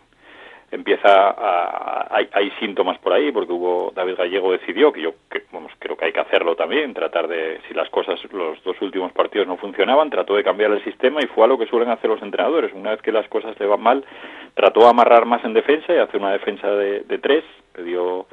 empieza 0.72 1.30
a, 1.30 2.08
hay, 2.16 2.28
hay 2.34 2.52
síntomas 2.60 2.98
por 3.00 3.14
ahí 3.14 3.32
porque 3.32 3.54
hubo 3.54 3.92
David 3.96 4.16
Gallego 4.18 4.52
decidió 4.52 4.92
que 4.92 5.02
yo 5.02 5.14
que, 5.30 5.44
vamos 5.52 5.72
creo 5.80 5.96
que 5.96 6.06
hay 6.06 6.12
que 6.12 6.20
hacerlo 6.20 6.56
también 6.56 6.94
tratar 6.94 7.28
de 7.28 7.62
si 7.68 7.74
las 7.74 7.90
cosas 7.90 8.20
los 8.34 8.62
dos 8.64 8.82
últimos 8.82 9.12
partidos 9.14 9.48
no 9.48 9.58
funcionaban 9.58 10.10
trató 10.10 10.36
de 10.36 10.44
cambiar 10.44 10.72
el 10.72 10.84
sistema 10.84 11.22
y 11.22 11.28
fue 11.28 11.46
a 11.46 11.48
lo 11.48 11.58
que 11.58 11.68
suelen 11.68 11.90
hacer 11.90 12.10
los 12.10 12.22
entrenadores. 12.22 12.74
Una 12.74 12.92
vez 12.92 13.02
que 13.02 13.12
las 13.12 13.28
cosas 13.28 13.58
le 13.60 13.66
van 13.68 13.82
mal 13.82 14.06
trató 14.54 14.82
de 14.82 14.88
amarrar 14.90 15.26
más 15.26 15.44
en 15.46 15.54
defensa 15.54 15.94
y 15.94 15.98
hacer 15.98 16.20
una 16.20 16.32
defensa 16.32 16.68
de, 16.72 17.02
de 17.02 17.18
tres. 17.20 17.44
Le 17.78 17.84
dio 17.84 18.26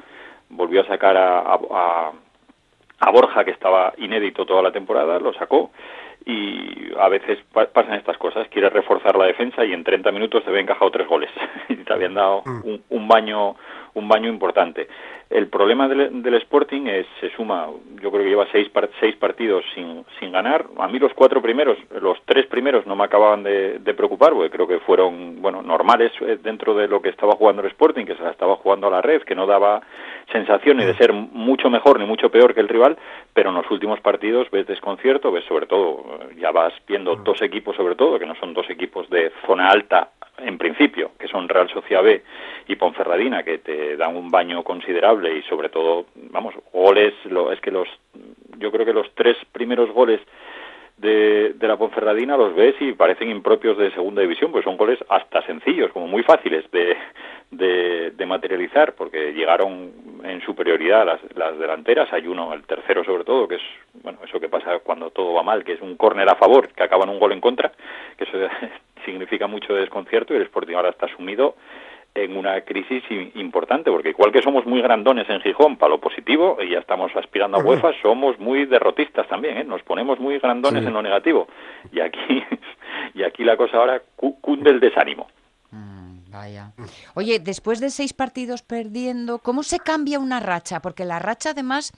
volvió 0.49 0.81
a 0.81 0.85
sacar 0.87 1.15
a, 1.17 1.39
a, 1.39 1.59
a- 1.71 2.11
a 2.99 3.11
Borja 3.11 3.43
que 3.43 3.51
estaba 3.51 3.93
inédito 3.97 4.45
toda 4.45 4.61
la 4.61 4.71
temporada 4.71 5.19
lo 5.19 5.33
sacó 5.33 5.71
y 6.25 6.91
a 6.99 7.09
veces 7.09 7.39
pa- 7.51 7.65
pasan 7.67 7.95
estas 7.95 8.17
cosas, 8.17 8.47
quieres 8.49 8.71
reforzar 8.73 9.15
la 9.17 9.25
defensa 9.25 9.65
y 9.65 9.73
en 9.73 9.83
30 9.83 10.11
minutos 10.11 10.43
te 10.43 10.49
había 10.49 10.61
encajado 10.61 10.91
tres 10.91 11.07
goles. 11.07 11.29
Y 11.69 11.75
te 11.77 11.93
habían 11.93 12.13
dado 12.13 12.43
un, 12.63 12.81
un 12.89 13.07
baño 13.07 13.55
un 13.95 14.07
baño 14.07 14.29
importante. 14.29 14.87
El 15.29 15.47
problema 15.47 15.87
del, 15.87 16.21
del 16.21 16.35
Sporting 16.35 16.85
es 16.87 17.07
se 17.19 17.29
suma, 17.31 17.67
yo 18.01 18.11
creo 18.11 18.23
que 18.23 18.29
lleva 18.29 18.47
seis, 18.51 18.69
seis 18.99 19.15
partidos 19.15 19.63
sin, 19.73 20.05
sin 20.19 20.31
ganar. 20.31 20.65
A 20.77 20.87
mí 20.87 20.99
los 20.99 21.13
cuatro 21.13 21.41
primeros, 21.41 21.77
los 22.01 22.17
tres 22.25 22.45
primeros 22.47 22.85
no 22.85 22.95
me 22.95 23.05
acababan 23.05 23.41
de, 23.41 23.79
de 23.79 23.93
preocupar, 23.93 24.33
porque 24.33 24.51
creo 24.51 24.67
que 24.67 24.79
fueron 24.79 25.41
bueno 25.41 25.61
normales 25.61 26.11
eh, 26.21 26.37
dentro 26.41 26.75
de 26.75 26.87
lo 26.87 27.01
que 27.01 27.09
estaba 27.09 27.33
jugando 27.33 27.61
el 27.61 27.69
Sporting, 27.69 28.05
que 28.05 28.15
se 28.15 28.23
la 28.23 28.31
estaba 28.31 28.57
jugando 28.57 28.87
a 28.87 28.91
la 28.91 29.01
red, 29.01 29.23
que 29.23 29.35
no 29.35 29.47
daba 29.47 29.81
sensación 30.31 30.77
ni 30.77 30.85
de 30.85 30.95
ser 30.95 31.13
mucho 31.13 31.69
mejor 31.69 31.99
ni 31.99 32.05
mucho 32.05 32.29
peor 32.29 32.53
que 32.53 32.59
el 32.59 32.69
rival, 32.69 32.97
pero 33.33 33.49
en 33.49 33.55
los 33.55 33.69
últimos 33.71 33.99
partidos 34.01 34.49
ves 34.51 34.67
desconcierto, 34.67 35.31
ves 35.31 35.45
sobre 35.45 35.65
todo, 35.65 36.05
eh, 36.21 36.35
ya 36.39 36.51
vas 36.51 36.73
viendo 36.87 37.15
dos 37.15 37.41
equipos 37.41 37.75
sobre 37.75 37.95
todo, 37.95 38.19
que 38.19 38.25
no 38.25 38.35
son 38.35 38.53
dos 38.53 38.69
equipos 38.69 39.09
de 39.09 39.31
zona 39.47 39.69
alta 39.69 40.09
en 40.37 40.57
principio, 40.57 41.11
que 41.19 41.27
son 41.27 41.47
Real 41.47 41.69
Sociedad 41.69 42.03
B 42.03 42.23
y 42.67 42.75
Ponferradina, 42.75 43.43
que 43.43 43.59
te 43.59 43.97
dan 43.97 44.15
un 44.15 44.29
baño 44.29 44.63
considerable 44.63 45.37
y 45.37 45.43
sobre 45.43 45.69
todo, 45.69 46.05
vamos, 46.15 46.55
goles, 46.71 47.13
lo, 47.25 47.51
es 47.51 47.59
que 47.61 47.71
los, 47.71 47.87
yo 48.57 48.71
creo 48.71 48.85
que 48.85 48.93
los 48.93 49.13
tres 49.15 49.37
primeros 49.51 49.91
goles 49.91 50.21
de, 50.97 51.53
de 51.53 51.67
la 51.67 51.77
Ponferradina 51.77 52.37
los 52.37 52.55
ves 52.55 52.75
y 52.79 52.93
parecen 52.93 53.29
impropios 53.29 53.77
de 53.77 53.91
segunda 53.91 54.21
división, 54.21 54.51
pues 54.51 54.63
son 54.63 54.77
goles 54.77 54.99
hasta 55.09 55.45
sencillos, 55.45 55.91
como 55.91 56.07
muy 56.07 56.23
fáciles 56.23 56.69
de, 56.71 56.95
de, 57.51 58.11
de 58.11 58.25
materializar, 58.25 58.93
porque 58.93 59.33
llegaron 59.33 59.91
en 60.23 60.41
superioridad 60.41 61.05
las, 61.05 61.19
las 61.35 61.57
delanteras, 61.57 62.11
hay 62.13 62.27
uno, 62.27 62.53
el 62.53 62.63
tercero 62.63 63.03
sobre 63.03 63.23
todo, 63.23 63.47
que 63.47 63.55
es, 63.55 63.61
bueno, 64.01 64.19
eso 64.25 64.39
que 64.39 64.49
pasa 64.49 64.79
cuando 64.79 65.09
todo 65.09 65.33
va 65.33 65.43
mal, 65.43 65.63
que 65.63 65.73
es 65.73 65.81
un 65.81 65.95
córner 65.95 66.29
a 66.29 66.35
favor, 66.35 66.69
que 66.69 66.83
acaba 66.83 67.03
en 67.03 67.09
un 67.09 67.19
gol 67.19 67.33
en 67.33 67.41
contra, 67.41 67.71
que 68.17 68.23
eso 68.23 68.37
significa 69.05 69.47
mucho 69.47 69.73
de 69.73 69.81
desconcierto 69.81 70.33
y 70.33 70.37
el 70.37 70.43
Sporting 70.43 70.75
ahora 70.75 70.89
está 70.89 71.07
sumido 71.15 71.55
en 72.15 72.37
una 72.37 72.61
crisis 72.61 73.03
importante, 73.35 73.89
porque 73.89 74.09
igual 74.09 74.31
que 74.31 74.41
somos 74.41 74.65
muy 74.65 74.81
grandones 74.81 75.27
en 75.29 75.41
Gijón 75.41 75.77
para 75.77 75.89
lo 75.91 75.99
positivo 75.99 76.57
y 76.61 76.69
ya 76.71 76.79
estamos 76.79 77.11
aspirando 77.15 77.57
a 77.57 77.63
UEFA, 77.63 77.91
somos 78.01 78.37
muy 78.39 78.65
derrotistas 78.65 79.27
también, 79.27 79.57
¿eh? 79.57 79.63
nos 79.63 79.81
ponemos 79.83 80.19
muy 80.19 80.37
grandones 80.39 80.81
Sí. 80.83 80.87
en 80.87 80.93
lo 80.93 81.01
negativo. 81.01 81.47
Y 81.91 81.99
aquí, 82.01 82.43
y 83.15 83.23
aquí 83.23 83.43
la 83.43 83.57
cosa 83.57 83.77
ahora 83.77 84.01
cu- 84.15 84.39
cunde 84.41 84.69
el 84.69 84.79
desánimo. 84.79 85.27
Vaya. 86.29 86.71
Oye, 87.13 87.37
después 87.39 87.79
de 87.79 87.91
seis 87.91 88.11
partidos 88.11 88.63
perdiendo, 88.63 89.37
¿cómo 89.37 89.61
se 89.61 89.77
cambia 89.77 90.17
una 90.17 90.39
racha? 90.39 90.81
Porque 90.81 91.05
la 91.05 91.19
racha, 91.19 91.51
además, 91.51 91.91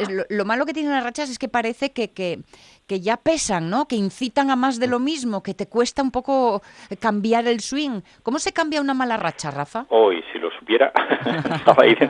es 0.00 0.10
lo, 0.10 0.24
lo 0.28 0.44
malo 0.44 0.66
que 0.66 0.72
tienen 0.72 0.90
las 0.90 1.04
rachas 1.04 1.30
es 1.30 1.38
que 1.38 1.48
parece 1.48 1.92
que, 1.92 2.10
que, 2.10 2.40
que 2.86 3.00
ya 3.00 3.16
pesan, 3.16 3.68
¿no? 3.70 3.86
Que 3.88 3.96
incitan 3.96 4.50
a 4.50 4.56
más 4.56 4.78
de 4.78 4.86
lo 4.86 4.98
mismo, 5.00 5.42
que 5.42 5.54
te 5.54 5.66
cuesta 5.68 6.02
un 6.02 6.10
poco 6.10 6.62
cambiar 7.00 7.46
el 7.48 7.60
swing. 7.60 8.00
¿Cómo 8.22 8.38
se 8.38 8.52
cambia 8.52 8.80
una 8.80 8.94
mala 8.94 9.16
racha, 9.16 9.50
Rafa? 9.50 9.86
Hoy, 9.88 10.22
si 10.32 10.38
lo 10.38 10.50
supiera, 10.52 10.92
estaba 11.56 11.82
ahí. 11.82 11.96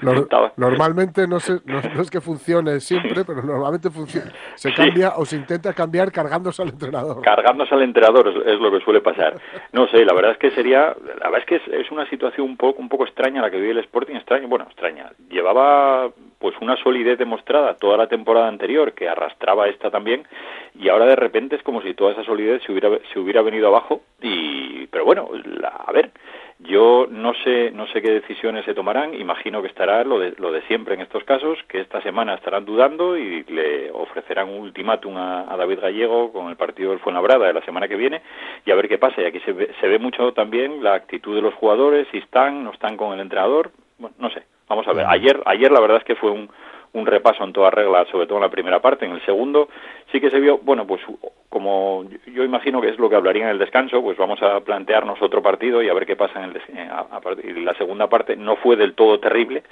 Estaba- 0.00 0.52
normalmente 0.56 1.26
no, 1.26 1.38
se- 1.40 1.60
no- 1.64 1.80
no 1.94 2.02
es 2.02 2.10
que 2.10 2.20
funcione 2.20 2.80
siempre, 2.80 3.24
pero 3.24 3.42
normalmente 3.42 3.90
funciona. 3.90 4.32
Se 4.54 4.72
cambia 4.72 5.10
o 5.16 5.24
se 5.24 5.36
intenta 5.36 5.72
cambiar 5.72 6.10
cargándose 6.10 6.62
al 6.62 6.70
entrenador. 6.70 7.20
cargándose 7.22 7.74
al 7.74 7.82
entrenador 7.82 8.28
es, 8.28 8.54
es 8.54 8.60
lo 8.60 8.70
que 8.72 8.80
suele 8.84 9.00
pasar. 9.00 9.40
No 9.72 9.86
sé, 9.88 10.04
la 10.04 10.14
verdad 10.14 10.32
es 10.32 10.38
que 10.38 10.50
sería, 10.52 10.96
la 11.18 11.30
verdad 11.30 11.40
es 11.40 11.46
que 11.46 11.56
es, 11.56 11.62
es 11.84 11.90
una 11.90 12.08
situación 12.08 12.46
un 12.48 12.56
poco, 12.56 12.80
un 12.80 12.88
poco 12.88 13.04
extraña 13.04 13.40
la 13.42 13.50
que 13.50 13.58
vive 13.58 13.72
el 13.72 13.78
Sporting, 13.78 14.16
extraña, 14.16 14.46
bueno, 14.46 14.64
extraña. 14.66 15.12
Llevaba 15.28 16.10
pues 16.40 16.56
una 16.60 16.76
solidez 16.78 17.18
demostrada 17.18 17.74
toda 17.74 17.96
la 17.96 18.08
temporada 18.08 18.48
anterior 18.48 18.92
que 18.94 19.08
arrastraba 19.08 19.68
esta 19.68 19.90
también 19.90 20.26
y 20.74 20.88
ahora 20.88 21.04
de 21.06 21.16
repente 21.16 21.54
es 21.56 21.62
como 21.62 21.82
si 21.82 21.94
toda 21.94 22.12
esa 22.12 22.24
solidez 22.24 22.62
se 22.64 22.72
hubiera 22.72 22.90
se 23.12 23.18
hubiera 23.20 23.42
venido 23.42 23.68
abajo 23.68 24.00
y 24.22 24.86
pero 24.88 25.04
bueno, 25.04 25.28
la- 25.44 25.68
a 25.68 25.92
ver, 25.92 26.10
yo 26.58 27.06
no 27.10 27.32
sé 27.44 27.70
no 27.72 27.86
sé 27.88 28.02
qué 28.02 28.10
decisiones 28.10 28.64
se 28.64 28.74
tomarán, 28.74 29.14
imagino 29.14 29.62
que 29.62 29.68
estará 29.68 30.02
lo 30.04 30.18
de, 30.18 30.34
lo 30.38 30.50
de 30.50 30.62
siempre 30.62 30.94
en 30.94 31.02
estos 31.02 31.22
casos, 31.24 31.58
que 31.68 31.80
esta 31.80 32.00
semana 32.02 32.34
estarán 32.34 32.64
dudando 32.64 33.16
y 33.16 33.44
le 33.44 33.90
ofrecerán 33.92 34.48
un 34.48 34.60
ultimátum 34.60 35.16
a, 35.16 35.54
David 35.56 35.80
Gallego 35.80 36.32
con 36.32 36.48
el 36.48 36.56
partido 36.56 36.90
del 36.90 37.00
Fuenlabrada 37.00 37.46
de 37.46 37.52
la 37.52 37.64
semana 37.66 37.86
que 37.86 37.96
viene 37.96 38.22
y 38.64 38.70
a 38.70 38.74
ver 38.74 38.88
qué 38.88 38.96
pasa. 38.96 39.20
Y 39.20 39.26
aquí 39.26 39.40
se 39.40 39.52
ve, 39.52 39.70
se 39.78 39.88
ve 39.88 39.98
mucho 39.98 40.32
también 40.32 40.82
la 40.82 40.94
actitud 40.94 41.34
de 41.34 41.42
los 41.42 41.52
jugadores, 41.54 42.08
si 42.10 42.18
están, 42.18 42.64
no 42.64 42.72
están 42.72 42.96
con 42.96 43.12
el 43.12 43.20
entrenador, 43.20 43.70
bueno, 43.98 44.16
no 44.18 44.30
sé, 44.30 44.42
vamos 44.70 44.88
a 44.88 44.92
ver. 44.94 45.04
Ayer, 45.12 45.42
ayer 45.44 45.70
la 45.70 45.80
verdad 45.80 45.98
es 45.98 46.04
que 46.04 46.14
fue 46.14 46.30
un, 46.30 46.48
un 46.94 47.06
repaso 47.06 47.44
en 47.44 47.52
toda 47.52 47.70
regla, 47.70 48.06
sobre 48.10 48.26
todo 48.26 48.38
en 48.38 48.42
la 48.44 48.48
primera 48.50 48.80
parte. 48.80 49.04
En 49.04 49.12
el 49.12 49.24
segundo 49.26 49.68
sí 50.10 50.20
que 50.20 50.30
se 50.30 50.40
vio, 50.40 50.58
bueno, 50.58 50.86
pues 50.86 51.02
como 51.48 52.04
yo 52.32 52.44
imagino 52.44 52.80
que 52.80 52.88
es 52.88 52.98
lo 52.98 53.08
que 53.10 53.16
hablaría 53.16 53.42
en 53.44 53.50
el 53.50 53.58
descanso, 53.58 54.00
pues 54.02 54.16
vamos 54.16 54.40
a 54.42 54.60
plantearnos 54.60 55.20
otro 55.20 55.42
partido 55.42 55.82
y 55.82 55.88
a 55.88 55.94
ver 55.94 56.06
qué 56.06 56.14
pasa 56.16 56.42
en 56.44 56.50
el 56.50 56.56
eh, 56.56 56.88
a- 56.90 57.06
la 57.60 57.74
segunda 57.74 58.08
parte 58.08 58.36
no 58.36 58.56
fue 58.56 58.76
del 58.76 58.94
todo 58.94 59.18
terrible, 59.20 59.62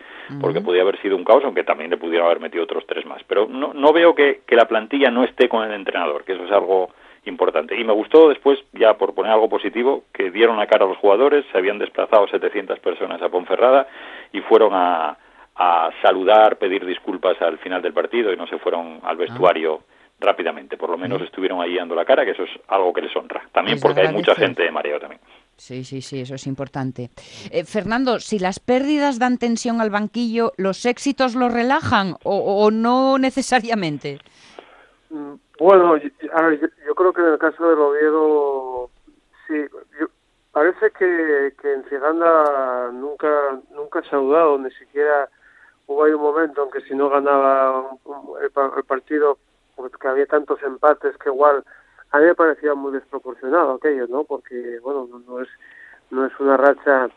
porque 0.40 0.60
podía 0.60 0.82
haber 0.82 1.00
sido 1.00 1.16
un 1.16 1.24
caos, 1.24 1.44
aunque 1.44 1.64
también 1.64 1.90
le 1.90 1.96
pudieron 1.96 2.26
haber 2.26 2.40
metido 2.40 2.64
otros 2.64 2.84
tres 2.86 3.06
más. 3.06 3.22
Pero 3.24 3.46
no, 3.48 3.72
no 3.74 3.92
veo 3.92 4.14
que, 4.14 4.40
que 4.46 4.56
la 4.56 4.66
plantilla 4.66 5.10
no 5.10 5.22
esté 5.24 5.48
con 5.48 5.64
el 5.64 5.72
entrenador, 5.72 6.24
que 6.24 6.32
eso 6.32 6.44
es 6.44 6.50
algo 6.52 6.90
importante. 7.24 7.78
Y 7.78 7.84
me 7.84 7.92
gustó 7.92 8.28
después, 8.28 8.58
ya 8.72 8.94
por 8.94 9.14
poner 9.14 9.32
algo 9.32 9.48
positivo, 9.48 10.04
que 10.12 10.30
dieron 10.30 10.56
la 10.56 10.66
cara 10.66 10.84
a 10.84 10.88
los 10.88 10.96
jugadores, 10.98 11.44
se 11.52 11.58
habían 11.58 11.78
desplazado 11.78 12.26
700 12.28 12.78
personas 12.80 13.20
a 13.22 13.28
Ponferrada 13.28 13.86
y 14.32 14.40
fueron 14.42 14.72
a, 14.74 15.16
a 15.56 15.90
saludar, 16.02 16.56
pedir 16.58 16.84
disculpas 16.86 17.40
al 17.42 17.58
final 17.58 17.82
del 17.82 17.92
partido 17.92 18.32
y 18.32 18.36
no 18.36 18.46
se 18.46 18.58
fueron 18.58 19.00
al 19.02 19.16
vestuario 19.16 19.82
rápidamente. 20.20 20.76
Por 20.76 20.90
lo 20.90 20.98
menos 20.98 21.22
estuvieron 21.22 21.60
ahí 21.60 21.76
dando 21.76 21.94
la 21.94 22.04
cara, 22.04 22.24
que 22.24 22.32
eso 22.32 22.42
es 22.42 22.50
algo 22.68 22.92
que 22.92 23.02
les 23.02 23.14
honra. 23.16 23.42
También 23.52 23.78
porque 23.80 24.00
hay 24.00 24.12
mucha 24.12 24.34
gente 24.34 24.62
de 24.64 24.70
mareo 24.70 24.98
también. 24.98 25.20
Sí, 25.56 25.84
sí, 25.84 26.02
sí, 26.02 26.20
eso 26.20 26.34
es 26.34 26.46
importante. 26.46 27.10
Eh, 27.50 27.64
Fernando, 27.64 28.18
si 28.20 28.38
las 28.38 28.60
pérdidas 28.60 29.18
dan 29.18 29.38
tensión 29.38 29.80
al 29.80 29.90
banquillo, 29.90 30.52
¿los 30.56 30.86
éxitos 30.86 31.34
lo 31.34 31.48
relajan 31.48 32.14
o, 32.24 32.64
o 32.64 32.70
no 32.70 33.18
necesariamente? 33.18 34.18
Mm, 35.10 35.34
Bueno, 35.58 35.94
a 35.94 36.42
ver, 36.42 36.60
yo, 36.60 36.66
yo 36.86 36.94
creo 36.94 37.12
que 37.12 37.20
en 37.22 37.28
el 37.32 37.38
caso 37.38 37.68
del 37.68 37.78
Oviedo, 37.78 38.90
sí, 39.48 39.54
yo- 40.00 40.06
parece 40.58 40.90
que, 40.90 41.54
que 41.60 41.72
en 41.72 41.84
Ciganda 41.84 42.90
nunca, 42.92 43.60
nunca 43.70 44.02
se 44.02 44.16
ha 44.16 44.18
dudado, 44.18 44.58
ni 44.58 44.70
siquiera 44.72 45.28
hubo 45.86 46.04
ahí 46.04 46.12
un 46.12 46.20
momento 46.22 46.64
en 46.64 46.70
que 46.70 46.80
si 46.82 46.94
no 46.94 47.08
ganaba 47.08 47.84
el, 48.42 48.50
pa- 48.50 48.72
el 48.76 48.84
partido, 48.84 49.38
pues 49.76 49.92
que 49.96 50.08
había 50.08 50.26
tantos 50.26 50.60
empates 50.62 51.16
que 51.18 51.28
igual 51.28 51.64
a 52.10 52.18
mí 52.18 52.24
me 52.24 52.34
parecía 52.34 52.74
muy 52.74 52.92
desproporcionado 52.92 53.74
aquello, 53.74 54.06
¿no? 54.08 54.24
Porque, 54.24 54.78
bueno, 54.82 55.06
no, 55.10 55.18
no 55.20 55.40
es 55.42 55.48
no 56.10 56.24
es 56.26 56.32
una 56.40 56.56
racha 56.56 57.08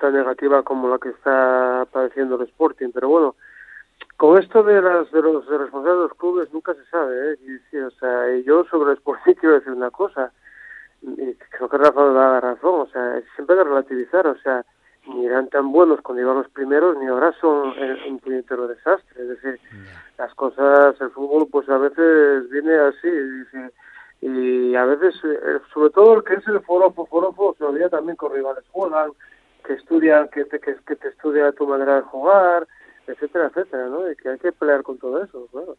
tan 0.00 0.14
negativa 0.14 0.62
como 0.62 0.88
la 0.88 0.98
que 0.98 1.10
está 1.10 1.86
padeciendo 1.92 2.36
el 2.36 2.48
Sporting, 2.48 2.90
pero 2.92 3.08
bueno, 3.10 3.36
con 4.16 4.38
esto 4.42 4.62
de 4.62 4.80
las 4.82 5.10
de 5.12 5.22
los 5.22 5.46
de 5.48 5.58
responsables 5.58 5.98
de 6.02 6.08
los 6.08 6.14
clubes 6.18 6.52
nunca 6.52 6.74
se 6.74 6.84
sabe, 6.86 7.32
¿eh? 7.32 7.38
Y 7.46 7.58
sí, 7.70 7.76
o 7.78 7.90
sea, 7.92 8.36
yo 8.38 8.64
sobre 8.64 8.90
el 8.92 8.96
Sporting 8.98 9.34
quiero 9.40 9.54
decir 9.56 9.72
una 9.72 9.90
cosa, 9.90 10.32
y 11.02 11.34
creo 11.34 11.68
que 11.68 11.78
Rafa 11.78 12.04
da 12.06 12.32
la 12.32 12.40
razón, 12.40 12.80
o 12.80 12.86
sea, 12.86 13.20
siempre 13.34 13.56
hay 13.56 13.62
que 13.62 13.68
relativizar, 13.68 14.26
o 14.26 14.36
sea, 14.38 14.64
ni 15.06 15.26
eran 15.26 15.48
tan 15.48 15.72
buenos 15.72 16.00
cuando 16.02 16.22
iban 16.22 16.36
los 16.36 16.48
primeros, 16.50 16.96
ni 16.98 17.06
ahora 17.06 17.32
son 17.40 17.72
eh, 17.76 17.96
un 18.08 18.18
puñetero 18.18 18.68
desastre. 18.68 19.22
Es 19.22 19.28
decir, 19.28 19.60
las 20.18 20.34
cosas, 20.34 21.00
el 21.00 21.10
fútbol, 21.10 21.48
pues 21.50 21.68
a 21.68 21.78
veces 21.78 22.48
viene 22.50 22.74
así. 22.76 23.08
dice, 23.10 23.72
y 24.20 24.74
a 24.74 24.84
veces, 24.84 25.14
eh, 25.24 25.60
sobre 25.72 25.90
todo 25.90 26.16
el 26.16 26.24
que 26.24 26.34
es 26.34 26.46
el 26.46 26.60
forofo, 26.60 27.06
forofo 27.06 27.54
se 27.56 27.64
olvida 27.64 27.88
también 27.88 28.16
con 28.16 28.32
rivales 28.32 28.64
juegan, 28.70 29.12
que 29.64 29.74
estudian, 29.74 30.28
que 30.28 30.44
te, 30.44 30.60
que, 30.60 30.76
que 30.86 30.96
te 30.96 31.08
estudia 31.08 31.52
tu 31.52 31.66
manera 31.66 31.96
de 31.96 32.02
jugar, 32.02 32.66
etcétera, 33.06 33.46
etcétera, 33.46 33.86
¿no? 33.86 34.10
Y 34.10 34.16
que 34.16 34.28
hay 34.28 34.38
que 34.38 34.52
pelear 34.52 34.82
con 34.82 34.98
todo 34.98 35.22
eso, 35.22 35.48
claro. 35.50 35.76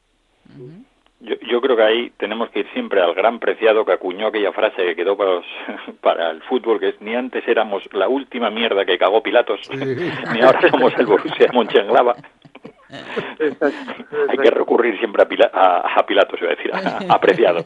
Yo, 1.24 1.36
yo 1.50 1.62
creo 1.62 1.76
que 1.76 1.84
ahí 1.84 2.10
tenemos 2.18 2.50
que 2.50 2.60
ir 2.62 2.68
siempre 2.74 3.00
al 3.02 3.14
gran 3.14 3.40
preciado 3.40 3.86
que 3.86 3.92
acuñó 3.92 4.28
aquella 4.28 4.52
frase 4.54 4.84
que 4.84 4.96
quedó 4.96 5.16
para, 5.16 5.32
los- 5.36 5.46
para 6.02 6.32
el 6.32 6.42
fútbol, 6.44 6.80
que 6.80 6.90
es 6.90 7.02
ni 7.02 7.14
antes 7.16 7.48
éramos 7.48 7.84
la 7.94 8.08
última 8.08 8.50
mierda 8.50 8.86
que 8.86 8.98
cagó 8.98 9.22
Pilatos, 9.22 9.60
ni 10.34 10.42
ahora 10.42 10.70
somos 10.72 10.94
el 10.98 11.06
Borussia 11.06 11.48
de. 11.54 12.16
Hay 14.30 14.38
que 14.38 14.52
recurrir 14.52 14.98
siempre 15.00 15.24
a, 15.24 15.28
Pila- 15.28 15.52
a, 15.54 16.00
a 16.00 16.06
Pilatos, 16.06 16.40
iba 16.42 16.52
a 16.52 16.56
decir, 16.56 16.72
a, 16.74 17.14
a 17.14 17.20
Preciado. 17.22 17.62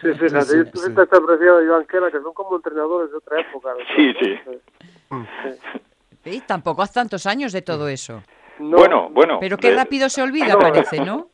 Sí, 0.00 0.08
Sí, 0.18 0.70
tú 0.72 0.80
estás 0.86 1.12
apreciado 1.12 1.58
de 1.58 1.64
Iván 1.66 1.84
Kela, 1.86 2.10
que 2.10 2.20
son 2.20 2.32
como 2.34 2.56
entrenadores 2.56 3.10
de 3.12 3.16
otra 3.18 3.40
época. 3.40 3.70
¿no? 3.78 3.84
Sí, 3.96 4.12
sí. 4.20 4.38
Sí, 6.24 6.42
tampoco 6.46 6.82
hace 6.82 6.94
tantos 6.94 7.26
años 7.26 7.52
de 7.52 7.62
todo 7.62 7.88
eso. 7.88 8.22
Bueno, 8.58 9.08
bueno. 9.10 9.38
Pero 9.40 9.56
qué 9.56 9.70
de- 9.70 9.76
rápido 9.76 10.08
se 10.08 10.20
olvida, 10.22 10.54
No. 10.54 10.58
parece, 10.58 11.00
¿no? 11.00 11.28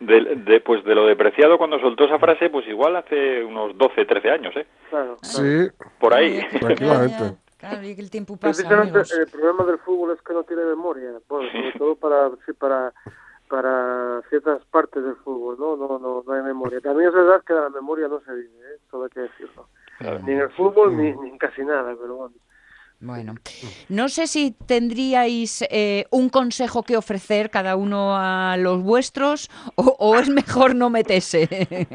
De, 0.00 0.34
de- 0.34 0.60
pues 0.60 0.82
de 0.84 0.94
lo 0.94 1.06
de 1.06 1.14
Preciado 1.14 1.58
cuando 1.58 1.78
soltó 1.78 2.04
esa 2.04 2.18
frase, 2.18 2.48
pues 2.48 2.66
igual 2.66 2.96
hace 2.96 3.44
unos 3.44 3.76
12, 3.76 4.06
13 4.06 4.30
años, 4.30 4.56
¿eh? 4.56 4.66
Claro. 4.88 5.16
Sí. 5.22 5.68
Por 5.98 6.14
ahí. 6.14 6.40
Tranquilamente. 6.60 7.36
Claro, 7.58 7.82
y 7.82 7.94
que 7.94 8.00
el 8.00 8.10
tiempo 8.10 8.38
pasa, 8.38 8.66
amigos. 8.80 9.12
el 9.12 9.26
problema 9.26 9.64
del 9.64 9.78
fútbol 9.80 10.12
es 10.16 10.22
que 10.22 10.32
no 10.32 10.42
tiene 10.44 10.64
memoria, 10.64 11.10
bueno, 11.28 11.50
sobre 11.52 11.72
todo 11.78 11.94
para 11.96 12.30
sí, 12.46 12.52
para 12.54 12.92
para 13.48 14.22
ciertas 14.30 14.64
partes 14.66 15.04
del 15.04 15.16
fútbol, 15.16 15.56
no 15.58 15.76
no 15.76 15.98
no 15.98 16.22
no 16.26 16.32
hay 16.32 16.42
memoria. 16.42 16.80
También 16.80 17.08
es 17.08 17.14
verdad 17.14 17.42
que 17.46 17.52
la 17.52 17.68
memoria 17.68 18.08
no 18.08 18.20
se 18.20 18.32
vive, 18.32 18.48
¿eh? 18.48 18.78
todo 18.90 19.04
hay 19.04 19.10
que 19.10 19.20
decirlo. 19.20 19.66
Ni 20.24 20.32
en 20.32 20.40
el 20.40 20.50
fútbol 20.52 20.96
ni, 20.96 21.12
ni 21.12 21.28
en 21.28 21.36
casi 21.36 21.62
nada, 21.62 21.94
pero 22.00 22.14
bueno. 22.16 22.34
Bueno, 23.00 23.34
no 23.88 24.10
sé 24.10 24.26
si 24.26 24.54
tendríais 24.66 25.62
eh, 25.70 26.04
un 26.10 26.28
consejo 26.28 26.82
que 26.82 26.98
ofrecer 26.98 27.48
cada 27.48 27.74
uno 27.74 28.14
a 28.14 28.58
los 28.58 28.82
vuestros 28.82 29.48
o, 29.74 29.96
o 29.98 30.16
es 30.16 30.28
mejor 30.40 30.74
no 30.74 30.90
meterse. 30.90 31.48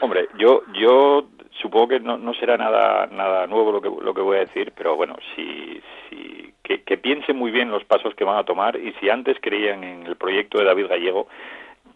Hombre, 0.00 0.28
yo 0.38 0.62
yo 0.74 1.28
supongo 1.60 1.88
que 1.88 2.00
no, 2.00 2.18
no 2.18 2.34
será 2.34 2.58
nada 2.58 3.06
nada 3.06 3.46
nuevo 3.46 3.72
lo 3.72 3.80
que 3.80 3.88
lo 3.88 4.12
que 4.12 4.20
voy 4.20 4.36
a 4.36 4.40
decir, 4.40 4.72
pero 4.76 4.96
bueno, 4.96 5.16
si, 5.34 5.80
si 6.08 6.52
que, 6.62 6.82
que 6.82 6.98
piensen 6.98 7.36
muy 7.36 7.50
bien 7.50 7.70
los 7.70 7.84
pasos 7.84 8.14
que 8.14 8.24
van 8.24 8.36
a 8.36 8.44
tomar 8.44 8.76
y 8.76 8.92
si 9.00 9.08
antes 9.08 9.38
creían 9.40 9.84
en 9.84 10.06
el 10.06 10.16
proyecto 10.16 10.58
de 10.58 10.64
David 10.66 10.88
Gallego, 10.88 11.28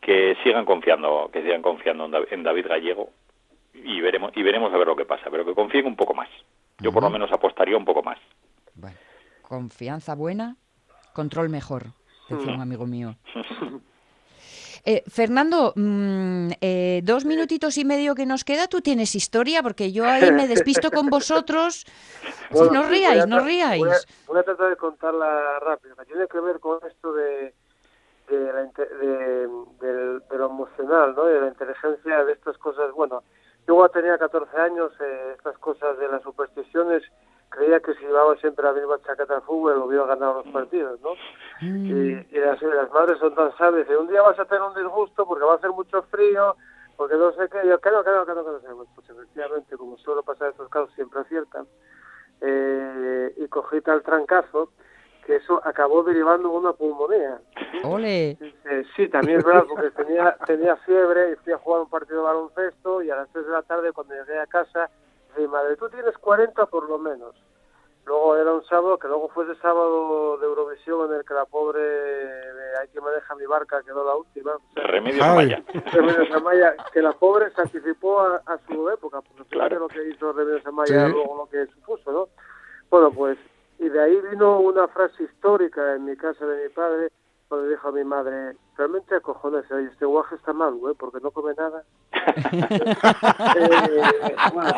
que 0.00 0.36
sigan 0.42 0.64
confiando, 0.64 1.30
que 1.30 1.42
sigan 1.42 1.62
confiando 1.62 2.10
en 2.30 2.42
David 2.42 2.66
Gallego 2.68 3.10
y 3.74 4.00
veremos 4.00 4.32
y 4.34 4.42
veremos 4.42 4.72
a 4.72 4.78
ver 4.78 4.86
lo 4.86 4.96
que 4.96 5.04
pasa, 5.04 5.30
pero 5.30 5.44
que 5.44 5.54
confíen 5.54 5.86
un 5.86 5.96
poco 5.96 6.14
más. 6.14 6.28
Yo 6.80 6.92
por 6.92 7.02
lo 7.02 7.10
menos 7.10 7.30
apostaría 7.32 7.76
un 7.76 7.84
poco 7.84 8.02
más. 8.02 8.18
Confianza 9.42 10.14
buena, 10.14 10.56
control 11.12 11.48
mejor, 11.48 11.84
decía 12.28 12.52
Mm. 12.52 12.54
un 12.56 12.60
amigo 12.62 12.86
mío. 12.86 13.16
Eh, 14.86 15.02
Fernando, 15.08 15.72
mm, 15.76 16.50
eh, 16.60 17.00
dos 17.04 17.24
minutitos 17.24 17.78
y 17.78 17.86
medio 17.86 18.14
que 18.14 18.26
nos 18.26 18.44
queda, 18.44 18.66
tú 18.68 18.82
tienes 18.82 19.14
historia, 19.14 19.62
porque 19.62 19.92
yo 19.92 20.04
ahí 20.04 20.30
me 20.30 20.46
despisto 20.46 20.90
con 20.90 21.06
vosotros. 21.08 21.86
Bueno, 22.50 22.72
no 22.74 22.82
ríais, 22.82 23.14
voy 23.14 23.22
a 23.22 23.26
no 23.26 23.36
tra- 23.38 23.42
Voy 23.44 23.60
a, 23.62 23.68
ríais. 23.70 24.06
voy 24.26 24.38
a 24.38 24.42
tratar 24.42 24.68
de 24.68 24.76
contarla 24.76 25.58
rápido. 25.60 25.96
que 25.96 26.04
Tiene 26.04 26.26
que 26.28 26.38
ver 26.38 26.60
con 26.60 26.78
esto 26.86 27.14
de 27.14 27.54
de, 28.28 28.52
la 28.52 28.62
de 28.62 30.38
lo 30.38 30.46
emocional, 30.50 31.14
¿no? 31.16 31.24
De 31.24 31.40
la 31.40 31.48
inteligencia 31.48 32.22
de 32.24 32.32
estas 32.34 32.58
cosas. 32.58 32.92
Bueno, 32.92 33.22
yo 33.66 33.74
cuando 33.74 33.92
tenía 33.92 34.18
14 34.18 34.56
años, 34.58 34.92
eh, 35.00 35.32
estas 35.36 35.56
cosas 35.58 35.98
de 35.98 36.08
las 36.08 36.22
supersticiones, 36.22 37.02
creía 37.48 37.80
que 37.80 37.94
si 37.94 38.00
llevaba 38.00 38.36
siempre 38.36 38.64
la 38.64 38.72
misma 38.72 39.00
chaqueta 39.06 39.36
al 39.36 39.42
fútbol, 39.42 39.78
lo 39.78 39.86
hubiera 39.86 40.06
ganado 40.06 40.42
los 40.42 40.52
partidos, 40.52 41.00
¿no? 41.00 41.10
Y, 41.60 42.26
y 42.30 42.38
las, 42.40 42.60
madres 42.92 43.18
son 43.18 43.34
tan 43.34 43.56
sabias, 43.56 43.88
un 43.88 44.08
día 44.08 44.22
vas 44.22 44.38
a 44.38 44.44
tener 44.44 44.62
un 44.62 44.74
disgusto 44.74 45.26
porque 45.26 45.44
va 45.44 45.52
a 45.52 45.56
hacer 45.56 45.70
mucho 45.70 46.02
frío, 46.04 46.56
porque 46.96 47.16
no 47.16 47.32
sé 47.32 47.48
qué, 47.48 47.58
yo, 47.66 47.78
no, 47.78 48.04
que 48.04 48.34
no 48.34 48.60
sé. 48.60 48.66
Bueno, 48.72 48.90
Pues 48.94 49.08
efectivamente, 49.08 49.76
como 49.76 49.96
suele 49.98 50.22
pasar 50.22 50.48
en 50.48 50.52
estos 50.52 50.68
casos, 50.68 50.92
siempre 50.94 51.20
aciertan. 51.20 51.66
Eh, 52.40 53.34
y 53.36 53.48
cogí 53.48 53.80
tal 53.80 54.02
trancazo 54.02 54.70
que 55.26 55.36
eso 55.36 55.60
acabó 55.64 56.02
derivando 56.02 56.48
en 56.50 56.54
una 56.56 56.72
pulmonía. 56.72 57.38
Ole. 57.84 58.30
Eh, 58.40 58.84
sí, 58.96 59.08
también 59.08 59.38
es 59.38 59.44
verdad, 59.44 59.64
porque 59.68 59.90
tenía, 59.90 60.36
tenía 60.46 60.76
fiebre 60.76 61.32
y 61.32 61.36
fui 61.36 61.52
a 61.52 61.58
jugar 61.58 61.82
un 61.82 61.88
partido 61.90 62.18
de 62.18 62.24
baloncesto 62.24 63.02
y 63.02 63.10
a 63.10 63.16
las 63.16 63.28
3 63.30 63.46
de 63.46 63.52
la 63.52 63.62
tarde 63.62 63.92
cuando 63.92 64.14
llegué 64.14 64.38
a 64.38 64.46
casa, 64.46 64.90
dije, 65.36 65.48
madre, 65.48 65.76
tú 65.76 65.88
tienes 65.88 66.16
40 66.18 66.66
por 66.66 66.88
lo 66.88 66.98
menos. 66.98 67.34
Luego 68.06 68.36
era 68.36 68.52
un 68.52 68.62
sábado, 68.66 68.98
que 68.98 69.08
luego 69.08 69.30
fue 69.30 69.44
ese 69.50 69.58
sábado 69.62 70.36
de 70.36 70.44
Eurovisión 70.46 71.10
en 71.10 71.16
el 71.20 71.24
que 71.24 71.32
la 71.32 71.46
pobre 71.46 71.80
de 71.80 72.76
Hay 72.78 72.88
que 72.88 73.00
maneja 73.00 73.34
mi 73.34 73.46
barca 73.46 73.80
quedó 73.82 74.04
la 74.04 74.14
última. 74.14 74.52
O 74.56 74.60
sea, 74.74 74.84
Remedios 74.88 75.22
Ay. 75.24 75.30
Amaya. 75.30 75.62
Remedios 75.90 76.30
Amaya, 76.32 76.76
que 76.92 77.00
la 77.00 77.12
pobre 77.12 77.50
se 77.52 77.62
anticipó 77.62 78.20
a, 78.20 78.42
a 78.44 78.58
su 78.68 78.90
época, 78.90 79.22
porque 79.22 79.44
fíjate 79.44 79.56
Claro. 79.56 79.78
lo 79.78 79.88
que 79.88 80.06
hizo 80.06 80.32
Remedios 80.34 80.66
Amaya, 80.66 81.06
Sí. 81.06 81.12
luego 81.12 81.34
lo 81.38 81.46
que 81.48 81.64
supuso, 81.72 82.12
¿no? 82.12 82.28
Bueno, 82.90 83.10
pues, 83.10 83.38
y 83.78 83.88
de 83.88 84.02
ahí 84.02 84.20
vino 84.30 84.60
una 84.60 84.88
frase 84.88 85.24
histórica 85.24 85.94
en 85.94 86.04
mi 86.04 86.16
casa 86.16 86.44
de 86.46 86.64
mi 86.64 86.68
padre, 86.70 87.10
cuando 87.48 87.68
dijo 87.68 87.88
a 87.88 87.92
mi 87.92 88.04
madre, 88.04 88.56
realmente 88.76 89.14
acojones, 89.14 89.70
oye, 89.70 89.86
este 89.86 90.06
guaje 90.06 90.34
está 90.36 90.52
mal, 90.52 90.74
güey, 90.74 90.94
porque 90.94 91.18
no 91.20 91.30
come 91.30 91.54
nada. 91.54 91.84
Eh, 93.56 94.36
bueno, 94.54 94.72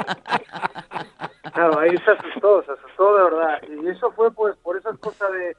claro, 1.53 1.79
ahí 1.79 1.97
se 1.99 2.11
asustó, 2.11 2.63
se 2.65 2.73
asustó 2.73 3.17
de 3.17 3.25
verdad. 3.25 3.63
Y 3.69 3.89
eso 3.89 4.11
fue 4.13 4.31
pues 4.33 4.57
por 4.57 4.77
esas 4.77 4.99
cosas 4.99 5.31
de, 5.33 5.57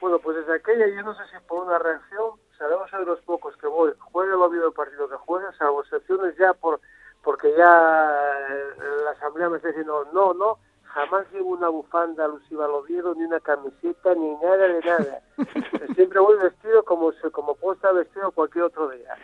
bueno, 0.00 0.18
pues 0.18 0.36
desde 0.38 0.56
aquella, 0.56 0.86
yo 0.88 1.02
no 1.02 1.14
sé 1.14 1.22
si 1.30 1.36
por 1.46 1.64
una 1.64 1.78
reacción, 1.78 2.32
sabemos 2.58 2.90
de 2.90 3.04
los 3.04 3.20
pocos 3.20 3.56
que 3.56 3.66
voy, 3.66 3.92
juegue 3.98 4.32
o 4.34 4.42
ha 4.42 4.46
habido 4.46 4.66
el 4.66 4.72
partido 4.72 5.08
que 5.08 5.16
juegue, 5.16 5.46
salvo 5.56 5.82
excepciones 5.82 6.36
ya 6.36 6.52
por 6.54 6.80
porque 7.22 7.52
ya 7.56 8.20
eh, 8.48 9.02
la 9.04 9.10
asamblea 9.10 9.48
me 9.48 9.56
está 9.56 9.68
diciendo, 9.68 10.08
no, 10.12 10.32
no, 10.34 10.58
jamás 10.88 11.26
llevo 11.32 11.50
una 11.50 11.68
bufanda 11.68 12.24
alusiva 12.24 12.64
al 12.64 12.72
Oviedo, 12.72 13.14
ni 13.14 13.24
una 13.24 13.40
camiseta, 13.40 14.14
ni 14.14 14.30
nada 14.36 14.68
de 14.68 14.80
nada. 14.80 15.20
Siempre 15.94 16.20
voy 16.20 16.38
vestido 16.38 16.84
como 16.84 17.12
como 17.32 17.54
puedo 17.54 17.74
estar 17.74 17.94
vestido 17.94 18.30
cualquier 18.32 18.64
otro 18.64 18.90
día. 18.90 19.14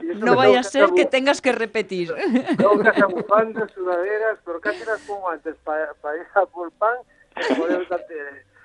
Y 0.00 0.06
No 0.18 0.36
vaya 0.36 0.60
a 0.60 0.62
ser 0.62 0.90
que 0.90 1.04
tengas 1.06 1.40
que 1.40 1.52
repetir. 1.52 2.12
Tengo 2.56 2.76
bufandas, 3.08 3.70
sudaderas, 3.72 4.38
pero 4.44 4.60
casi 4.60 4.84
las 4.84 5.00
pongo 5.02 5.28
antes 5.30 5.56
para 5.64 5.84
ir 6.16 6.26
a 6.34 6.46
por 6.46 6.70
pan 6.72 6.96
que 7.34 7.54
poner 7.54 7.86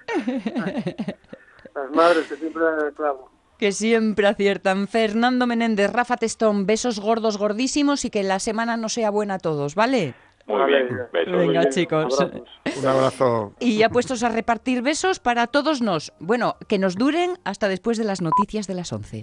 Las 1.76 1.92
madres 1.92 2.28
que 2.28 2.36
siempre 2.38 2.64
dan 2.64 2.86
el 2.86 2.94
clavo. 2.94 3.30
Que 3.58 3.72
siempre 3.72 4.28
aciertan. 4.28 4.88
Fernando 4.88 5.48
Menéndez, 5.48 5.92
Rafa 5.92 6.18
Testón, 6.18 6.66
besos 6.66 7.00
gordos, 7.00 7.38
gordísimos 7.38 8.06
y 8.06 8.10
que 8.10 8.24
la 8.24 8.40
semana 8.40 8.78
no 8.78 8.90
sea 8.90 9.10
buena 9.10 9.36
a 9.36 9.40
todos, 9.40 9.76
¿vale? 9.76 10.14
Muy 10.48 10.60
Vale, 10.60 10.84
bien. 10.84 10.98
Besos. 11.12 11.38
Venga, 11.38 11.60
bien, 11.62 11.70
chicos. 11.72 12.22
abrazos. 12.22 12.50
Un 12.78 12.88
abrazo. 12.88 13.54
Y 13.60 13.78
ya 13.78 13.90
puestos 13.90 14.22
a 14.24 14.30
repartir 14.30 14.82
besos 14.84 15.20
para 15.20 15.48
todos 15.48 15.82
nos. 15.82 16.14
Bueno, 16.20 16.56
que 16.68 16.78
nos 16.78 16.96
duren 16.96 17.40
hasta 17.44 17.68
después 17.68 17.98
de 17.98 18.04
las 18.04 18.22
noticias 18.22 18.68
de 18.68 18.76
las 18.76 18.94
11. 18.94 19.14